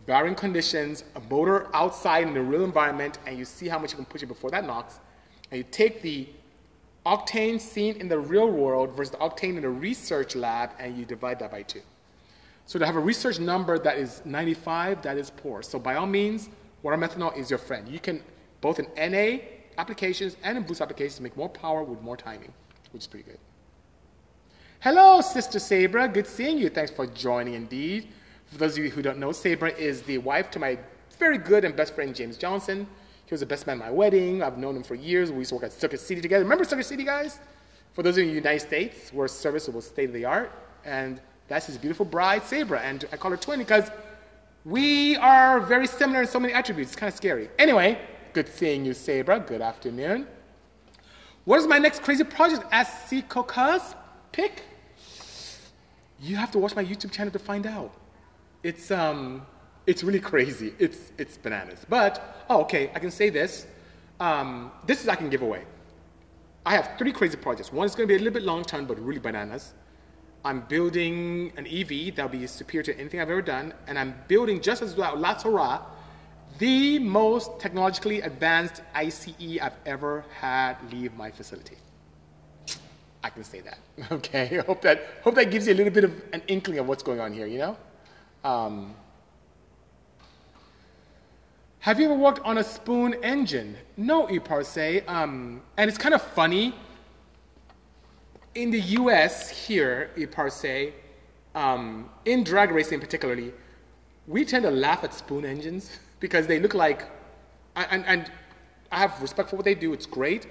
varying 0.07 0.35
conditions, 0.35 1.05
a 1.15 1.21
motor 1.21 1.69
outside 1.75 2.27
in 2.27 2.35
the 2.35 2.41
real 2.41 2.65
environment, 2.65 3.19
and 3.27 3.39
you 3.39 3.45
see 3.45 3.69
how 3.69 3.79
much 3.79 3.93
you 3.93 3.97
can 3.97 4.05
push 4.05 4.23
it 4.23 4.27
before 4.27 4.51
that 4.51 4.67
knocks. 4.67 5.01
And 5.51 5.59
you 5.59 5.65
take 5.65 6.03
the 6.03 6.29
octane 7.05 7.61
seen 7.61 7.97
in 7.97 8.09
the 8.09 8.19
real 8.19 8.51
world 8.51 8.97
versus 8.97 9.13
the 9.13 9.19
octane 9.19 9.57
in 9.57 9.63
the 9.63 9.69
research 9.69 10.35
lab, 10.35 10.71
and 10.79 10.97
you 10.97 11.05
divide 11.05 11.39
that 11.39 11.51
by 11.51 11.63
two. 11.63 11.83
So 12.67 12.81
to 12.81 12.87
have 12.87 12.97
a 12.97 13.01
research 13.01 13.39
number 13.39 13.79
that 13.79 13.97
is 13.97 14.23
95, 14.25 15.03
that 15.03 15.17
is 15.17 15.31
poor. 15.31 15.63
So 15.63 15.79
by 15.79 15.95
all 15.95 16.07
means, 16.07 16.49
water 16.83 16.97
methanol 16.97 17.37
is 17.37 17.49
your 17.49 17.61
friend. 17.61 17.87
You 17.87 18.01
can, 18.01 18.23
both 18.61 18.81
in 18.81 18.87
NA 18.97 19.39
applications 19.79 20.37
and 20.43 20.59
in 20.59 20.65
boost 20.65 20.81
applications, 20.81 21.21
make 21.21 21.37
more 21.37 21.49
power 21.49 21.85
with 21.85 22.03
more 22.03 22.17
timing, 22.17 22.53
which 22.93 23.05
is 23.05 23.07
pretty 23.07 23.31
good. 23.31 23.39
Hello, 24.81 25.23
Sister 25.23 25.59
Sabra. 25.59 26.07
Good 26.07 26.27
seeing 26.27 26.59
you. 26.59 26.69
Thanks 26.69 26.91
for 26.91 27.07
joining 27.07 27.55
indeed. 27.55 28.09
For 28.45 28.59
those 28.59 28.77
of 28.77 28.85
you 28.85 28.91
who 28.91 29.01
don't 29.01 29.19
know, 29.19 29.33
Sabra 29.33 29.71
is 29.71 30.03
the 30.03 30.19
wife 30.19 30.51
to 30.51 30.59
my 30.59 30.79
very 31.19 31.39
good 31.39 31.65
and 31.65 31.75
best 31.75 31.95
friend, 31.95 32.15
James 32.15 32.37
Johnson. 32.37 32.87
He 33.25 33.33
was 33.33 33.41
the 33.41 33.47
best 33.47 33.67
man 33.67 33.81
at 33.81 33.87
my 33.87 33.91
wedding. 33.91 34.43
I've 34.43 34.59
known 34.59 34.77
him 34.77 34.83
for 34.83 34.95
years. 34.95 35.33
We 35.33 35.39
used 35.39 35.49
to 35.49 35.55
work 35.55 35.65
at 35.65 35.73
Circuit 35.73 35.99
City 35.99 36.21
together. 36.21 36.45
Remember 36.45 36.63
Circuit 36.63 36.85
City, 36.85 37.05
guys? 37.05 37.41
For 37.95 38.03
those 38.03 38.19
of 38.19 38.19
you 38.19 38.25
in 38.25 38.29
the 38.29 38.35
United 38.35 38.61
States, 38.61 39.13
where 39.15 39.27
service 39.27 39.67
was 39.67 39.87
state 39.87 40.11
of 40.11 40.15
the 40.15 40.27
art. 40.27 40.53
And 40.85 41.23
that's 41.49 41.67
his 41.67 41.79
beautiful 41.79 42.05
bride, 42.05 42.45
Sabra. 42.45 42.81
And 42.81 43.07
I 43.11 43.17
call 43.17 43.31
her 43.31 43.39
twin 43.39 43.59
because 43.59 43.91
we 44.67 45.17
are 45.17 45.59
very 45.59 45.87
similar 45.87 46.21
in 46.21 46.29
so 46.29 46.39
many 46.39 46.53
attributes. 46.53 46.91
It's 46.91 47.01
kind 47.01 47.11
of 47.11 47.17
scary. 47.17 47.49
Anyway, 47.59 47.99
good 48.35 48.47
seeing 48.47 48.85
you, 48.85 48.93
Sabra. 48.93 49.41
Good 49.41 49.63
afternoon. 49.63 50.27
What 51.47 51.61
is 51.61 51.67
my 51.67 51.79
next 51.79 52.03
crazy 52.03 52.25
project? 52.25 52.63
Ask 52.71 53.09
C. 53.09 53.23
Cocas 53.23 53.95
pick? 54.37 54.63
You 56.21 56.37
have 56.37 56.51
to 56.53 56.59
watch 56.59 56.75
my 56.81 56.85
YouTube 56.85 57.13
channel 57.17 57.33
to 57.33 57.39
find 57.39 57.67
out. 57.67 57.93
It's, 58.63 58.91
um, 58.91 59.47
it's 59.87 60.03
really 60.03 60.21
crazy. 60.21 60.75
It's, 60.79 61.13
it's 61.19 61.37
bananas. 61.39 61.81
But, 61.89 62.45
oh, 62.51 62.61
okay, 62.63 62.91
I 62.95 62.99
can 62.99 63.11
say 63.11 63.29
this. 63.31 63.67
Um, 64.21 64.73
this 64.87 65.03
is 65.03 65.09
I 65.09 65.17
can 65.17 65.31
give 65.31 65.43
away. 65.43 65.63
I 66.65 66.73
have 66.79 66.87
three 66.99 67.13
crazy 67.13 67.37
projects. 67.37 67.73
One 67.73 67.87
is 67.87 67.95
going 67.95 68.09
to 68.09 68.13
be 68.15 68.17
a 68.17 68.23
little 68.25 68.39
bit 68.41 68.43
long 68.43 68.63
term, 68.65 68.85
but 68.87 68.99
really 68.99 69.21
bananas. 69.21 69.75
I'm 70.45 70.61
building 70.75 71.53
an 71.57 71.67
EV 71.67 72.15
that'll 72.15 72.29
be 72.41 72.47
superior 72.47 72.85
to 72.85 72.99
anything 73.01 73.21
I've 73.21 73.31
ever 73.31 73.43
done, 73.43 73.73
and 73.87 73.99
I'm 73.99 74.15
building 74.29 74.61
just 74.61 74.81
as 74.83 74.97
well, 74.97 75.17
La 75.17 75.35
Torah, 75.35 75.81
the 76.59 76.99
most 76.99 77.59
technologically 77.59 78.21
advanced 78.21 78.83
ICE 78.95 79.59
I've 79.61 79.79
ever 79.85 80.25
had 80.41 80.77
leave 80.93 81.13
my 81.15 81.31
facility. 81.31 81.77
I 83.23 83.31
can 83.31 83.45
say 83.45 83.61
that. 83.61 83.79
Okay, 84.13 84.63
hope 84.67 84.83
that 84.83 85.03
hope 85.23 85.35
that 85.35 85.51
gives 85.51 85.67
you 85.67 85.75
a 85.75 85.79
little 85.79 85.93
bit 85.93 86.05
of 86.05 86.13
an 86.33 86.43
inkling 86.49 86.79
of 86.79 86.87
what's 86.87 87.03
going 87.03 87.21
on 87.21 87.33
here. 87.33 87.47
You 87.47 87.59
know. 87.59 87.77
Um, 88.45 88.95
have 91.87 92.01
you 92.01 92.07
ever 92.07 92.15
worked 92.15 92.41
on 92.41 92.59
a 92.59 92.65
spoon 92.65 93.15
engine? 93.23 93.77
No, 93.97 94.27
Iparse. 94.27 95.09
Um, 95.09 95.63
and 95.77 95.89
it's 95.89 95.97
kind 95.97 96.17
of 96.17 96.21
funny. 96.21 96.75
In 98.57 98.73
the 98.73 98.81
U.S. 98.81 99.51
here, 99.51 100.11
Iparse, 100.17 100.93
um, 101.55 102.11
in 102.25 102.43
drag 102.43 102.73
racing 102.73 102.99
particularly, 102.99 103.53
we 104.27 104.45
tend 104.45 104.65
to 104.65 104.71
laugh 104.73 105.05
at 105.05 105.15
spoon 105.15 105.45
engines 105.45 106.01
because 106.19 106.49
they 106.49 106.59
look 106.59 106.75
like, 106.75 107.05
and, 107.77 108.05
and 108.05 108.33
I 108.91 108.99
have 108.99 109.23
respect 109.23 109.51
for 109.51 109.57
what 109.57 109.65
they 109.65 109.77
do. 109.77 109.93
It's 109.93 110.07
great, 110.07 110.49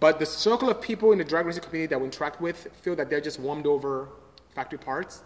but 0.00 0.18
the 0.18 0.26
circle 0.26 0.68
of 0.68 0.80
people 0.80 1.12
in 1.12 1.18
the 1.18 1.24
drag 1.24 1.46
racing 1.46 1.62
community 1.62 1.88
that 1.90 1.98
we 1.98 2.04
interact 2.06 2.40
with 2.40 2.68
feel 2.82 2.96
that 2.96 3.08
they're 3.08 3.20
just 3.20 3.40
warmed 3.40 3.66
over 3.66 4.08
factory 4.54 4.78
parts. 4.78 5.22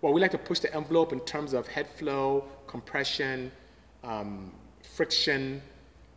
Well, 0.00 0.12
we 0.12 0.20
like 0.20 0.30
to 0.32 0.38
push 0.38 0.60
the 0.60 0.74
envelope 0.74 1.12
in 1.12 1.20
terms 1.20 1.52
of 1.52 1.66
head 1.66 1.88
flow, 1.88 2.44
compression, 2.66 3.50
um, 4.02 4.52
friction, 4.82 5.62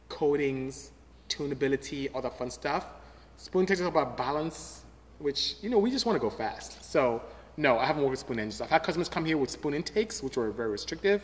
coatings, 0.09 0.91
tunability, 1.29 2.09
all 2.13 2.21
that 2.21 2.37
fun 2.37 2.49
stuff. 2.49 2.85
Spoon 3.37 3.65
takes 3.65 3.81
us 3.81 3.87
about 3.87 4.17
balance, 4.17 4.83
which, 5.19 5.55
you 5.61 5.69
know, 5.69 5.77
we 5.77 5.91
just 5.91 6.05
want 6.05 6.15
to 6.15 6.19
go 6.19 6.29
fast. 6.29 6.83
So, 6.83 7.21
no, 7.57 7.77
I 7.77 7.85
haven't 7.85 8.03
worked 8.03 8.11
with 8.11 8.19
spoon 8.19 8.39
engines. 8.39 8.61
I've 8.61 8.69
had 8.69 8.83
customers 8.83 9.09
come 9.09 9.25
here 9.25 9.37
with 9.37 9.49
spoon 9.49 9.73
intakes, 9.73 10.21
which 10.21 10.37
were 10.37 10.51
very 10.51 10.69
restrictive. 10.69 11.21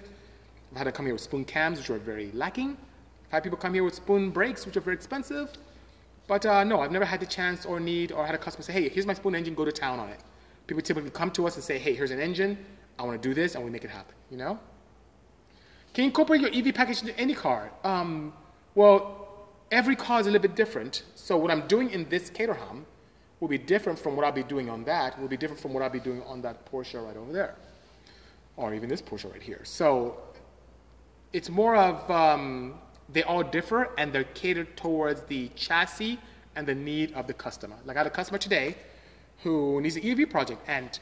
I've 0.71 0.77
had 0.77 0.87
them 0.87 0.93
come 0.93 1.05
here 1.05 1.13
with 1.13 1.21
spoon 1.21 1.45
cams, 1.45 1.79
which 1.79 1.89
were 1.89 1.99
very 1.99 2.31
lacking. 2.31 2.77
I've 3.25 3.31
had 3.31 3.43
people 3.43 3.57
come 3.57 3.73
here 3.73 3.83
with 3.83 3.95
spoon 3.95 4.31
brakes, 4.31 4.65
which 4.65 4.77
are 4.77 4.81
very 4.81 4.95
expensive. 4.95 5.49
But 6.27 6.45
uh, 6.45 6.63
no, 6.63 6.81
I've 6.81 6.91
never 6.91 7.05
had 7.05 7.19
the 7.19 7.25
chance 7.25 7.65
or 7.65 7.79
need 7.79 8.12
or 8.12 8.25
had 8.25 8.36
a 8.36 8.38
customer 8.38 8.63
say, 8.63 8.73
hey, 8.73 8.89
here's 8.89 9.05
my 9.05 9.13
spoon 9.13 9.36
engine, 9.36 9.55
go 9.55 9.65
to 9.65 9.71
town 9.71 9.99
on 9.99 10.09
it. 10.09 10.19
People 10.67 10.81
typically 10.81 11.09
come 11.09 11.31
to 11.31 11.45
us 11.45 11.55
and 11.55 11.63
say, 11.63 11.77
hey, 11.77 11.93
here's 11.93 12.12
an 12.12 12.19
engine, 12.19 12.57
I 12.97 13.03
want 13.03 13.21
to 13.21 13.27
do 13.27 13.33
this, 13.33 13.55
and 13.55 13.63
we 13.63 13.69
make 13.69 13.83
it 13.83 13.89
happen, 13.89 14.15
you 14.29 14.38
know? 14.38 14.57
Can 15.93 16.05
you 16.05 16.07
incorporate 16.09 16.41
your 16.41 16.51
EV 16.53 16.73
package 16.73 17.01
into 17.01 17.17
any 17.19 17.33
car? 17.33 17.71
Um, 17.83 18.33
well, 18.73 19.27
every 19.71 19.95
car 19.95 20.21
is 20.21 20.27
a 20.27 20.31
little 20.31 20.47
bit 20.47 20.55
different. 20.55 21.03
So 21.15 21.38
what 21.38 21.51
I'm 21.51 21.67
doing 21.67 21.89
in 21.91 22.07
this 22.09 22.29
Caterham 22.29 22.86
will 23.39 23.47
be 23.47 23.57
different 23.57 23.99
from 23.99 24.15
what 24.15 24.25
I'll 24.25 24.31
be 24.31 24.43
doing 24.43 24.69
on 24.69 24.83
that, 24.86 25.19
will 25.19 25.27
be 25.27 25.38
different 25.38 25.62
from 25.62 25.73
what 25.73 25.83
I'll 25.83 25.89
be 25.89 25.99
doing 25.99 26.23
on 26.23 26.41
that 26.43 26.65
Porsche 26.71 27.05
right 27.05 27.17
over 27.17 27.31
there, 27.33 27.55
or 28.55 28.73
even 28.73 28.88
this 28.88 29.01
Porsche 29.01 29.29
right 29.31 29.41
here. 29.41 29.62
So 29.63 30.17
it's 31.33 31.49
more 31.49 31.75
of 31.75 32.09
um, 32.09 32.75
they 33.09 33.23
all 33.23 33.43
differ 33.43 33.89
and 33.97 34.13
they're 34.13 34.23
catered 34.23 34.75
towards 34.77 35.21
the 35.23 35.49
chassis 35.55 36.19
and 36.55 36.67
the 36.67 36.75
need 36.75 37.13
of 37.13 37.27
the 37.27 37.33
customer. 37.33 37.75
Like 37.85 37.97
I 37.97 38.01
had 38.01 38.07
a 38.07 38.11
customer 38.11 38.37
today 38.37 38.75
who 39.43 39.81
needs 39.81 39.95
an 39.95 40.07
EV 40.07 40.29
project, 40.29 40.61
and 40.67 40.99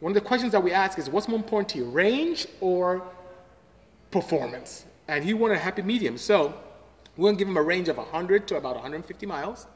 one 0.00 0.10
of 0.10 0.14
the 0.14 0.20
questions 0.20 0.52
that 0.52 0.62
we 0.62 0.72
ask 0.72 0.98
is, 0.98 1.08
what's 1.10 1.28
more 1.28 1.38
important 1.38 1.68
to 1.70 1.78
you, 1.78 1.84
range 1.84 2.46
or 2.60 3.02
performance? 4.10 4.86
And 5.08 5.22
he 5.22 5.34
wanted 5.34 5.54
a 5.54 5.60
happy 5.60 5.82
medium, 5.82 6.16
so 6.16 6.54
we're 7.16 7.28
gonna 7.28 7.38
give 7.38 7.48
him 7.48 7.56
a 7.56 7.62
range 7.62 7.88
of 7.88 7.98
100 7.98 8.48
to 8.48 8.56
about 8.56 8.74
150 8.74 9.26
miles, 9.26 9.66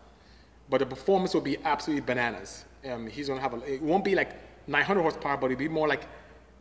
but 0.70 0.78
the 0.78 0.86
performance 0.86 1.34
will 1.34 1.40
be 1.40 1.58
absolutely 1.64 2.00
bananas. 2.00 2.64
Um, 2.90 3.06
he's 3.06 3.28
gonna 3.28 3.40
have 3.40 3.54
a, 3.54 3.72
it 3.72 3.82
won't 3.82 4.04
be 4.04 4.14
like 4.14 4.30
900 4.68 5.02
horsepower, 5.02 5.36
but 5.36 5.46
it'll 5.50 5.58
be 5.58 5.68
more 5.68 5.88
like 5.88 6.06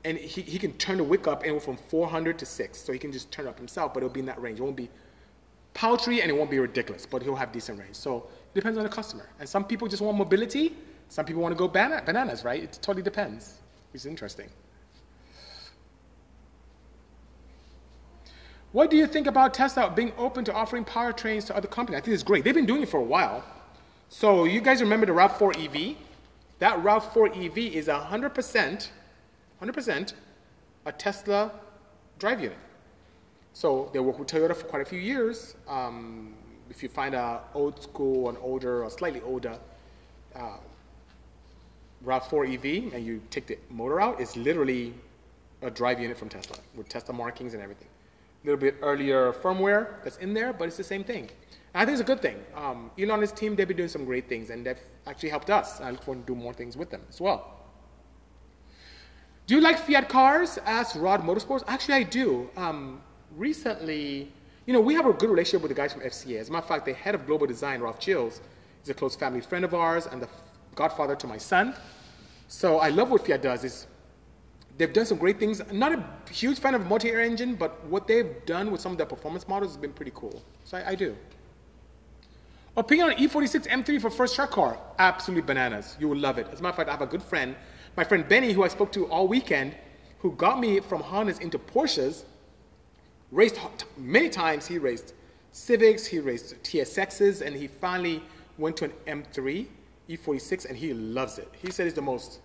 and 0.05 0.17
he, 0.17 0.41
he 0.41 0.57
can 0.57 0.73
turn 0.73 0.97
the 0.97 1.03
wick 1.03 1.27
up 1.27 1.43
anywhere 1.43 1.59
from 1.59 1.77
400 1.77 2.39
to 2.39 2.45
6 2.45 2.77
so 2.77 2.93
he 2.93 2.99
can 2.99 3.11
just 3.11 3.31
turn 3.31 3.47
up 3.47 3.57
himself 3.57 3.93
but 3.93 4.03
it'll 4.03 4.13
be 4.13 4.19
in 4.19 4.25
that 4.25 4.41
range. 4.41 4.59
It 4.59 4.63
won't 4.63 4.75
be 4.75 4.89
paltry 5.73 6.21
and 6.21 6.29
it 6.29 6.33
won't 6.33 6.49
be 6.49 6.59
ridiculous 6.59 7.05
but 7.05 7.21
he'll 7.21 7.35
have 7.35 7.51
decent 7.51 7.79
range. 7.79 7.95
So 7.95 8.27
it 8.53 8.55
depends 8.55 8.77
on 8.77 8.83
the 8.83 8.89
customer. 8.89 9.29
And 9.39 9.47
some 9.47 9.63
people 9.63 9.87
just 9.87 10.01
want 10.01 10.17
mobility. 10.17 10.75
Some 11.09 11.25
people 11.25 11.41
want 11.41 11.53
to 11.53 11.57
go 11.57 11.67
bana- 11.67 12.03
bananas 12.05 12.43
right? 12.43 12.63
It 12.63 12.79
totally 12.81 13.03
depends 13.03 13.59
which 13.91 14.01
is 14.01 14.05
interesting. 14.05 14.49
What 18.73 18.91
do 18.91 18.97
you 18.97 19.07
think 19.07 19.27
about 19.27 19.53
tesla 19.53 19.89
being 19.89 20.11
open 20.17 20.43
to 20.45 20.53
offering 20.53 20.85
powertrains 20.85 21.45
to 21.47 21.55
other 21.55 21.67
companies? 21.67 21.99
I 21.99 22.01
think 22.01 22.13
it's 22.13 22.23
great. 22.23 22.43
They've 22.43 22.53
been 22.53 22.65
doing 22.65 22.83
it 22.83 22.89
for 22.89 22.99
a 22.99 23.03
while. 23.03 23.43
So 24.09 24.43
you 24.43 24.61
guys 24.61 24.81
remember 24.81 25.05
the 25.05 25.13
rav4 25.13 25.65
ev 25.65 25.97
that 26.59 26.77
rav4 26.83 27.45
ev 27.45 27.57
is 27.57 27.87
100% 27.87 28.89
100% 29.61 30.13
a 30.85 30.91
Tesla 30.91 31.51
drive 32.19 32.41
unit. 32.41 32.57
So 33.53 33.89
they 33.91 33.99
work 33.99 34.19
with 34.19 34.27
Toyota 34.27 34.55
for 34.55 34.65
quite 34.65 34.81
a 34.81 34.85
few 34.85 34.99
years. 34.99 35.55
Um, 35.67 36.35
if 36.69 36.83
you 36.83 36.89
find 36.89 37.15
a 37.15 37.41
old 37.53 37.81
school, 37.81 38.29
an 38.29 38.37
older, 38.41 38.83
or 38.83 38.89
slightly 38.89 39.21
older 39.21 39.57
uh, 40.35 40.57
RAV4 42.05 42.53
EV 42.53 42.93
and 42.93 43.05
you 43.05 43.21
take 43.31 43.47
the 43.47 43.57
motor 43.69 43.99
out, 43.99 44.21
it's 44.21 44.35
literally 44.35 44.93
a 45.61 45.71
drive 45.71 45.99
unit 45.99 46.17
from 46.17 46.29
Tesla 46.29 46.57
with 46.75 46.87
Tesla 46.87 47.13
markings 47.13 47.53
and 47.53 47.63
everything. 47.63 47.87
A 48.43 48.45
little 48.45 48.59
bit 48.59 48.75
earlier 48.81 49.33
firmware 49.33 50.03
that's 50.03 50.17
in 50.17 50.33
there, 50.33 50.53
but 50.53 50.67
it's 50.67 50.77
the 50.77 50.83
same 50.83 51.03
thing. 51.03 51.29
And 51.73 51.81
I 51.81 51.85
think 51.85 51.99
it's 51.99 52.01
a 52.01 52.13
good 52.13 52.21
thing. 52.21 52.37
Um, 52.55 52.91
Elon 52.97 53.11
and 53.11 53.21
his 53.21 53.31
team, 53.31 53.55
they've 53.55 53.67
been 53.67 53.77
doing 53.77 53.89
some 53.89 54.05
great 54.05 54.29
things 54.29 54.51
and 54.51 54.65
they've 54.65 54.79
actually 55.07 55.29
helped 55.29 55.49
us. 55.49 55.81
I 55.81 55.91
look 55.91 56.03
forward 56.03 56.27
to 56.27 56.33
do 56.33 56.39
more 56.39 56.53
things 56.53 56.77
with 56.77 56.89
them 56.89 57.01
as 57.09 57.19
well. 57.19 57.56
Do 59.47 59.55
you 59.55 59.61
like 59.61 59.79
Fiat 59.79 60.09
cars? 60.09 60.59
Asked 60.65 60.97
Rod 60.97 61.21
Motorsports. 61.23 61.63
Actually, 61.67 61.93
I 61.93 62.03
do. 62.03 62.49
Um, 62.57 63.01
recently, 63.37 64.29
you 64.65 64.73
know, 64.73 64.81
we 64.81 64.93
have 64.93 65.05
a 65.05 65.13
good 65.13 65.29
relationship 65.29 65.61
with 65.61 65.69
the 65.69 65.75
guys 65.75 65.93
from 65.93 66.01
FCA. 66.01 66.41
As 66.41 66.49
a 66.49 66.51
matter 66.51 66.63
of 66.63 66.67
fact, 66.67 66.85
the 66.85 66.93
head 66.93 67.15
of 67.15 67.25
global 67.25 67.47
design, 67.47 67.79
Ralph 67.79 68.03
Gilles, 68.03 68.41
is 68.83 68.89
a 68.89 68.93
close 68.93 69.15
family 69.15 69.39
friend 69.39 69.63
of 69.63 69.73
ours 69.73 70.05
and 70.05 70.21
the 70.21 70.27
godfather 70.75 71.15
to 71.15 71.27
my 71.27 71.37
son. 71.37 71.73
So 72.49 72.79
I 72.79 72.89
love 72.89 73.09
what 73.09 73.25
Fiat 73.25 73.41
does. 73.41 73.63
Is 73.63 73.87
they've 74.77 74.91
done 74.91 75.05
some 75.05 75.17
great 75.17 75.39
things. 75.39 75.61
I'm 75.61 75.79
not 75.79 75.93
a 75.93 76.03
huge 76.29 76.59
fan 76.59 76.75
of 76.75 76.85
multi-air 76.85 77.21
engine, 77.21 77.55
but 77.55 77.85
what 77.85 78.05
they've 78.05 78.45
done 78.45 78.69
with 78.69 78.81
some 78.81 78.91
of 78.91 78.97
their 78.97 79.07
performance 79.07 79.47
models 79.47 79.71
has 79.71 79.77
been 79.77 79.93
pretty 79.93 80.11
cool. 80.13 80.43
So 80.65 80.77
I, 80.77 80.89
I 80.89 80.95
do. 80.95 81.15
Opinion 82.75 83.11
on 83.11 83.15
E46 83.15 83.65
M3 83.67 84.01
for 84.01 84.09
first 84.09 84.35
track 84.35 84.51
car? 84.51 84.77
Absolutely 84.99 85.47
bananas. 85.47 85.95
You 86.01 86.09
will 86.09 86.17
love 86.17 86.37
it. 86.37 86.47
As 86.51 86.59
a 86.59 86.63
matter 86.63 86.71
of 86.71 86.75
fact, 86.75 86.89
I 86.89 86.91
have 86.91 87.01
a 87.01 87.07
good 87.07 87.23
friend, 87.23 87.55
my 87.97 88.03
friend 88.03 88.29
Benny, 88.29 88.53
who 88.53 88.63
I 88.63 88.67
spoke 88.67 88.91
to 88.91 89.07
all 89.07 89.27
weekend, 89.27 89.75
who 90.19 90.31
got 90.33 90.59
me 90.59 90.79
from 90.79 91.01
Hondas 91.01 91.41
into 91.41 91.57
Porsches. 91.57 92.25
Raced 93.31 93.59
many 93.97 94.29
times. 94.29 94.67
He 94.67 94.77
raced 94.77 95.15
Civics, 95.51 96.05
he 96.05 96.19
raced 96.19 96.61
TSXs, 96.61 97.41
and 97.41 97.55
he 97.55 97.65
finally 97.65 98.21
went 98.59 98.77
to 98.77 98.85
an 98.85 99.23
M3 99.23 99.65
E46, 100.07 100.65
and 100.69 100.77
he 100.77 100.93
loves 100.93 101.39
it. 101.39 101.51
He 101.59 101.71
said 101.71 101.87
it's 101.87 101.95
the 101.95 102.01
most 102.01 102.39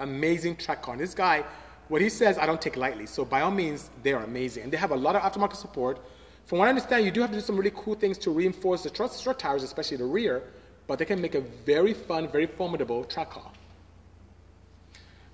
amazing 0.00 0.56
track 0.56 0.82
car. 0.82 0.92
And 0.92 1.02
this 1.02 1.14
guy, 1.14 1.42
what 1.88 2.02
he 2.02 2.10
says, 2.10 2.36
I 2.36 2.44
don't 2.44 2.60
take 2.60 2.76
lightly. 2.76 3.06
So 3.06 3.24
by 3.24 3.40
all 3.40 3.50
means, 3.50 3.88
they're 4.02 4.22
amazing. 4.22 4.64
And 4.64 4.72
they 4.72 4.76
have 4.76 4.90
a 4.90 4.96
lot 4.96 5.16
of 5.16 5.22
aftermarket 5.22 5.56
support. 5.56 5.98
From 6.44 6.58
what 6.58 6.66
I 6.66 6.68
understand, 6.68 7.06
you 7.06 7.10
do 7.10 7.22
have 7.22 7.30
to 7.30 7.36
do 7.36 7.42
some 7.42 7.56
really 7.56 7.72
cool 7.74 7.94
things 7.94 8.18
to 8.18 8.30
reinforce 8.30 8.82
the 8.82 8.90
strut 9.08 9.38
tires, 9.38 9.62
especially 9.62 9.96
the 9.96 10.04
rear, 10.04 10.42
but 10.86 10.98
they 10.98 11.06
can 11.06 11.20
make 11.20 11.34
a 11.34 11.40
very 11.40 11.94
fun, 11.94 12.28
very 12.28 12.46
formidable 12.46 13.04
track 13.04 13.30
car. 13.30 13.50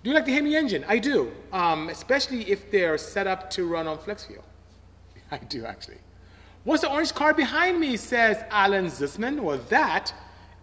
Do 0.06 0.10
you 0.10 0.14
like 0.14 0.26
the 0.26 0.34
Hemi 0.34 0.54
engine? 0.54 0.84
I 0.86 1.00
do, 1.00 1.32
um, 1.52 1.88
especially 1.88 2.48
if 2.48 2.70
they're 2.70 2.96
set 2.96 3.26
up 3.26 3.50
to 3.50 3.66
run 3.66 3.88
on 3.88 3.98
flex 3.98 4.24
fuel. 4.24 4.44
I 5.32 5.38
do, 5.38 5.66
actually. 5.66 5.98
What's 6.62 6.82
the 6.82 6.92
orange 6.92 7.12
car 7.12 7.34
behind 7.34 7.80
me, 7.80 7.96
says 7.96 8.44
Alan 8.50 8.86
Zussman. 8.86 9.40
Well, 9.40 9.58
that 9.68 10.14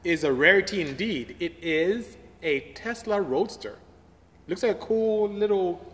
is 0.05 0.23
a 0.23 0.31
rarity 0.31 0.79
indeed. 0.79 1.35
It 1.41 1.57
is 1.61 2.15
a 2.41 2.61
Tesla 2.73 3.19
Roadster. 3.19 3.75
Looks 4.47 4.63
like 4.63 4.77
a 4.77 4.79
cool 4.79 5.27
little 5.27 5.93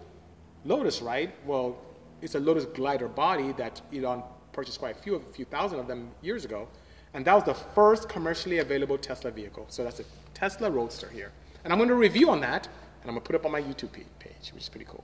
Lotus, 0.64 1.02
right? 1.02 1.34
Well, 1.44 1.76
it's 2.22 2.36
a 2.36 2.40
Lotus 2.40 2.66
glider 2.66 3.08
body 3.08 3.52
that 3.54 3.82
Elon 3.92 4.22
purchased 4.52 4.78
quite 4.78 4.96
a 4.96 5.02
few, 5.02 5.16
a 5.16 5.20
few 5.34 5.46
thousand 5.46 5.80
of 5.80 5.88
them 5.88 6.12
years 6.22 6.46
ago. 6.46 6.68
And 7.16 7.26
that 7.26 7.34
was 7.34 7.46
the 7.46 7.56
first 7.56 8.10
commercially 8.10 8.60
available 8.60 9.00
Tesla 9.00 9.32
vehicle. 9.32 9.66
So 9.70 9.84
that's 9.84 10.02
a 10.02 10.06
Tesla 10.36 10.70
Roadster 10.70 11.10
here. 11.10 11.32
And 11.64 11.74
I'm 11.74 11.80
going 11.80 11.90
to 11.90 11.96
review 11.96 12.30
on 12.30 12.40
that, 12.42 12.70
and 13.02 13.10
I'm 13.10 13.16
going 13.16 13.22
to 13.22 13.28
put 13.28 13.36
it 13.36 13.40
up 13.40 13.46
on 13.46 13.52
my 13.52 13.62
YouTube 13.62 13.92
page, 13.92 14.52
which 14.54 14.64
is 14.64 14.70
pretty 14.70 14.86
cool. 14.86 15.04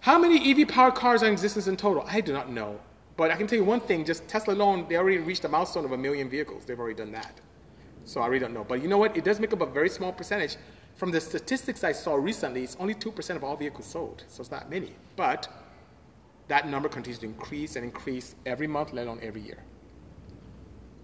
How 0.00 0.18
many 0.18 0.50
EV 0.50 0.68
powered 0.68 0.94
cars 0.94 1.22
are 1.22 1.26
in 1.26 1.32
existence 1.32 1.66
in 1.66 1.76
total? 1.76 2.04
I 2.06 2.20
do 2.20 2.32
not 2.32 2.50
know. 2.50 2.78
But 3.16 3.30
I 3.30 3.36
can 3.36 3.46
tell 3.46 3.58
you 3.58 3.64
one 3.64 3.80
thing, 3.80 4.04
just 4.04 4.26
Tesla 4.28 4.54
alone, 4.54 4.86
they 4.88 4.96
already 4.96 5.18
reached 5.18 5.44
a 5.44 5.48
milestone 5.48 5.84
of 5.84 5.92
a 5.92 5.96
million 5.96 6.28
vehicles. 6.28 6.64
They've 6.64 6.78
already 6.78 6.96
done 6.96 7.12
that. 7.12 7.40
So 8.04 8.20
I 8.20 8.26
really 8.26 8.40
don't 8.40 8.52
know. 8.52 8.64
But 8.64 8.82
you 8.82 8.88
know 8.88 8.98
what? 8.98 9.16
It 9.16 9.24
does 9.24 9.40
make 9.40 9.52
up 9.52 9.60
a 9.60 9.66
very 9.66 9.88
small 9.88 10.12
percentage. 10.12 10.56
From 10.96 11.10
the 11.10 11.20
statistics 11.20 11.84
I 11.84 11.92
saw 11.92 12.14
recently, 12.14 12.62
it's 12.62 12.76
only 12.78 12.94
2% 12.94 13.36
of 13.36 13.42
all 13.42 13.56
vehicles 13.56 13.86
sold, 13.86 14.24
so 14.28 14.42
it's 14.42 14.50
not 14.50 14.70
many. 14.70 14.92
But 15.16 15.48
that 16.48 16.68
number 16.68 16.88
continues 16.88 17.18
to 17.20 17.26
increase 17.26 17.76
and 17.76 17.84
increase 17.84 18.34
every 18.46 18.66
month, 18.66 18.92
let 18.92 19.06
alone 19.06 19.20
every 19.22 19.40
year. 19.40 19.58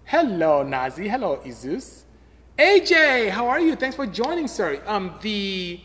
Hello, 0.05 0.63
Nazi. 0.63 1.07
Hello, 1.07 1.37
Izus. 1.45 2.03
AJ, 2.57 3.29
how 3.29 3.47
are 3.47 3.59
you? 3.59 3.75
Thanks 3.75 3.95
for 3.95 4.05
joining, 4.05 4.47
sir. 4.47 4.81
Um, 4.85 5.15
the, 5.21 5.79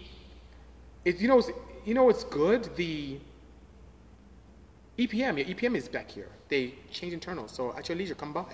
it, 1.05 1.21
you 1.21 1.29
know, 1.29 1.43
you 1.85 1.95
know 1.95 2.05
what's 2.05 2.25
good? 2.25 2.75
The 2.77 3.19
EPM, 4.99 5.39
yeah, 5.39 5.55
EPM 5.55 5.77
is 5.77 5.89
back 5.89 6.11
here. 6.11 6.29
They 6.49 6.75
change 6.91 7.13
internals, 7.13 7.53
so 7.53 7.75
at 7.77 7.89
your 7.89 7.97
leisure, 7.97 8.15
come 8.15 8.33
by. 8.33 8.45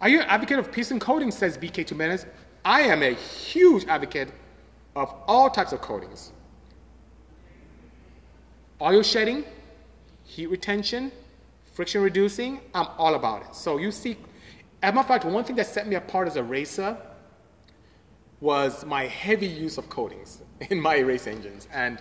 Are 0.00 0.08
you 0.08 0.20
an 0.20 0.26
advocate 0.28 0.58
of 0.58 0.72
peace 0.72 0.90
and 0.90 1.00
coating, 1.00 1.30
says 1.30 1.58
BK 1.58 1.88
Jimenez? 1.88 2.26
I 2.64 2.82
am 2.82 3.02
a 3.02 3.14
huge 3.14 3.86
advocate 3.86 4.30
of 4.94 5.14
all 5.26 5.50
types 5.50 5.72
of 5.72 5.80
coatings. 5.80 6.32
Oil 8.80 9.02
shedding, 9.02 9.44
heat 10.24 10.46
retention, 10.46 11.12
friction 11.72 12.02
reducing, 12.02 12.60
I'm 12.74 12.88
all 12.98 13.14
about 13.14 13.42
it. 13.42 13.54
So 13.54 13.78
you 13.78 13.90
see, 13.90 14.16
as 14.82 14.90
a 14.90 14.94
matter 14.94 15.00
of 15.00 15.06
fact, 15.08 15.24
one 15.24 15.44
thing 15.44 15.56
that 15.56 15.66
set 15.66 15.86
me 15.86 15.96
apart 15.96 16.26
as 16.26 16.36
a 16.36 16.42
racer 16.42 16.96
was 18.40 18.86
my 18.86 19.06
heavy 19.06 19.46
use 19.46 19.76
of 19.76 19.88
coatings 19.90 20.42
in 20.70 20.80
my 20.80 20.98
race 20.98 21.26
engines. 21.26 21.68
And 21.72 22.00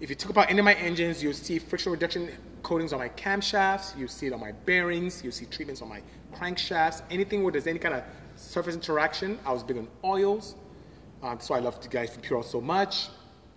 if 0.00 0.10
you 0.10 0.16
talk 0.16 0.30
about 0.30 0.50
any 0.50 0.58
of 0.58 0.64
my 0.64 0.74
engines, 0.74 1.22
you'll 1.22 1.32
see 1.32 1.58
friction 1.58 1.92
reduction 1.92 2.30
coatings 2.62 2.92
on 2.92 2.98
my 2.98 3.08
camshafts, 3.10 3.96
you 3.96 4.06
see 4.08 4.26
it 4.26 4.32
on 4.32 4.40
my 4.40 4.52
bearings, 4.52 5.24
you 5.24 5.30
see 5.30 5.46
treatments 5.46 5.80
on 5.80 5.88
my 5.88 6.02
crankshafts, 6.34 7.02
anything 7.10 7.42
where 7.42 7.52
there's 7.52 7.66
any 7.66 7.78
kind 7.78 7.94
of 7.94 8.02
surface 8.36 8.74
interaction. 8.74 9.38
I 9.46 9.52
was 9.52 9.62
big 9.62 9.78
on 9.78 9.88
oils, 10.04 10.56
um, 11.22 11.40
so 11.40 11.54
I 11.54 11.60
love 11.60 11.80
the 11.80 11.88
guys 11.88 12.12
from 12.12 12.22
Purell 12.22 12.44
so 12.44 12.60
much. 12.60 13.08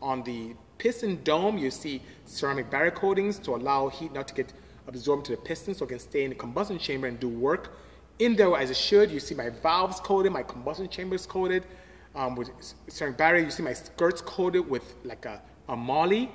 On 0.02 0.24
the 0.24 0.56
piston 0.78 1.22
dome, 1.24 1.58
you 1.58 1.72
see 1.72 2.02
ceramic 2.26 2.70
barrier 2.70 2.92
coatings 2.92 3.38
to 3.40 3.56
allow 3.56 3.90
heat 3.90 4.14
not 4.14 4.28
to 4.28 4.34
get 4.34 4.54
absorbed 4.88 5.26
to 5.26 5.32
the 5.32 5.38
piston 5.38 5.74
so 5.74 5.86
it 5.86 5.90
can 5.90 6.00
stay 6.00 6.24
in 6.24 6.30
the 6.30 6.36
combustion 6.36 6.80
chamber 6.80 7.08
and 7.08 7.20
do 7.20 7.28
work. 7.28 7.78
In 8.20 8.36
there 8.36 8.56
as 8.56 8.70
it 8.70 8.78
should, 8.78 9.12
you 9.12 9.20
see 9.20 9.36
my 9.36 9.50
valves 9.50 10.00
coated, 10.00 10.32
my 10.32 10.44
combustion 10.44 10.88
chambers 10.88 11.26
coated 11.26 11.64
um, 12.16 12.36
with 12.36 12.50
ceramic 12.88 13.18
barrier. 13.18 13.44
You 13.44 13.52
see 13.52 13.64
my 13.64 13.74
skirts 13.74 14.22
coated 14.22 14.70
with 14.70 14.96
like 15.04 15.26
a, 15.26 15.42
a 15.68 15.76
moly 15.76 16.32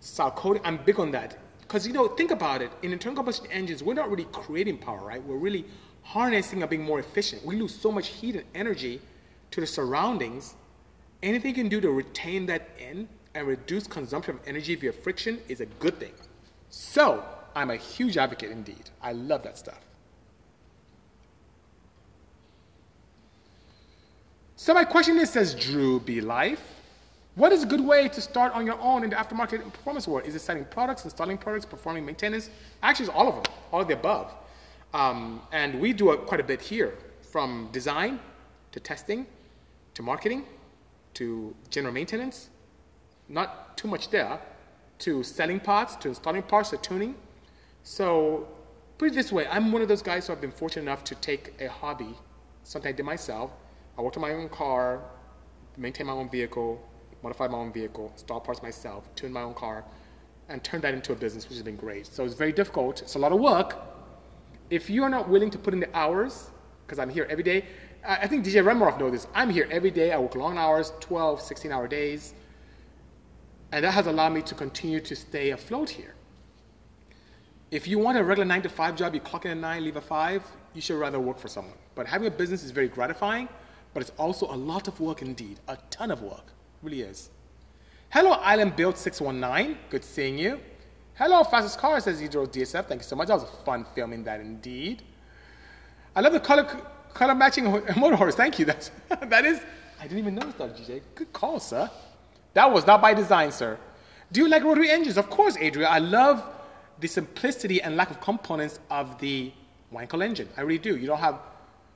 style 0.00 0.30
coating. 0.30 0.62
I'm 0.64 0.78
big 0.78 0.98
on 0.98 1.10
that. 1.12 1.38
Because, 1.60 1.86
you 1.86 1.92
know, 1.92 2.08
think 2.08 2.30
about 2.30 2.62
it. 2.62 2.70
In 2.82 2.92
internal 2.92 3.16
combustion 3.16 3.46
engines, 3.50 3.82
we're 3.82 3.94
not 3.94 4.10
really 4.10 4.26
creating 4.32 4.78
power, 4.78 5.00
right? 5.04 5.22
We're 5.22 5.36
really 5.36 5.64
harnessing 6.02 6.62
and 6.62 6.70
being 6.70 6.82
more 6.82 6.98
efficient. 6.98 7.44
We 7.44 7.56
lose 7.56 7.74
so 7.74 7.92
much 7.92 8.08
heat 8.08 8.36
and 8.36 8.44
energy 8.54 9.00
to 9.52 9.60
the 9.60 9.66
surroundings. 9.66 10.54
Anything 11.22 11.50
you 11.50 11.54
can 11.54 11.68
do 11.68 11.80
to 11.80 11.90
retain 11.90 12.46
that 12.46 12.70
in 12.78 13.08
and 13.34 13.46
reduce 13.46 13.86
consumption 13.86 14.34
of 14.34 14.40
energy 14.46 14.74
via 14.74 14.92
friction 14.92 15.40
is 15.48 15.60
a 15.60 15.66
good 15.66 15.98
thing. 15.98 16.12
So, 16.70 17.24
I'm 17.54 17.70
a 17.70 17.76
huge 17.76 18.16
advocate 18.16 18.50
indeed. 18.50 18.90
I 19.02 19.12
love 19.12 19.42
that 19.42 19.58
stuff. 19.58 19.80
So 24.62 24.72
my 24.72 24.84
question 24.84 25.18
is, 25.18 25.28
says 25.28 25.56
Drew 25.56 25.98
B. 25.98 26.20
Life, 26.20 26.62
what 27.34 27.50
is 27.50 27.64
a 27.64 27.66
good 27.66 27.80
way 27.80 28.08
to 28.08 28.20
start 28.20 28.52
on 28.52 28.64
your 28.64 28.78
own 28.78 29.02
in 29.02 29.10
the 29.10 29.16
aftermarket 29.16 29.60
performance 29.72 30.06
world? 30.06 30.24
Is 30.24 30.36
it 30.36 30.38
selling 30.38 30.64
products, 30.66 31.04
installing 31.04 31.36
products, 31.36 31.66
performing 31.66 32.06
maintenance? 32.06 32.48
Actually, 32.80 33.06
it's 33.06 33.14
all 33.16 33.26
of 33.26 33.34
them, 33.34 33.52
all 33.72 33.80
of 33.80 33.88
the 33.88 33.94
above. 33.94 34.32
Um, 34.94 35.42
and 35.50 35.80
we 35.80 35.92
do 35.92 36.12
it 36.12 36.26
quite 36.26 36.38
a 36.38 36.44
bit 36.44 36.60
here, 36.60 36.94
from 37.22 37.70
design 37.72 38.20
to 38.70 38.78
testing 38.78 39.26
to 39.94 40.02
marketing 40.04 40.44
to 41.14 41.56
general 41.68 41.92
maintenance. 41.92 42.48
Not 43.28 43.76
too 43.76 43.88
much 43.88 44.10
there. 44.10 44.38
To 45.00 45.24
selling 45.24 45.58
parts, 45.58 45.96
to 45.96 46.08
installing 46.10 46.44
parts, 46.44 46.70
to 46.70 46.76
tuning. 46.76 47.16
So 47.82 48.46
put 48.96 49.08
it 49.08 49.14
this 49.14 49.32
way, 49.32 49.44
I'm 49.48 49.72
one 49.72 49.82
of 49.82 49.88
those 49.88 50.02
guys 50.02 50.28
who 50.28 50.32
have 50.34 50.40
been 50.40 50.52
fortunate 50.52 50.82
enough 50.82 51.02
to 51.02 51.16
take 51.16 51.52
a 51.60 51.68
hobby, 51.68 52.14
something 52.62 52.90
I 52.90 52.92
did 52.92 53.04
myself. 53.04 53.50
I 53.98 54.02
worked 54.02 54.16
on 54.16 54.22
my 54.22 54.32
own 54.32 54.48
car, 54.48 55.02
maintain 55.76 56.06
my 56.06 56.12
own 56.12 56.28
vehicle, 56.30 56.80
modify 57.22 57.46
my 57.48 57.58
own 57.58 57.72
vehicle, 57.72 58.10
install 58.12 58.40
parts 58.40 58.62
myself, 58.62 59.08
tune 59.14 59.32
my 59.32 59.42
own 59.42 59.54
car, 59.54 59.84
and 60.48 60.62
turn 60.64 60.80
that 60.80 60.94
into 60.94 61.12
a 61.12 61.16
business, 61.16 61.48
which 61.48 61.56
has 61.56 61.62
been 61.62 61.76
great. 61.76 62.06
So 62.06 62.24
it's 62.24 62.34
very 62.34 62.52
difficult. 62.52 63.02
It's 63.02 63.14
a 63.14 63.18
lot 63.18 63.32
of 63.32 63.40
work. 63.40 63.76
If 64.70 64.88
you 64.88 65.02
are 65.02 65.10
not 65.10 65.28
willing 65.28 65.50
to 65.50 65.58
put 65.58 65.74
in 65.74 65.80
the 65.80 65.96
hours, 65.96 66.50
because 66.86 66.98
I'm 66.98 67.10
here 67.10 67.26
every 67.30 67.44
day, 67.44 67.66
I 68.04 68.26
think 68.26 68.44
DJ 68.44 68.64
Remorov 68.64 68.98
knows 68.98 69.12
this. 69.12 69.26
I'm 69.34 69.50
here 69.50 69.68
every 69.70 69.90
day. 69.90 70.12
I 70.12 70.18
work 70.18 70.34
long 70.34 70.58
hours, 70.58 70.92
12, 71.00 71.40
16 71.40 71.70
hour 71.70 71.86
days. 71.86 72.34
And 73.70 73.84
that 73.84 73.92
has 73.92 74.06
allowed 74.06 74.32
me 74.32 74.42
to 74.42 74.54
continue 74.54 75.00
to 75.00 75.14
stay 75.14 75.50
afloat 75.50 75.88
here. 75.88 76.14
If 77.70 77.86
you 77.86 77.98
want 77.98 78.18
a 78.18 78.24
regular 78.24 78.44
nine 78.44 78.60
to 78.62 78.68
five 78.68 78.96
job, 78.96 79.14
you 79.14 79.20
clock 79.20 79.44
in 79.46 79.52
at 79.52 79.56
nine, 79.56 79.84
leave 79.84 79.96
at 79.96 80.02
five, 80.02 80.42
you 80.74 80.80
should 80.82 80.98
rather 80.98 81.20
work 81.20 81.38
for 81.38 81.48
someone. 81.48 81.78
But 81.94 82.06
having 82.06 82.26
a 82.26 82.30
business 82.30 82.64
is 82.64 82.70
very 82.70 82.88
gratifying, 82.88 83.48
but 83.94 84.00
it's 84.00 84.12
also 84.18 84.46
a 84.46 84.56
lot 84.56 84.88
of 84.88 84.98
work 85.00 85.22
indeed, 85.22 85.58
a 85.68 85.76
ton 85.90 86.10
of 86.10 86.22
work. 86.22 86.52
Really 86.82 87.02
is. 87.02 87.30
Hello, 88.10 88.32
Island 88.32 88.76
Build 88.76 88.96
619. 88.96 89.78
Good 89.90 90.04
seeing 90.04 90.38
you. 90.38 90.60
Hello, 91.14 91.44
Fastest 91.44 91.78
Car, 91.78 92.00
says 92.00 92.20
Idro 92.20 92.46
DSF. 92.46 92.86
Thank 92.86 93.02
you 93.02 93.06
so 93.06 93.16
much. 93.16 93.28
That 93.28 93.34
was 93.34 93.48
fun 93.64 93.86
filming 93.94 94.24
that 94.24 94.40
indeed. 94.40 95.02
I 96.14 96.20
love 96.20 96.32
the 96.32 96.40
color 96.40 96.64
color 97.14 97.34
matching 97.34 97.64
motor 97.96 98.16
horse. 98.16 98.34
Thank 98.34 98.58
you. 98.58 98.64
That's, 98.64 98.90
that 99.22 99.44
is, 99.44 99.60
I 100.00 100.04
didn't 100.04 100.18
even 100.18 100.34
notice 100.34 100.54
that, 100.54 100.76
GJ. 100.76 101.02
Good 101.14 101.32
call, 101.32 101.60
sir. 101.60 101.90
That 102.54 102.70
was 102.70 102.86
not 102.86 103.00
by 103.00 103.14
design, 103.14 103.52
sir. 103.52 103.78
Do 104.30 104.40
you 104.40 104.48
like 104.48 104.64
rotary 104.64 104.90
engines? 104.90 105.16
Of 105.16 105.30
course, 105.30 105.56
Adria. 105.56 105.88
I 105.88 105.98
love 105.98 106.44
the 107.00 107.08
simplicity 107.08 107.82
and 107.82 107.96
lack 107.96 108.10
of 108.10 108.20
components 108.20 108.78
of 108.90 109.18
the 109.18 109.52
Wankel 109.92 110.22
engine. 110.24 110.48
I 110.56 110.62
really 110.62 110.78
do. 110.78 110.96
You 110.96 111.06
don't 111.06 111.18
have, 111.18 111.38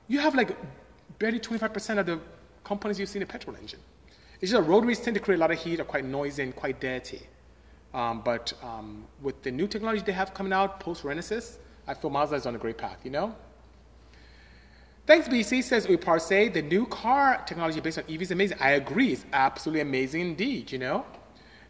you 0.07 0.19
have 0.19 0.35
like 0.35 0.55
barely 1.19 1.39
25% 1.39 1.99
of 1.99 2.05
the 2.05 2.19
companies 2.63 2.99
you 2.99 3.05
see 3.05 3.19
in 3.19 3.23
a 3.23 3.25
petrol 3.25 3.55
engine. 3.55 3.79
It's 4.39 4.51
just 4.51 4.61
that 4.61 4.69
rotaries 4.69 4.99
tend 4.99 5.15
to 5.15 5.21
create 5.21 5.37
a 5.37 5.39
lot 5.39 5.51
of 5.51 5.59
heat, 5.59 5.79
are 5.79 5.85
quite 5.85 6.05
noisy 6.05 6.43
and 6.43 6.55
quite 6.55 6.79
dirty. 6.79 7.21
Um, 7.93 8.21
but 8.23 8.53
um, 8.61 9.05
with 9.21 9.41
the 9.41 9.51
new 9.51 9.67
technology 9.67 10.03
they 10.03 10.11
have 10.11 10.33
coming 10.33 10.53
out 10.53 10.79
post 10.79 11.03
Renesis, 11.03 11.57
I 11.87 11.93
feel 11.93 12.09
Mazda 12.09 12.35
is 12.35 12.45
on 12.45 12.55
a 12.55 12.57
great 12.57 12.77
path, 12.77 12.99
you 13.03 13.11
know? 13.11 13.35
Thanks, 15.07 15.27
BC 15.29 15.63
says 15.63 15.87
Uparse. 15.87 16.53
The 16.53 16.61
new 16.61 16.85
car 16.85 17.41
technology 17.45 17.79
based 17.79 17.97
on 17.97 18.03
EV 18.09 18.23
is 18.23 18.31
amazing. 18.31 18.57
I 18.59 18.71
agree. 18.71 19.13
It's 19.13 19.25
absolutely 19.31 19.79
amazing 19.79 20.19
indeed, 20.21 20.69
you 20.69 20.79
know? 20.79 21.05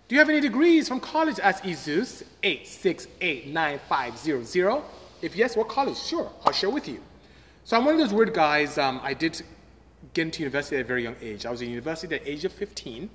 Do 0.08 0.16
you 0.16 0.20
have 0.20 0.30
any 0.30 0.40
degrees 0.40 0.88
from 0.88 1.00
college? 1.00 1.40
Asked 1.40 1.64
Izus 1.64 2.24
8689500. 2.42 4.84
If 5.22 5.36
yes, 5.36 5.56
what 5.56 5.68
college? 5.68 5.98
Sure, 5.98 6.32
I'll 6.46 6.54
share 6.54 6.72
with 6.72 6.88
you. 6.88 7.00
So 7.68 7.76
I'm 7.76 7.84
one 7.84 7.96
of 7.96 8.00
those 8.00 8.14
weird 8.14 8.34
guys. 8.34 8.78
Um, 8.78 9.02
I 9.04 9.14
did 9.14 9.42
get 10.14 10.22
into 10.22 10.40
university 10.40 10.78
at 10.78 10.84
a 10.84 10.88
very 10.88 11.04
young 11.04 11.18
age. 11.22 11.46
I 11.46 11.52
was 11.52 11.62
in 11.62 11.70
university 11.70 12.16
at 12.16 12.24
the 12.24 12.32
age 12.32 12.46
of 12.46 12.54
15. 12.54 13.10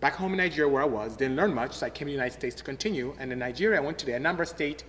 Back 0.00 0.16
home 0.16 0.32
in 0.32 0.36
Nigeria, 0.36 0.70
where 0.70 0.82
I 0.82 0.84
was, 0.84 1.16
didn't 1.16 1.36
learn 1.36 1.54
much, 1.54 1.72
so 1.72 1.86
I 1.86 1.88
came 1.88 2.08
to 2.08 2.10
the 2.10 2.12
United 2.12 2.34
States 2.34 2.54
to 2.56 2.62
continue. 2.62 3.16
And 3.18 3.32
in 3.32 3.38
Nigeria, 3.38 3.78
I 3.78 3.80
went 3.80 3.98
to 4.00 4.04
the 4.04 4.12
Anambra 4.12 4.46
State 4.46 4.84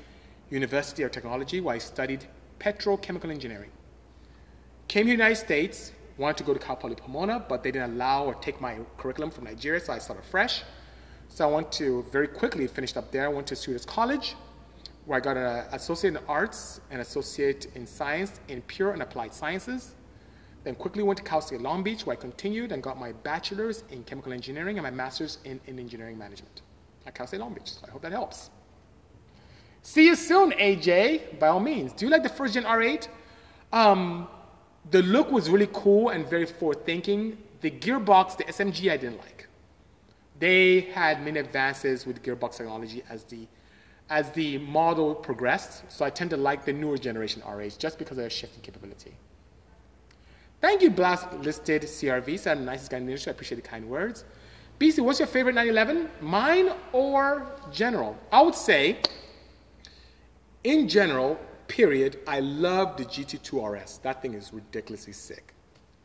University 0.50 1.04
of 1.04 1.12
Technology, 1.12 1.62
where 1.62 1.76
I 1.76 1.78
studied 1.78 2.26
petrochemical 2.60 3.32
engineering. 3.32 3.72
Came 4.90 5.04
to 5.04 5.08
the 5.08 5.12
United 5.14 5.38
States, 5.38 5.94
wanted 6.18 6.36
to 6.40 6.44
go 6.44 6.54
to 6.54 6.60
Cal 6.60 6.76
Poly 6.76 6.96
Pomona, 6.96 7.40
but 7.48 7.64
they 7.64 7.72
didn't 7.72 7.94
allow 7.94 8.26
or 8.26 8.34
take 8.34 8.60
my 8.60 8.76
curriculum 8.98 9.32
from 9.32 9.46
Nigeria, 9.46 9.80
so 9.80 9.94
I 9.94 10.00
started 10.00 10.26
fresh. 10.26 10.64
So 11.30 11.50
I 11.50 11.54
went 11.54 11.72
to 11.80 12.04
very 12.12 12.28
quickly 12.28 12.68
finished 12.68 12.98
up 12.98 13.10
there. 13.10 13.24
I 13.24 13.30
went 13.30 13.48
to 13.48 13.56
Students 13.56 13.86
College, 13.86 14.36
where 15.10 15.18
I 15.18 15.22
got 15.22 15.38
an 15.38 15.66
associate 15.74 16.12
in 16.16 16.20
arts 16.28 16.82
and 16.92 17.02
associate 17.02 17.66
in 17.74 17.88
science 17.88 18.42
in 18.48 18.62
pure 18.62 18.92
and 18.92 19.02
applied 19.02 19.34
sciences. 19.34 19.96
Then 20.64 20.76
quickly 20.76 21.02
went 21.02 21.18
to 21.18 21.24
Cal 21.24 21.42
State 21.42 21.62
Long 21.62 21.82
Beach, 21.82 22.06
where 22.06 22.16
I 22.16 22.20
continued 22.20 22.72
and 22.72 22.84
got 22.84 23.00
my 23.00 23.12
bachelor's 23.12 23.84
in 23.90 24.04
chemical 24.04 24.34
engineering 24.34 24.78
and 24.78 24.84
my 24.84 24.92
master's 24.92 25.40
in, 25.46 25.60
in 25.66 25.80
engineering 25.80 26.16
management 26.16 26.62
at 27.08 27.16
Cal 27.16 27.26
State 27.26 27.40
Long 27.40 27.56
Beach. 27.56 27.72
So 27.72 27.88
I 27.88 27.90
hope 27.90 28.04
that 28.04 28.12
helps. 28.12 28.52
See 29.82 30.06
you 30.06 30.16
soon, 30.16 30.52
AJ, 30.52 31.40
by 31.40 31.48
all 31.48 31.60
means. 31.60 31.92
Do 31.94 32.06
you 32.06 32.12
like 32.12 32.22
the 32.22 32.30
first 32.30 32.54
gen 32.54 32.66
R8? 32.66 33.08
Um, 33.74 34.28
the 34.92 35.02
look 35.02 35.32
was 35.32 35.50
really 35.50 35.70
cool 35.74 36.10
and 36.10 36.28
very 36.28 36.46
forward 36.46 36.86
thinking. 36.86 37.36
The 37.62 37.72
gearbox, 37.72 38.38
the 38.38 38.44
SMG, 38.44 38.92
I 38.92 38.98
didn't 38.98 39.18
like. 39.18 39.48
They 40.38 40.82
had 40.82 41.26
many 41.26 41.40
advances 41.40 42.06
with 42.06 42.22
gearbox 42.22 42.58
technology 42.58 43.02
as 43.10 43.24
the 43.24 43.48
as 44.10 44.32
the 44.32 44.58
model 44.60 45.14
progressed. 45.14 45.84
So 45.92 46.04
I 46.06 46.10
tend 46.10 46.30
to 46.32 46.38
like 46.38 46.66
the 46.66 46.74
newer 46.74 46.98
generation 46.98 47.42
R8s 47.46 47.78
just 47.78 47.98
because 48.00 48.18
of 48.18 48.24
their 48.24 48.30
shifting 48.30 48.62
capability. 48.62 49.14
Thank 50.62 50.82
you, 50.82 50.90
Blast 50.90 51.32
listed 51.34 51.84
CRV. 51.84 52.38
Said 52.38 52.60
nicest 52.62 52.92
guy 52.92 52.98
in 52.98 53.06
the 53.06 53.12
industry. 53.12 53.32
I 53.32 53.34
appreciate 53.34 53.62
the 53.64 53.68
kind 53.68 53.88
words. 53.88 54.26
BC, 54.80 55.00
what's 55.02 55.20
your 55.20 55.28
favorite 55.28 55.56
911? 55.56 56.10
Mine 56.22 56.72
or 56.94 57.52
general? 57.72 58.18
I 58.32 58.42
would 58.42 58.56
say, 58.56 58.98
in 60.64 60.88
general, 60.88 61.40
period, 61.68 62.20
I 62.28 62.40
love 62.40 62.98
the 62.98 63.06
GT2 63.06 63.82
RS. 63.82 64.00
That 64.00 64.22
thing 64.22 64.34
is 64.34 64.54
ridiculously 64.54 65.14
sick. 65.14 65.54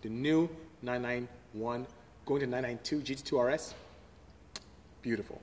The 0.03 0.09
new 0.09 0.49
991 0.83 1.87
going 2.27 2.41
to 2.41 2.47
992 2.47 3.15
GT2 3.15 3.55
RS, 3.55 3.75
beautiful. 5.03 5.41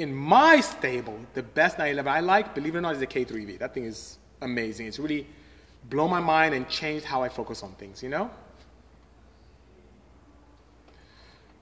In 0.00 0.14
my 0.14 0.60
stable, 0.60 1.20
the 1.34 1.42
best 1.42 1.76
911 1.76 2.10
I 2.10 2.20
like, 2.20 2.54
believe 2.54 2.74
it 2.74 2.78
or 2.78 2.80
not, 2.80 2.94
is 2.94 3.00
the 3.00 3.06
K3V. 3.06 3.58
That 3.58 3.74
thing 3.74 3.84
is 3.84 4.16
amazing. 4.40 4.86
It's 4.86 4.98
really 4.98 5.26
blown 5.90 6.08
my 6.08 6.20
mind 6.20 6.54
and 6.54 6.66
changed 6.70 7.04
how 7.04 7.22
I 7.22 7.28
focus 7.28 7.62
on 7.62 7.72
things, 7.72 8.02
you 8.02 8.08
know? 8.08 8.30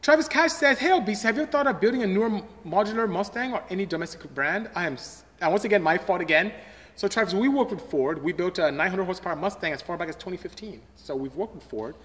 Travis 0.03 0.29
Cash 0.29 0.53
says, 0.53 0.79
Hey, 0.79 0.93
Obese, 0.93 1.25
have 1.25 1.37
you 1.37 1.47
thought 1.47 1.67
of 1.67 1.81
building 1.81 2.05
a 2.05 2.07
newer 2.07 2.41
modular 2.65 3.11
Mustang 3.11 3.55
or 3.55 3.65
any 3.71 3.85
domestic 3.85 4.33
brand? 4.37 4.71
I 4.73 4.87
am, 4.87 4.93
and 4.93 5.49
uh, 5.49 5.51
once 5.51 5.65
again, 5.65 5.83
my 5.83 5.99
fault 5.99 6.21
again. 6.21 6.53
So, 6.95 7.09
Travis, 7.09 7.35
we 7.35 7.49
worked 7.49 7.73
with 7.73 7.83
Ford. 7.91 8.23
We 8.23 8.33
built 8.33 8.61
a 8.61 8.71
900 8.71 9.03
horsepower 9.03 9.35
Mustang 9.35 9.73
as 9.73 9.83
far 9.83 9.97
back 9.97 10.09
as 10.09 10.15
2015. 10.15 10.81
So, 10.95 11.17
we've 11.17 11.35
worked 11.35 11.57
with 11.57 11.65
Ford. 11.65 11.97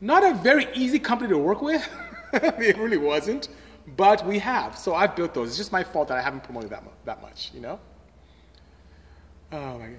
Not 0.00 0.24
a 0.24 0.32
very 0.32 0.68
easy 0.72 0.98
company 0.98 1.28
to 1.28 1.38
work 1.38 1.60
with. 1.60 1.86
it 2.32 2.78
really 2.78 2.96
wasn't. 2.96 3.48
But 3.96 4.26
we 4.26 4.38
have. 4.40 4.76
So, 4.76 4.94
I've 4.94 5.14
built 5.14 5.34
those. 5.34 5.48
It's 5.48 5.58
just 5.58 5.72
my 5.72 5.84
fault 5.84 6.08
that 6.08 6.18
I 6.18 6.22
haven't 6.22 6.42
promoted 6.42 6.70
that, 6.70 6.82
that 7.04 7.22
much, 7.22 7.52
you 7.54 7.60
know? 7.60 7.78
Oh, 9.52 9.78
my 9.78 9.86
God. 9.86 9.96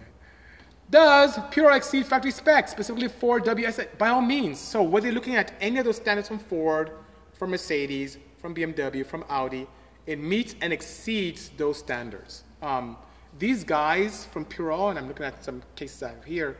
Does 0.89 1.39
Pure 1.51 1.71
exceed 1.73 2.05
factory 2.05 2.31
specs, 2.31 2.71
specifically 2.71 3.09
for 3.09 3.39
WS? 3.39 3.79
By 3.97 4.09
all 4.09 4.21
means. 4.21 4.59
So, 4.59 4.81
whether 4.81 5.07
you're 5.07 5.15
looking 5.15 5.35
at 5.35 5.53
any 5.59 5.79
of 5.79 5.85
those 5.85 5.97
standards 5.97 6.27
from 6.27 6.39
Ford, 6.39 6.91
from 7.33 7.51
Mercedes, 7.51 8.17
from 8.39 8.55
BMW, 8.55 9.05
from 9.05 9.25
Audi, 9.29 9.67
it 10.05 10.19
meets 10.19 10.55
and 10.61 10.71
exceeds 10.71 11.49
those 11.57 11.77
standards. 11.77 12.43
Um, 12.61 12.97
these 13.37 13.63
guys 13.63 14.25
from 14.25 14.45
Purell, 14.45 14.89
and 14.89 14.97
I'm 14.97 15.07
looking 15.07 15.25
at 15.25 15.43
some 15.43 15.61
cases 15.75 16.01
I 16.01 16.09
have 16.09 16.23
here, 16.23 16.57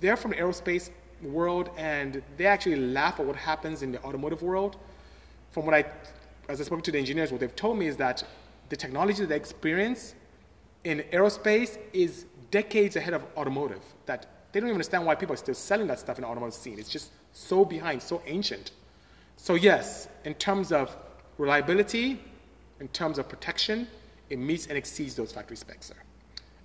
they're 0.00 0.16
from 0.16 0.32
the 0.32 0.36
aerospace 0.36 0.90
world, 1.22 1.70
and 1.76 2.22
they 2.36 2.46
actually 2.46 2.76
laugh 2.76 3.18
at 3.18 3.26
what 3.26 3.36
happens 3.36 3.82
in 3.82 3.90
the 3.90 4.02
automotive 4.04 4.42
world. 4.42 4.76
From 5.50 5.64
what 5.64 5.74
I, 5.74 5.84
as 6.48 6.60
I 6.60 6.64
spoke 6.64 6.82
to 6.84 6.92
the 6.92 6.98
engineers, 6.98 7.30
what 7.30 7.40
they've 7.40 7.54
told 7.54 7.78
me 7.78 7.86
is 7.86 7.96
that 7.98 8.24
the 8.70 8.76
technology 8.76 9.24
they 9.24 9.36
experience 9.36 10.14
in 10.84 11.00
aerospace 11.12 11.78
is 11.92 12.26
decades 12.50 12.96
ahead 12.96 13.14
of 13.14 13.24
automotive. 13.36 13.82
That 14.06 14.26
they 14.52 14.60
don't 14.60 14.68
even 14.68 14.76
understand 14.76 15.04
why 15.04 15.14
people 15.14 15.34
are 15.34 15.38
still 15.38 15.54
selling 15.54 15.86
that 15.88 15.98
stuff 15.98 16.18
in 16.18 16.22
the 16.22 16.28
automotive 16.28 16.54
scene. 16.54 16.78
It's 16.78 16.88
just 16.88 17.12
so 17.32 17.64
behind, 17.64 18.02
so 18.02 18.22
ancient. 18.26 18.72
So 19.36 19.54
yes, 19.54 20.08
in 20.24 20.34
terms 20.34 20.72
of 20.72 20.96
reliability, 21.36 22.20
in 22.80 22.88
terms 22.88 23.18
of 23.18 23.28
protection, 23.28 23.86
it 24.30 24.38
meets 24.38 24.66
and 24.66 24.76
exceeds 24.76 25.14
those 25.14 25.32
factory 25.32 25.56
specs, 25.56 25.86
sir. 25.86 25.94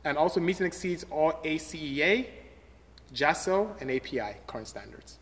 And 0.06 0.18
also 0.18 0.40
meets 0.40 0.60
and 0.60 0.68
exceeds 0.68 1.06
all 1.10 1.34
ACEA, 1.44 2.28
JASO, 3.14 3.80
and 3.82 3.92
API 3.92 4.38
current 4.48 4.68
standards. 4.68 5.20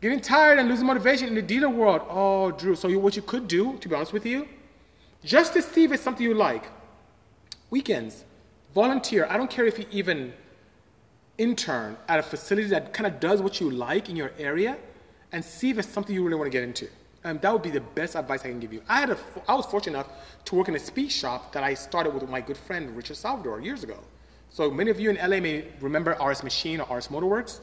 Getting 0.00 0.20
tired 0.20 0.58
and 0.58 0.68
losing 0.68 0.86
motivation 0.86 1.28
in 1.28 1.34
the 1.34 1.42
dealer 1.42 1.68
world. 1.68 2.02
Oh, 2.08 2.50
Drew. 2.52 2.74
So 2.74 2.88
what 2.98 3.16
you 3.16 3.22
could 3.22 3.46
do, 3.48 3.76
to 3.78 3.88
be 3.88 3.94
honest 3.94 4.12
with 4.12 4.24
you, 4.24 4.48
just 5.24 5.52
to 5.52 5.62
see 5.62 5.84
if 5.84 5.92
it's 5.92 6.02
something 6.02 6.24
you 6.24 6.34
like. 6.34 6.64
Weekends, 7.68 8.24
volunteer. 8.74 9.26
I 9.28 9.36
don't 9.36 9.50
care 9.50 9.66
if 9.66 9.78
you 9.78 9.84
even 9.90 10.32
intern 11.36 11.96
at 12.08 12.18
a 12.18 12.22
facility 12.22 12.68
that 12.68 12.92
kind 12.92 13.06
of 13.06 13.20
does 13.20 13.42
what 13.42 13.60
you 13.60 13.70
like 13.70 14.08
in 14.08 14.16
your 14.16 14.32
area 14.38 14.78
and 15.32 15.44
see 15.44 15.70
if 15.70 15.78
it's 15.78 15.88
something 15.88 16.14
you 16.14 16.24
really 16.24 16.36
want 16.36 16.46
to 16.46 16.50
get 16.50 16.64
into. 16.64 16.88
Um, 17.24 17.38
that 17.42 17.52
would 17.52 17.62
be 17.62 17.70
the 17.70 17.80
best 17.80 18.16
advice 18.16 18.40
I 18.40 18.48
can 18.48 18.60
give 18.60 18.72
you. 18.72 18.82
I, 18.88 19.00
had 19.00 19.10
a, 19.10 19.18
I 19.46 19.54
was 19.54 19.66
fortunate 19.66 19.98
enough 19.98 20.10
to 20.46 20.54
work 20.54 20.68
in 20.68 20.76
a 20.76 20.78
speak 20.78 21.10
shop 21.10 21.52
that 21.52 21.62
I 21.62 21.74
started 21.74 22.14
with 22.14 22.26
my 22.28 22.40
good 22.40 22.56
friend 22.56 22.96
Richard 22.96 23.16
Salvador 23.16 23.60
years 23.60 23.84
ago. 23.84 23.98
So 24.48 24.70
many 24.70 24.90
of 24.90 24.98
you 24.98 25.10
in 25.10 25.16
LA 25.16 25.38
may 25.40 25.66
remember 25.80 26.16
RS 26.22 26.42
Machine 26.42 26.80
or 26.80 26.96
RS 26.96 27.08
Motorworks. 27.08 27.60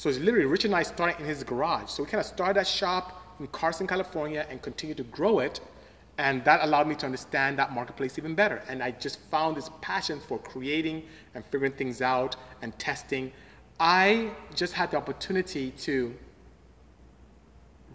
So 0.00 0.08
it's 0.08 0.18
literally 0.18 0.46
Richard 0.46 0.68
and 0.68 0.76
I 0.76 0.82
started 0.82 1.20
in 1.20 1.26
his 1.26 1.44
garage. 1.44 1.90
So 1.90 2.02
we 2.02 2.08
kind 2.08 2.22
of 2.22 2.26
started 2.26 2.56
that 2.56 2.66
shop 2.66 3.22
in 3.38 3.46
Carson, 3.48 3.86
California, 3.86 4.46
and 4.48 4.62
continued 4.62 4.96
to 4.96 5.02
grow 5.02 5.40
it. 5.40 5.60
And 6.16 6.42
that 6.46 6.64
allowed 6.64 6.88
me 6.88 6.94
to 6.94 7.04
understand 7.04 7.58
that 7.58 7.74
marketplace 7.74 8.16
even 8.16 8.34
better. 8.34 8.62
And 8.66 8.82
I 8.82 8.92
just 8.92 9.20
found 9.30 9.58
this 9.58 9.68
passion 9.82 10.18
for 10.18 10.38
creating 10.38 11.02
and 11.34 11.44
figuring 11.44 11.72
things 11.72 12.00
out 12.00 12.36
and 12.62 12.78
testing. 12.78 13.30
I 13.78 14.30
just 14.54 14.72
had 14.72 14.90
the 14.90 14.96
opportunity 14.96 15.72
to 15.82 16.16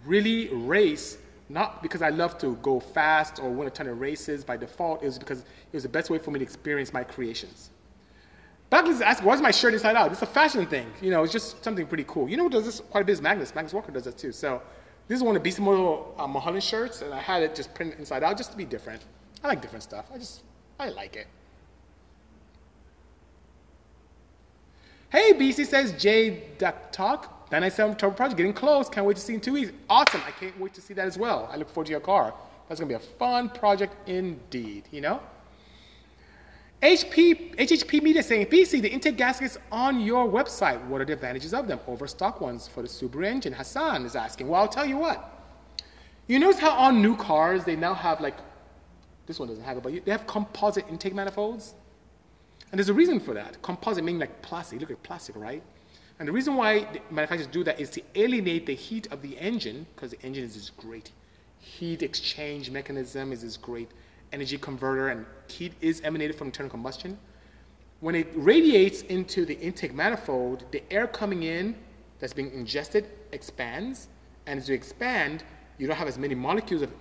really 0.04 0.46
race 0.50 1.18
not 1.48 1.82
because 1.82 2.02
I 2.02 2.10
love 2.10 2.38
to 2.38 2.54
go 2.62 2.78
fast 2.78 3.40
or 3.40 3.50
win 3.50 3.66
a 3.66 3.70
ton 3.72 3.88
of 3.88 3.98
races 3.98 4.44
by 4.44 4.56
default. 4.56 5.02
It 5.02 5.06
was 5.06 5.18
because 5.18 5.40
it 5.40 5.72
was 5.72 5.82
the 5.82 5.88
best 5.88 6.08
way 6.08 6.18
for 6.18 6.30
me 6.30 6.38
to 6.38 6.44
experience 6.44 6.92
my 6.92 7.02
creations. 7.02 7.70
Buckley's 8.68 9.00
asked, 9.00 9.22
why 9.22 9.34
is 9.34 9.40
my 9.40 9.50
shirt 9.52 9.74
inside 9.74 9.94
out? 9.94 10.10
It's 10.10 10.22
a 10.22 10.26
fashion 10.26 10.66
thing. 10.66 10.90
You 11.00 11.10
know, 11.10 11.22
it's 11.22 11.32
just 11.32 11.62
something 11.62 11.86
pretty 11.86 12.04
cool. 12.08 12.28
You 12.28 12.36
know 12.36 12.44
who 12.44 12.50
does 12.50 12.64
this 12.64 12.80
quite 12.80 13.02
a 13.02 13.04
bit 13.04 13.12
is 13.12 13.22
Magnus. 13.22 13.54
Magnus 13.54 13.72
Walker 13.72 13.92
does 13.92 14.04
that 14.04 14.18
too. 14.18 14.32
So 14.32 14.60
this 15.06 15.18
is 15.18 15.22
one 15.22 15.36
of 15.36 15.42
Beast 15.42 15.60
Model 15.60 16.14
uh, 16.18 16.26
Mulholland 16.26 16.64
shirts, 16.64 17.02
and 17.02 17.14
I 17.14 17.20
had 17.20 17.42
it 17.42 17.54
just 17.54 17.72
printed 17.74 17.98
inside 17.98 18.24
out 18.24 18.36
just 18.36 18.50
to 18.50 18.56
be 18.56 18.64
different. 18.64 19.02
I 19.44 19.48
like 19.48 19.62
different 19.62 19.84
stuff. 19.84 20.06
I 20.12 20.18
just, 20.18 20.42
I 20.80 20.88
like 20.88 21.14
it. 21.14 21.28
Hey, 25.10 25.32
BC 25.32 25.66
says 25.66 25.92
J 25.92 26.48
Duck 26.58 26.90
Talk. 26.90 27.32
997 27.52 27.96
Turbo 27.96 28.16
Project 28.16 28.36
getting 28.36 28.52
close. 28.52 28.88
Can't 28.88 29.06
wait 29.06 29.14
to 29.14 29.22
see 29.22 29.34
in 29.34 29.40
two 29.40 29.52
weeks. 29.52 29.70
Awesome. 29.88 30.20
I 30.26 30.32
can't 30.32 30.58
wait 30.58 30.74
to 30.74 30.80
see 30.80 30.94
that 30.94 31.06
as 31.06 31.16
well. 31.16 31.48
I 31.52 31.56
look 31.56 31.70
forward 31.70 31.86
to 31.86 31.92
your 31.92 32.00
car. 32.00 32.34
That's 32.68 32.80
going 32.80 32.90
to 32.90 32.98
be 32.98 33.04
a 33.04 33.08
fun 33.16 33.48
project 33.48 34.08
indeed, 34.08 34.88
you 34.90 35.00
know? 35.00 35.20
HP, 36.82 37.56
HHP 37.56 38.02
Media 38.02 38.22
saying, 38.22 38.46
BC, 38.46 38.82
the 38.82 38.88
intake 38.88 39.16
gaskets 39.16 39.56
on 39.72 40.00
your 40.00 40.28
website, 40.28 40.84
what 40.86 41.00
are 41.00 41.04
the 41.06 41.14
advantages 41.14 41.54
of 41.54 41.66
them 41.66 41.80
over 41.86 42.06
stock 42.06 42.40
ones 42.40 42.68
for 42.68 42.82
the 42.82 42.88
Subaru 42.88 43.26
engine? 43.26 43.52
Hassan 43.52 44.04
is 44.04 44.14
asking. 44.14 44.48
Well, 44.48 44.60
I'll 44.60 44.68
tell 44.68 44.84
you 44.86 44.98
what. 44.98 45.32
You 46.26 46.38
notice 46.38 46.60
how 46.60 46.72
on 46.72 47.00
new 47.00 47.16
cars, 47.16 47.64
they 47.64 47.76
now 47.76 47.94
have 47.94 48.20
like, 48.20 48.36
this 49.26 49.38
one 49.38 49.48
doesn't 49.48 49.64
have 49.64 49.78
it, 49.78 49.82
but 49.82 50.04
they 50.04 50.10
have 50.10 50.26
composite 50.26 50.86
intake 50.88 51.14
manifolds? 51.14 51.74
And 52.70 52.78
there's 52.78 52.88
a 52.88 52.94
reason 52.94 53.20
for 53.20 53.32
that. 53.32 53.60
Composite 53.62 54.04
meaning 54.04 54.20
like 54.20 54.42
plastic. 54.42 54.80
Look 54.80 54.90
at 54.90 55.02
plastic, 55.02 55.36
right? 55.36 55.62
And 56.18 56.28
the 56.28 56.32
reason 56.32 56.56
why 56.56 57.00
manufacturers 57.10 57.46
do 57.46 57.64
that 57.64 57.80
is 57.80 57.90
to 57.90 58.02
alienate 58.14 58.66
the 58.66 58.74
heat 58.74 59.06
of 59.10 59.22
the 59.22 59.38
engine, 59.38 59.86
because 59.94 60.10
the 60.10 60.20
engine 60.22 60.44
is 60.44 60.54
this 60.54 60.70
great 60.70 61.12
heat 61.58 62.02
exchange 62.02 62.70
mechanism, 62.70 63.32
is 63.32 63.42
this 63.42 63.56
great 63.56 63.90
energy 64.32 64.58
converter, 64.58 65.08
and 65.08 65.26
heat 65.48 65.72
is 65.80 66.00
emanated 66.02 66.36
from 66.36 66.48
internal 66.48 66.70
combustion. 66.70 67.18
when 68.00 68.14
it 68.14 68.28
radiates 68.34 69.02
into 69.02 69.46
the 69.46 69.58
intake 69.58 69.94
manifold, 69.94 70.64
the 70.70 70.82
air 70.92 71.06
coming 71.06 71.44
in 71.44 71.74
that's 72.18 72.32
being 72.32 72.52
ingested 72.52 73.06
expands. 73.32 74.08
And 74.46 74.58
as 74.58 74.68
you 74.68 74.74
expand, 74.74 75.44
you 75.78 75.86
don't 75.86 75.96
have 75.96 76.08
as 76.08 76.18
many 76.18 76.34
molecules 76.34 76.82
of 76.82 76.92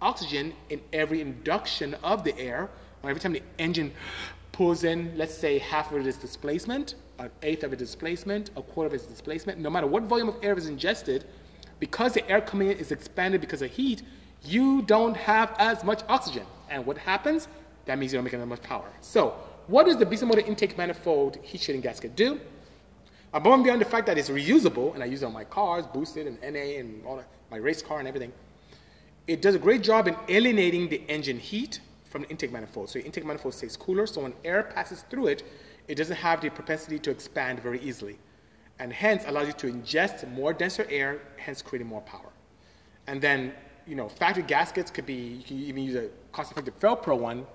oxygen 0.00 0.54
in 0.70 0.80
every 0.92 1.20
induction 1.20 1.94
of 2.02 2.24
the 2.24 2.36
air. 2.38 2.70
Or 3.02 3.10
every 3.10 3.20
time 3.20 3.32
the 3.32 3.42
engine 3.58 3.92
pulls 4.52 4.84
in, 4.84 5.12
let's 5.16 5.36
say 5.36 5.58
half 5.58 5.92
of 5.92 5.98
it 5.98 6.06
is 6.06 6.16
displacement, 6.16 6.94
an 7.18 7.30
eighth 7.42 7.62
of 7.62 7.72
it 7.72 7.80
is 7.80 7.90
displacement, 7.90 8.50
a 8.56 8.62
quarter 8.62 8.88
of 8.88 8.94
it 8.94 9.02
is 9.02 9.06
displacement. 9.06 9.58
No 9.58 9.70
matter 9.70 9.86
what 9.86 10.04
volume 10.04 10.28
of 10.28 10.36
air 10.42 10.56
is 10.56 10.66
ingested, 10.66 11.24
because 11.78 12.14
the 12.14 12.28
air 12.28 12.40
coming 12.40 12.70
in 12.70 12.78
is 12.78 12.90
expanded 12.90 13.40
because 13.40 13.62
of 13.62 13.70
heat, 13.70 14.02
you 14.44 14.82
don't 14.82 15.16
have 15.16 15.54
as 15.58 15.84
much 15.84 16.02
oxygen. 16.08 16.44
And 16.70 16.84
what 16.86 16.98
happens? 16.98 17.48
That 17.86 17.98
means 17.98 18.12
you 18.12 18.18
don't 18.18 18.24
make 18.24 18.34
as 18.34 18.46
much 18.46 18.62
power. 18.62 18.88
So, 19.00 19.34
what 19.66 19.86
does 19.86 19.96
the 19.96 20.06
Bisimoto 20.06 20.46
intake 20.46 20.78
manifold 20.78 21.36
heat 21.42 21.60
shielding 21.60 21.82
gasket 21.82 22.16
do? 22.16 22.40
Above 23.34 23.52
and 23.54 23.64
beyond 23.64 23.80
the 23.80 23.84
fact 23.84 24.06
that 24.06 24.16
it's 24.16 24.30
reusable, 24.30 24.94
and 24.94 25.02
I 25.02 25.06
use 25.06 25.22
it 25.22 25.26
on 25.26 25.34
my 25.34 25.44
cars, 25.44 25.86
boosted 25.86 26.26
and 26.26 26.40
NA 26.40 26.78
and 26.78 27.04
all 27.04 27.16
that, 27.16 27.28
my 27.50 27.58
race 27.58 27.82
car 27.82 27.98
and 27.98 28.08
everything, 28.08 28.32
it 29.26 29.42
does 29.42 29.54
a 29.54 29.58
great 29.58 29.82
job 29.82 30.08
in 30.08 30.16
alienating 30.28 30.88
the 30.88 31.02
engine 31.08 31.38
heat 31.38 31.80
from 32.04 32.22
the 32.22 32.30
intake 32.30 32.50
manifold. 32.50 32.88
So 32.88 32.98
your 32.98 33.06
intake 33.06 33.26
manifold 33.26 33.54
stays 33.54 33.76
cooler, 33.76 34.06
so 34.06 34.22
when 34.22 34.32
air 34.44 34.62
passes 34.62 35.02
through 35.10 35.26
it, 35.26 35.42
it 35.88 35.96
doesn't 35.96 36.16
have 36.16 36.40
the 36.40 36.48
propensity 36.48 36.98
to 37.00 37.10
expand 37.10 37.60
very 37.60 37.80
easily. 37.80 38.18
And 38.78 38.92
hence 38.92 39.24
allows 39.26 39.48
you 39.48 39.52
to 39.54 39.66
ingest 39.72 40.30
more 40.32 40.54
denser 40.54 40.86
air, 40.88 41.20
hence 41.36 41.60
creating 41.60 41.88
more 41.88 42.00
power. 42.02 42.30
And 43.06 43.20
then, 43.20 43.52
you 43.88 43.94
know, 43.94 44.08
factory 44.08 44.42
gaskets 44.42 44.90
could 44.90 45.06
be, 45.06 45.14
you 45.14 45.42
can 45.42 45.58
even 45.58 45.82
use 45.82 45.96
a 45.96 46.08
cost-effective 46.32 46.74
Fel-Pro 46.74 47.16
one. 47.16 47.46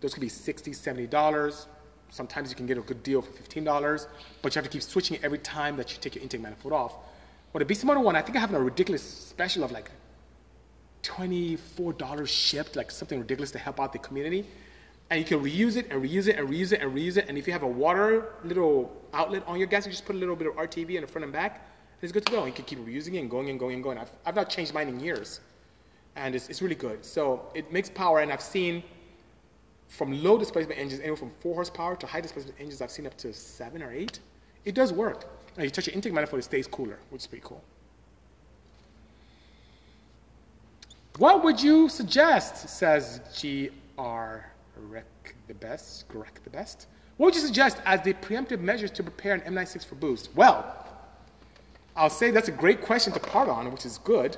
Those 0.00 0.14
could 0.14 0.20
be 0.20 0.28
$60, 0.28 0.70
$70. 0.70 1.66
Sometimes 2.10 2.50
you 2.50 2.56
can 2.56 2.66
get 2.66 2.78
a 2.78 2.82
good 2.82 3.02
deal 3.02 3.20
for 3.20 3.32
$15, 3.32 4.06
but 4.40 4.54
you 4.54 4.58
have 4.60 4.64
to 4.64 4.70
keep 4.70 4.82
switching 4.82 5.18
every 5.24 5.38
time 5.38 5.76
that 5.76 5.90
you 5.92 5.98
take 6.00 6.14
your 6.14 6.22
intake 6.22 6.40
manifold 6.40 6.72
off. 6.72 6.94
But 7.52 7.66
the 7.66 7.74
Bisimoto 7.74 8.02
one, 8.02 8.14
I 8.14 8.22
think 8.22 8.36
I 8.36 8.40
have 8.40 8.54
a 8.54 8.60
ridiculous 8.60 9.02
special 9.02 9.64
of 9.64 9.72
like 9.72 9.90
$24 11.02 12.28
shipped, 12.28 12.76
like 12.76 12.90
something 12.90 13.18
ridiculous 13.18 13.50
to 13.52 13.58
help 13.58 13.80
out 13.80 13.92
the 13.92 13.98
community. 13.98 14.46
And 15.10 15.20
you 15.20 15.26
can 15.26 15.40
reuse 15.40 15.76
it 15.76 15.90
and 15.90 16.02
reuse 16.02 16.28
it 16.28 16.36
and 16.38 16.48
reuse 16.48 16.72
it 16.72 16.80
and 16.80 16.94
reuse 16.94 17.16
it. 17.16 17.26
And 17.28 17.36
if 17.36 17.46
you 17.46 17.52
have 17.52 17.62
a 17.62 17.68
water 17.68 18.32
little 18.44 18.90
outlet 19.12 19.42
on 19.46 19.58
your 19.58 19.66
gas, 19.66 19.86
you 19.86 19.92
just 19.92 20.06
put 20.06 20.16
a 20.16 20.18
little 20.18 20.36
bit 20.36 20.46
of 20.46 20.54
RTV 20.54 20.94
in 20.94 21.02
the 21.02 21.06
front 21.06 21.24
and 21.24 21.32
back, 21.32 21.56
and 22.00 22.02
it's 22.02 22.12
good 22.12 22.24
to 22.26 22.32
go. 22.32 22.44
You 22.46 22.52
can 22.52 22.64
keep 22.64 22.78
reusing 22.78 23.14
it 23.14 23.18
and 23.18 23.30
going 23.30 23.50
and 23.50 23.58
going 23.58 23.74
and 23.74 23.82
going. 23.82 23.98
I've, 23.98 24.10
I've 24.24 24.34
not 24.34 24.48
changed 24.48 24.72
mine 24.72 24.88
in 24.88 24.98
years. 24.98 25.40
And 26.16 26.34
it's, 26.34 26.48
it's 26.48 26.62
really 26.62 26.74
good. 26.74 27.04
So 27.04 27.50
it 27.54 27.72
makes 27.72 27.90
power, 27.90 28.20
and 28.20 28.32
I've 28.32 28.40
seen 28.40 28.82
from 29.88 30.22
low 30.22 30.38
displacement 30.38 30.78
engines, 30.78 31.00
anywhere 31.00 31.16
from 31.16 31.30
four 31.40 31.54
horsepower 31.54 31.96
to 31.96 32.06
high 32.06 32.20
displacement 32.20 32.58
engines, 32.58 32.80
I've 32.82 32.90
seen 32.90 33.06
up 33.06 33.16
to 33.18 33.32
seven 33.32 33.82
or 33.82 33.92
eight. 33.92 34.20
It 34.64 34.74
does 34.74 34.92
work. 34.92 35.24
And 35.56 35.64
you 35.64 35.70
touch 35.70 35.86
your 35.86 35.94
intake 35.94 36.12
manifold, 36.12 36.40
it 36.40 36.44
stays 36.44 36.66
cooler, 36.66 36.98
which 37.10 37.22
is 37.22 37.26
pretty 37.26 37.44
cool. 37.46 37.62
What 41.18 41.44
would 41.44 41.62
you 41.62 41.88
suggest, 41.88 42.68
says 42.68 43.20
G.R. 43.36 44.50
Rec 44.76 45.04
the 45.46 45.54
best, 45.54 46.08
Grec 46.08 46.42
the 46.42 46.50
best? 46.50 46.88
What 47.16 47.26
would 47.26 47.34
you 47.36 47.40
suggest 47.40 47.78
as 47.84 48.02
the 48.02 48.14
preemptive 48.14 48.60
measures 48.60 48.90
to 48.92 49.02
prepare 49.04 49.34
an 49.34 49.40
M96 49.42 49.86
for 49.86 49.94
boost? 49.94 50.30
Well, 50.34 50.88
I'll 51.94 52.10
say 52.10 52.32
that's 52.32 52.48
a 52.48 52.52
great 52.52 52.82
question 52.82 53.12
to 53.12 53.20
part 53.20 53.48
on, 53.48 53.70
which 53.70 53.86
is 53.86 53.98
good. 53.98 54.36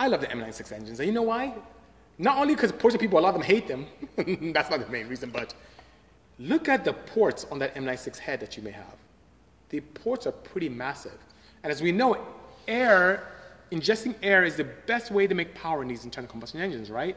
I 0.00 0.06
love 0.06 0.22
the 0.22 0.28
M96 0.28 0.72
engines, 0.72 0.98
and 0.98 1.06
you 1.06 1.12
know 1.12 1.20
why? 1.20 1.52
Not 2.16 2.38
only 2.38 2.54
because 2.54 2.72
of 2.72 3.00
people, 3.00 3.18
a 3.18 3.20
lot 3.20 3.28
of 3.28 3.34
them 3.34 3.42
hate 3.42 3.68
them. 3.68 3.86
that's 4.54 4.70
not 4.70 4.80
the 4.80 4.90
main 4.90 5.06
reason, 5.08 5.28
but 5.28 5.52
look 6.38 6.70
at 6.70 6.86
the 6.86 6.94
ports 6.94 7.46
on 7.50 7.58
that 7.58 7.74
M96 7.74 8.16
head 8.16 8.40
that 8.40 8.56
you 8.56 8.62
may 8.62 8.70
have. 8.70 8.96
The 9.68 9.80
ports 9.80 10.26
are 10.26 10.32
pretty 10.32 10.70
massive. 10.70 11.18
And 11.62 11.70
as 11.70 11.82
we 11.82 11.92
know, 11.92 12.16
air 12.66 13.28
ingesting 13.70 14.14
air 14.22 14.42
is 14.44 14.56
the 14.56 14.64
best 14.64 15.10
way 15.10 15.26
to 15.26 15.34
make 15.34 15.54
power 15.54 15.82
in 15.82 15.88
these 15.88 16.04
internal 16.04 16.30
combustion 16.30 16.62
engines, 16.62 16.90
right? 16.90 17.14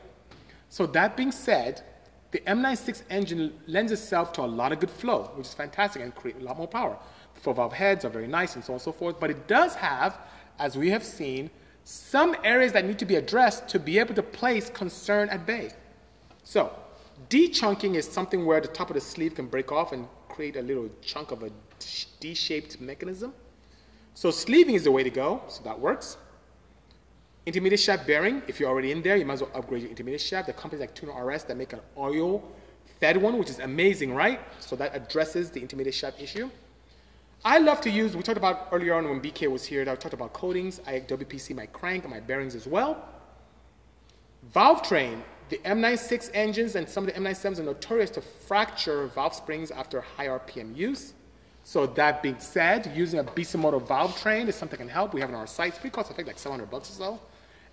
So 0.68 0.86
that 0.88 1.16
being 1.16 1.32
said, 1.32 1.84
the 2.32 2.40
M96 2.40 3.04
engine 3.10 3.54
lends 3.66 3.94
itself 3.94 4.34
to 4.34 4.42
a 4.42 4.50
lot 4.60 4.74
of 4.74 4.82
good 4.82 4.92
flow, 4.92 5.32
which 5.36 5.48
is 5.48 5.54
fantastic 5.54 6.02
and 6.02 6.14
create 6.14 6.36
a 6.42 6.44
lot 6.44 6.58
more 6.58 6.68
power. 6.68 6.98
The 7.36 7.40
four 7.40 7.54
valve 7.54 7.72
heads 7.72 8.04
are 8.04 8.10
very 8.10 8.28
nice 8.28 8.56
and 8.56 8.64
so 8.64 8.74
on 8.74 8.76
and 8.76 8.82
so 8.82 8.92
forth, 8.92 9.22
but 9.22 9.30
it 9.30 9.48
does 9.48 9.74
have, 9.76 10.20
as 10.60 10.76
we 10.76 10.90
have 10.90 11.06
seen, 11.06 11.50
some 11.86 12.36
areas 12.44 12.72
that 12.74 12.86
need 12.86 13.00
to 13.00 13.06
be 13.06 13.16
addressed 13.16 13.68
to 13.70 13.80
be 13.80 14.00
able 14.00 14.16
to 14.16 14.24
place 14.24 14.70
concern 14.70 15.30
at 15.30 15.46
bay. 15.46 15.72
So, 16.44 16.74
de-chunking 17.30 17.96
is 17.96 18.08
something 18.08 18.46
where 18.46 18.62
the 18.62 18.68
top 18.68 18.90
of 18.90 18.96
the 18.96 19.02
sleeve 19.02 19.36
can 19.36 19.48
break 19.48 19.72
off 19.72 19.92
and 19.92 20.08
create 20.30 20.56
a 20.56 20.62
little 20.62 20.90
chunk 21.02 21.32
of 21.32 21.44
a 21.44 21.52
D-shaped 22.20 22.82
mechanism. 22.82 23.34
So 24.14 24.32
sleeving 24.32 24.76
is 24.76 24.84
the 24.84 24.92
way 24.92 25.04
to 25.04 25.10
go, 25.10 25.42
so 25.48 25.64
that 25.64 25.80
works. 25.80 26.18
Intermediate 27.46 27.80
shaft 27.80 28.08
bearing, 28.08 28.42
if 28.48 28.60
you're 28.60 28.70
already 28.70 28.92
in 28.92 29.02
there, 29.02 29.16
you 29.18 29.26
might 29.26 29.34
as 29.34 29.42
well 29.42 29.52
upgrade 29.54 29.82
your 29.82 29.90
intermediate 29.90 30.22
shaft. 30.22 30.48
The 30.48 30.54
companies 30.54 30.82
like 30.82 30.96
Tuner 30.96 31.14
RS 31.26 31.44
that 31.46 31.58
make 31.58 31.74
an 31.74 31.82
oil 31.98 32.44
fed 33.00 33.18
one, 33.18 33.38
which 33.38 33.50
is 33.50 33.60
amazing, 33.60 34.14
right? 34.14 34.40
So 34.60 34.76
that 34.78 34.96
addresses 34.96 35.50
the 35.50 35.60
intermediate 35.60 35.96
shaft 35.96 36.22
issue. 36.22 36.50
I 37.46 37.58
love 37.58 37.82
to 37.82 37.90
use, 37.90 38.16
we 38.16 38.24
talked 38.24 38.38
about 38.38 38.70
earlier 38.72 38.94
on 38.94 39.10
when 39.10 39.20
BK 39.20 39.52
was 39.52 39.66
here, 39.66 39.82
I 39.82 39.96
talked 39.96 40.14
about 40.14 40.32
coatings. 40.32 40.80
I 40.88 41.02
WPC 41.02 41.54
my 41.54 41.66
crank 41.66 42.06
and 42.06 42.14
my 42.14 42.22
bearings 42.22 42.56
as 42.56 42.68
well. 42.68 43.06
Valve 44.54 44.82
train, 44.82 45.22
the 45.50 45.58
M96 45.66 46.30
engines 46.34 46.76
and 46.76 46.88
some 46.88 47.06
of 47.06 47.14
the 47.14 47.20
M97s 47.20 47.60
are 47.60 47.64
notorious 47.64 48.10
to 48.12 48.22
fracture 48.22 49.08
valve 49.08 49.34
springs 49.34 49.72
after 49.72 50.00
high 50.00 50.28
RPM 50.28 50.76
use. 50.76 51.14
So 51.66 51.86
that 51.86 52.24
being 52.24 52.40
said, 52.40 52.92
using 52.96 53.20
a 53.20 53.24
Bisimoto 53.26 53.86
valve 53.86 54.18
train 54.22 54.48
is 54.48 54.56
something 54.56 54.78
that 54.78 54.84
can 54.84 54.90
help. 54.90 55.14
We 55.14 55.20
have 55.20 55.30
on 55.30 55.36
our 55.36 55.48
site. 55.48 55.70
It's 55.70 55.80
pretty 55.80 55.94
cost 55.94 56.12
effective, 56.12 56.28
like 56.28 56.40
700 56.40 56.70
bucks 56.72 56.92
or 56.92 56.94
so. 56.94 57.20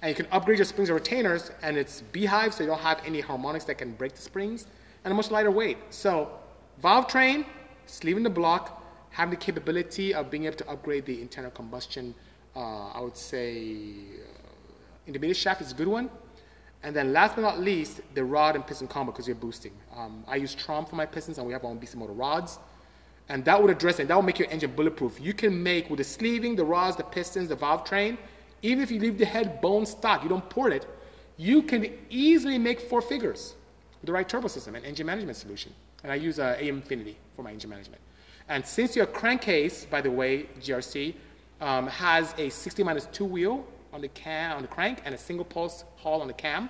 And 0.03 0.09
you 0.09 0.17
can 0.17 0.27
upgrade 0.33 0.59
your 0.59 0.65
springs 0.65 0.89
and 0.89 0.99
retainers, 0.99 1.53
and 1.63 1.77
it's 1.77 2.01
beehive, 2.01 2.55
so 2.55 2.65
you 2.65 2.71
don't 2.71 2.81
have 2.81 3.03
any 3.05 3.21
harmonics 3.21 3.67
that 3.67 3.79
can 3.79 3.93
break 3.93 4.15
the 4.15 4.23
springs, 4.23 4.67
and 5.05 5.13
a 5.13 5.15
much 5.15 5.31
lighter 5.31 5.51
weight. 5.51 5.77
So, 5.91 6.31
valve 6.81 7.07
train, 7.07 7.45
sleeving 7.87 8.23
the 8.23 8.31
block, 8.31 8.80
having 9.11 9.31
the 9.31 9.37
capability 9.37 10.15
of 10.15 10.31
being 10.31 10.45
able 10.45 10.57
to 10.57 10.69
upgrade 10.71 11.07
the 11.07 11.21
internal 11.21 11.51
combustion, 11.51 12.15
uh, 12.57 12.89
I 12.89 13.01
would 13.01 13.17
say, 13.17 13.93
uh, 14.23 15.07
intermediate 15.07 15.37
shaft 15.37 15.61
is 15.61 15.73
a 15.73 15.75
good 15.75 15.89
one. 15.89 16.11
And 16.83 16.97
then 16.97 17.13
last 17.13 17.37
but 17.37 17.43
not 17.43 17.61
least, 17.61 18.01
the 18.15 18.25
rod 18.25 18.55
and 18.55 18.67
piston 18.67 18.89
combo 18.89 19.13
because 19.13 19.27
you're 19.27 19.37
boosting. 19.37 19.73
Um, 19.95 20.25
I 20.27 20.37
use 20.37 20.57
Trom 20.57 20.89
for 20.89 20.97
my 20.97 21.05
pistons, 21.05 21.37
and 21.39 21.47
we 21.47 21.53
have 21.53 21.65
our 21.65 21.71
own 21.71 21.79
BC 21.79 21.97
motor 21.97 22.13
rods. 22.13 22.59
And 23.29 23.45
that 23.45 23.61
would 23.61 23.71
address 23.71 24.01
it. 24.01 24.09
That 24.09 24.17
would 24.17 24.27
make 24.27 24.39
your 24.39 24.49
engine 24.51 24.73
bulletproof. 24.75 25.21
You 25.21 25.35
can 25.35 25.63
make 25.63 25.91
with 25.91 25.99
the 25.99 26.05
sleeving, 26.05 26.57
the 26.57 26.65
rods, 26.65 26.97
the 26.97 27.05
pistons, 27.05 27.49
the 27.49 27.57
valve 27.57 27.85
train, 27.85 28.17
even 28.63 28.83
if 28.83 28.91
you 28.91 28.99
leave 29.01 29.19
the 29.19 29.25
head 29.25 29.61
bone 29.61 29.87
stock, 29.87 30.23
you 30.23 30.29
don't 30.29 30.49
port 30.51 30.73
it, 30.73 30.87
you 31.37 31.63
can 31.63 31.91
easily 32.11 32.59
make 32.59 32.81
four 32.81 33.01
figures 33.01 33.55
with 34.01 34.07
the 34.07 34.13
right 34.13 34.29
turbo 34.29 34.49
system 34.49 34.75
and 34.75 34.85
engine 34.85 35.07
management 35.07 35.37
solution. 35.37 35.73
And 36.03 36.13
I 36.13 36.17
use 36.17 36.39
uh, 36.39 36.57
AEM 36.59 36.77
Infinity 36.77 37.17
for 37.37 37.43
my 37.43 37.53
engine 37.53 37.71
management. 37.71 38.01
And 38.51 38.67
since 38.67 38.97
your 38.97 39.07
crankcase, 39.07 39.87
by 39.87 40.01
the 40.01 40.11
way, 40.11 40.47
GRC, 40.61 41.15
um, 41.61 41.87
has 41.87 42.35
a 42.37 42.51
60 42.51 42.83
minus 42.83 43.07
2 43.07 43.25
wheel 43.25 43.65
on 43.93 44.01
the, 44.01 44.09
cam, 44.09 44.57
on 44.57 44.63
the 44.63 44.69
crank 44.69 45.03
and 45.05 45.15
a 45.15 45.19
single 45.19 45.45
pulse 45.45 45.85
Hall 45.97 46.21
on 46.21 46.27
the 46.27 46.35
cam, 46.35 46.69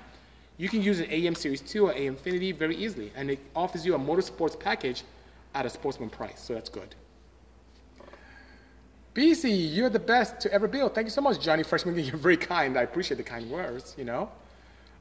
you 0.58 0.68
can 0.68 0.82
use 0.82 1.00
an 1.00 1.06
AM 1.10 1.34
Series 1.34 1.62
2 1.62 1.86
or 1.86 1.94
AEM 1.94 2.08
Infinity 2.08 2.52
very 2.52 2.76
easily. 2.76 3.10
And 3.16 3.30
it 3.30 3.38
offers 3.56 3.86
you 3.86 3.94
a 3.94 3.98
motorsports 3.98 4.60
package 4.60 5.04
at 5.54 5.64
a 5.64 5.70
sportsman 5.70 6.10
price, 6.10 6.38
so 6.38 6.52
that's 6.52 6.68
good. 6.68 6.94
BC, 9.14 9.74
you're 9.74 9.88
the 9.88 9.98
best 9.98 10.38
to 10.40 10.52
ever 10.52 10.68
build. 10.68 10.94
Thank 10.94 11.06
you 11.06 11.10
so 11.10 11.22
much, 11.22 11.40
Johnny 11.40 11.62
Freshman. 11.62 11.98
You're 12.04 12.16
very 12.16 12.36
kind. 12.36 12.78
I 12.78 12.82
appreciate 12.82 13.16
the 13.16 13.24
kind 13.24 13.50
words, 13.50 13.96
you 13.98 14.04
know. 14.04 14.30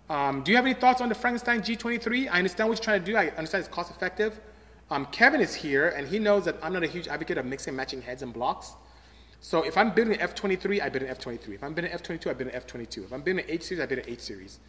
Um, 0.10 0.42
do 0.42 0.50
you 0.50 0.56
have 0.56 0.66
any 0.66 0.74
thoughts 0.74 1.00
on 1.00 1.10
the 1.10 1.16
Frankenstein 1.16 1.62
G23? 1.62 2.28
I 2.28 2.40
understand 2.40 2.70
what 2.70 2.80
you're 2.80 2.84
trying 2.84 3.02
to 3.02 3.06
do. 3.06 3.16
I 3.16 3.28
understand 3.28 3.64
it's 3.66 3.74
cost 3.74 3.92
effective. 3.92 4.40
Um, 4.92 5.06
Kevin 5.08 5.42
is 5.42 5.54
here, 5.54 5.90
and 5.90 6.08
he 6.08 6.20
knows 6.20 6.46
that 6.46 6.58
I'm 6.64 6.74
not 6.74 6.84
a 6.84 6.88
huge 6.88 7.08
advocate 7.08 7.38
of 7.38 7.46
mixing 7.46 7.76
matching 7.76 8.02
heads 8.02 8.22
and 8.22 8.34
blocks. 8.34 8.74
So 9.42 9.64
if 9.64 9.78
I'm 9.78 9.92
building 9.94 10.20
an 10.20 10.28
F23, 10.28 10.82
I 10.82 10.90
build 10.90 11.04
an 11.04 11.16
F23. 11.16 11.56
If 11.56 11.64
I'm 11.64 11.74
building 11.74 11.92
an 11.92 12.00
F22, 12.00 12.28
I 12.28 12.34
build 12.34 12.52
an 12.52 12.60
F22. 12.62 13.06
If 13.06 13.14
I'm 13.14 13.22
building 13.22 13.46
an 13.46 13.52
H 13.52 13.64
series, 13.64 13.82
I 13.82 13.86
build 13.86 14.00
an 14.00 14.10
H 14.10 14.20
series. 14.20 14.60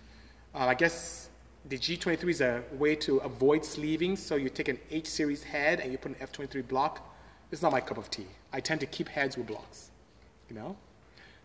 Uh, 0.54 0.58
I 0.66 0.74
guess 0.74 1.30
the 1.68 1.76
G23 1.76 2.30
is 2.30 2.40
a 2.40 2.62
way 2.72 2.94
to 2.96 3.18
avoid 3.18 3.64
sleeving. 3.64 4.16
So 4.16 4.36
you 4.36 4.48
take 4.48 4.68
an 4.68 4.78
H 4.90 5.06
series 5.06 5.42
head 5.42 5.80
and 5.80 5.90
you 5.90 5.98
put 5.98 6.12
an 6.12 6.26
F23 6.26 6.68
block 6.68 7.10
it's 7.50 7.62
not 7.62 7.72
my 7.72 7.80
cup 7.80 7.98
of 7.98 8.10
tea. 8.10 8.26
I 8.52 8.60
tend 8.60 8.80
to 8.80 8.86
keep 8.86 9.08
heads 9.08 9.36
with 9.36 9.46
blocks, 9.46 9.90
you 10.48 10.54
know? 10.54 10.76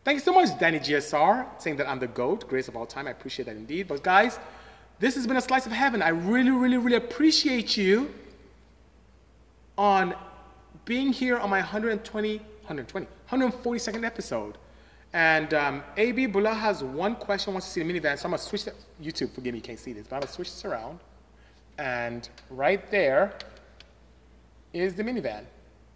Thank 0.04 0.18
you 0.18 0.22
so 0.22 0.34
much, 0.34 0.58
Danny 0.60 0.80
GSR, 0.80 1.48
saying 1.60 1.78
that 1.78 1.90
I'm 1.90 2.00
the 2.00 2.08
GOAT, 2.08 2.48
greatest 2.48 2.70
of 2.70 2.76
all 2.76 2.86
time. 2.86 3.08
I 3.08 3.12
appreciate 3.12 3.46
that 3.46 3.56
indeed. 3.56 3.88
But 3.88 4.04
guys, 4.04 4.40
this 5.00 5.16
has 5.16 5.26
been 5.26 5.38
a 5.38 5.42
slice 5.42 5.66
of 5.66 5.72
heaven. 5.72 6.04
I 6.04 6.10
really, 6.10 6.52
really, 6.52 6.78
really 6.78 6.98
appreciate 6.98 7.76
you 7.76 8.14
on 9.78 10.16
being 10.86 11.12
here 11.12 11.38
on 11.38 11.50
my 11.50 11.60
120, 11.60 12.38
120, 12.38 13.08
142nd 13.30 14.06
episode. 14.06 14.58
And 15.14 15.54
um, 15.54 15.84
AB 15.98 16.26
Bula 16.28 16.54
has 16.54 16.84
one 16.84 17.16
question, 17.16 17.54
wants 17.54 17.68
to 17.68 17.74
see 17.74 17.84
the 17.84 17.92
minivan. 17.92 18.18
So 18.18 18.26
I'm 18.26 18.32
going 18.32 18.40
to 18.40 18.46
switch 18.46 18.64
to 18.66 18.74
YouTube. 19.02 19.34
Forgive 19.34 19.54
me, 19.54 19.60
you 19.60 19.64
can't 19.64 19.80
see 19.80 19.94
this, 19.94 20.08
but 20.08 20.18
I'm 20.18 20.20
going 20.22 20.28
to 20.28 20.34
switch 20.34 20.52
this 20.52 20.66
around. 20.66 21.00
And 21.78 22.28
right 22.50 22.90
there 22.92 23.34
is 24.74 24.96
the 24.96 25.04
minivan. 25.04 25.46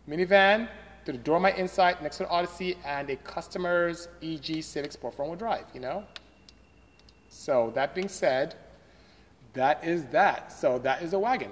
Minivan 0.07 0.69
to 1.05 1.11
the 1.11 1.17
door 1.17 1.35
of 1.37 1.41
my 1.41 1.53
Insight 1.53 2.01
next 2.01 2.17
to 2.17 2.23
the 2.23 2.29
Odyssey 2.29 2.77
and 2.85 3.09
a 3.09 3.15
customer's 3.17 4.07
EG 4.23 4.63
Civic 4.63 4.91
Sport 4.91 5.15
front 5.15 5.31
wheel 5.31 5.37
drive, 5.37 5.65
you 5.73 5.79
know? 5.79 6.03
So 7.29 7.71
that 7.75 7.93
being 7.93 8.07
said, 8.07 8.55
that 9.53 9.83
is 9.83 10.05
that. 10.05 10.51
So 10.51 10.79
that 10.79 11.01
is 11.01 11.13
a 11.13 11.19
wagon. 11.19 11.51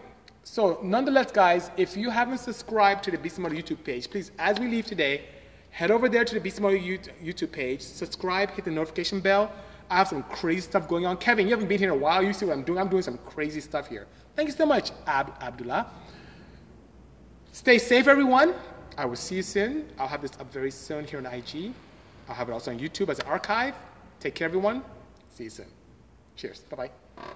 So 0.50 0.80
nonetheless, 0.82 1.30
guys, 1.30 1.72
if 1.76 1.98
you 1.98 2.10
haven't 2.10 2.38
subscribed 2.38 3.04
to 3.04 3.12
the 3.12 3.18
BC 3.18 3.40
YouTube 3.52 3.84
page, 3.84 4.10
please, 4.10 4.32
as 4.40 4.58
we 4.58 4.68
leave 4.70 4.86
today, 4.86 5.26
head 5.72 5.92
over 5.92 6.08
there 6.08 6.24
to 6.24 6.40
the 6.40 6.50
BC 6.50 7.12
YouTube 7.22 7.52
page, 7.52 7.82
subscribe, 7.82 8.52
hit 8.52 8.64
the 8.64 8.72
notification 8.72 9.20
bell. 9.20 9.52
I 9.90 9.98
have 9.98 10.08
some 10.08 10.24
crazy 10.24 10.62
stuff 10.62 10.88
going 10.88 11.06
on. 11.06 11.18
Kevin, 11.18 11.48
you 11.48 11.52
haven't 11.52 11.68
been 11.68 11.80
here 11.80 11.92
in 11.92 12.00
a 12.00 12.02
while. 12.02 12.24
You 12.24 12.32
see 12.32 12.46
what 12.46 12.54
I'm 12.54 12.64
doing? 12.64 12.80
I'm 12.80 12.88
doing 12.88 13.04
some 13.04 13.18
crazy 13.20 13.60
stuff 13.60 13.90
here. 13.90 14.08
Thank 14.38 14.48
you 14.48 14.56
so 14.56 14.66
much, 14.66 14.92
Ab- 15.06 15.36
Abdullah. 15.42 15.92
Stay 17.52 17.78
safe, 17.78 18.08
everyone. 18.08 18.56
I 18.98 19.04
will 19.04 19.18
see 19.18 19.36
you 19.36 19.44
soon. 19.44 19.90
I'll 20.00 20.08
have 20.08 20.22
this 20.22 20.32
up 20.40 20.52
very 20.52 20.72
soon 20.72 21.06
here 21.06 21.20
on 21.20 21.26
IG. 21.26 21.74
I'll 22.30 22.36
have 22.36 22.48
it 22.48 22.54
also 22.54 22.72
on 22.72 22.80
YouTube 22.80 23.10
as 23.10 23.20
an 23.20 23.28
archive. 23.28 23.76
Take 24.22 24.36
care, 24.36 24.46
everyone. 24.46 24.82
See 25.30 25.44
you 25.44 25.50
soon. 25.50 25.68
Cheers. 26.38 26.62
Bye 26.62 26.90
bye. 27.18 27.34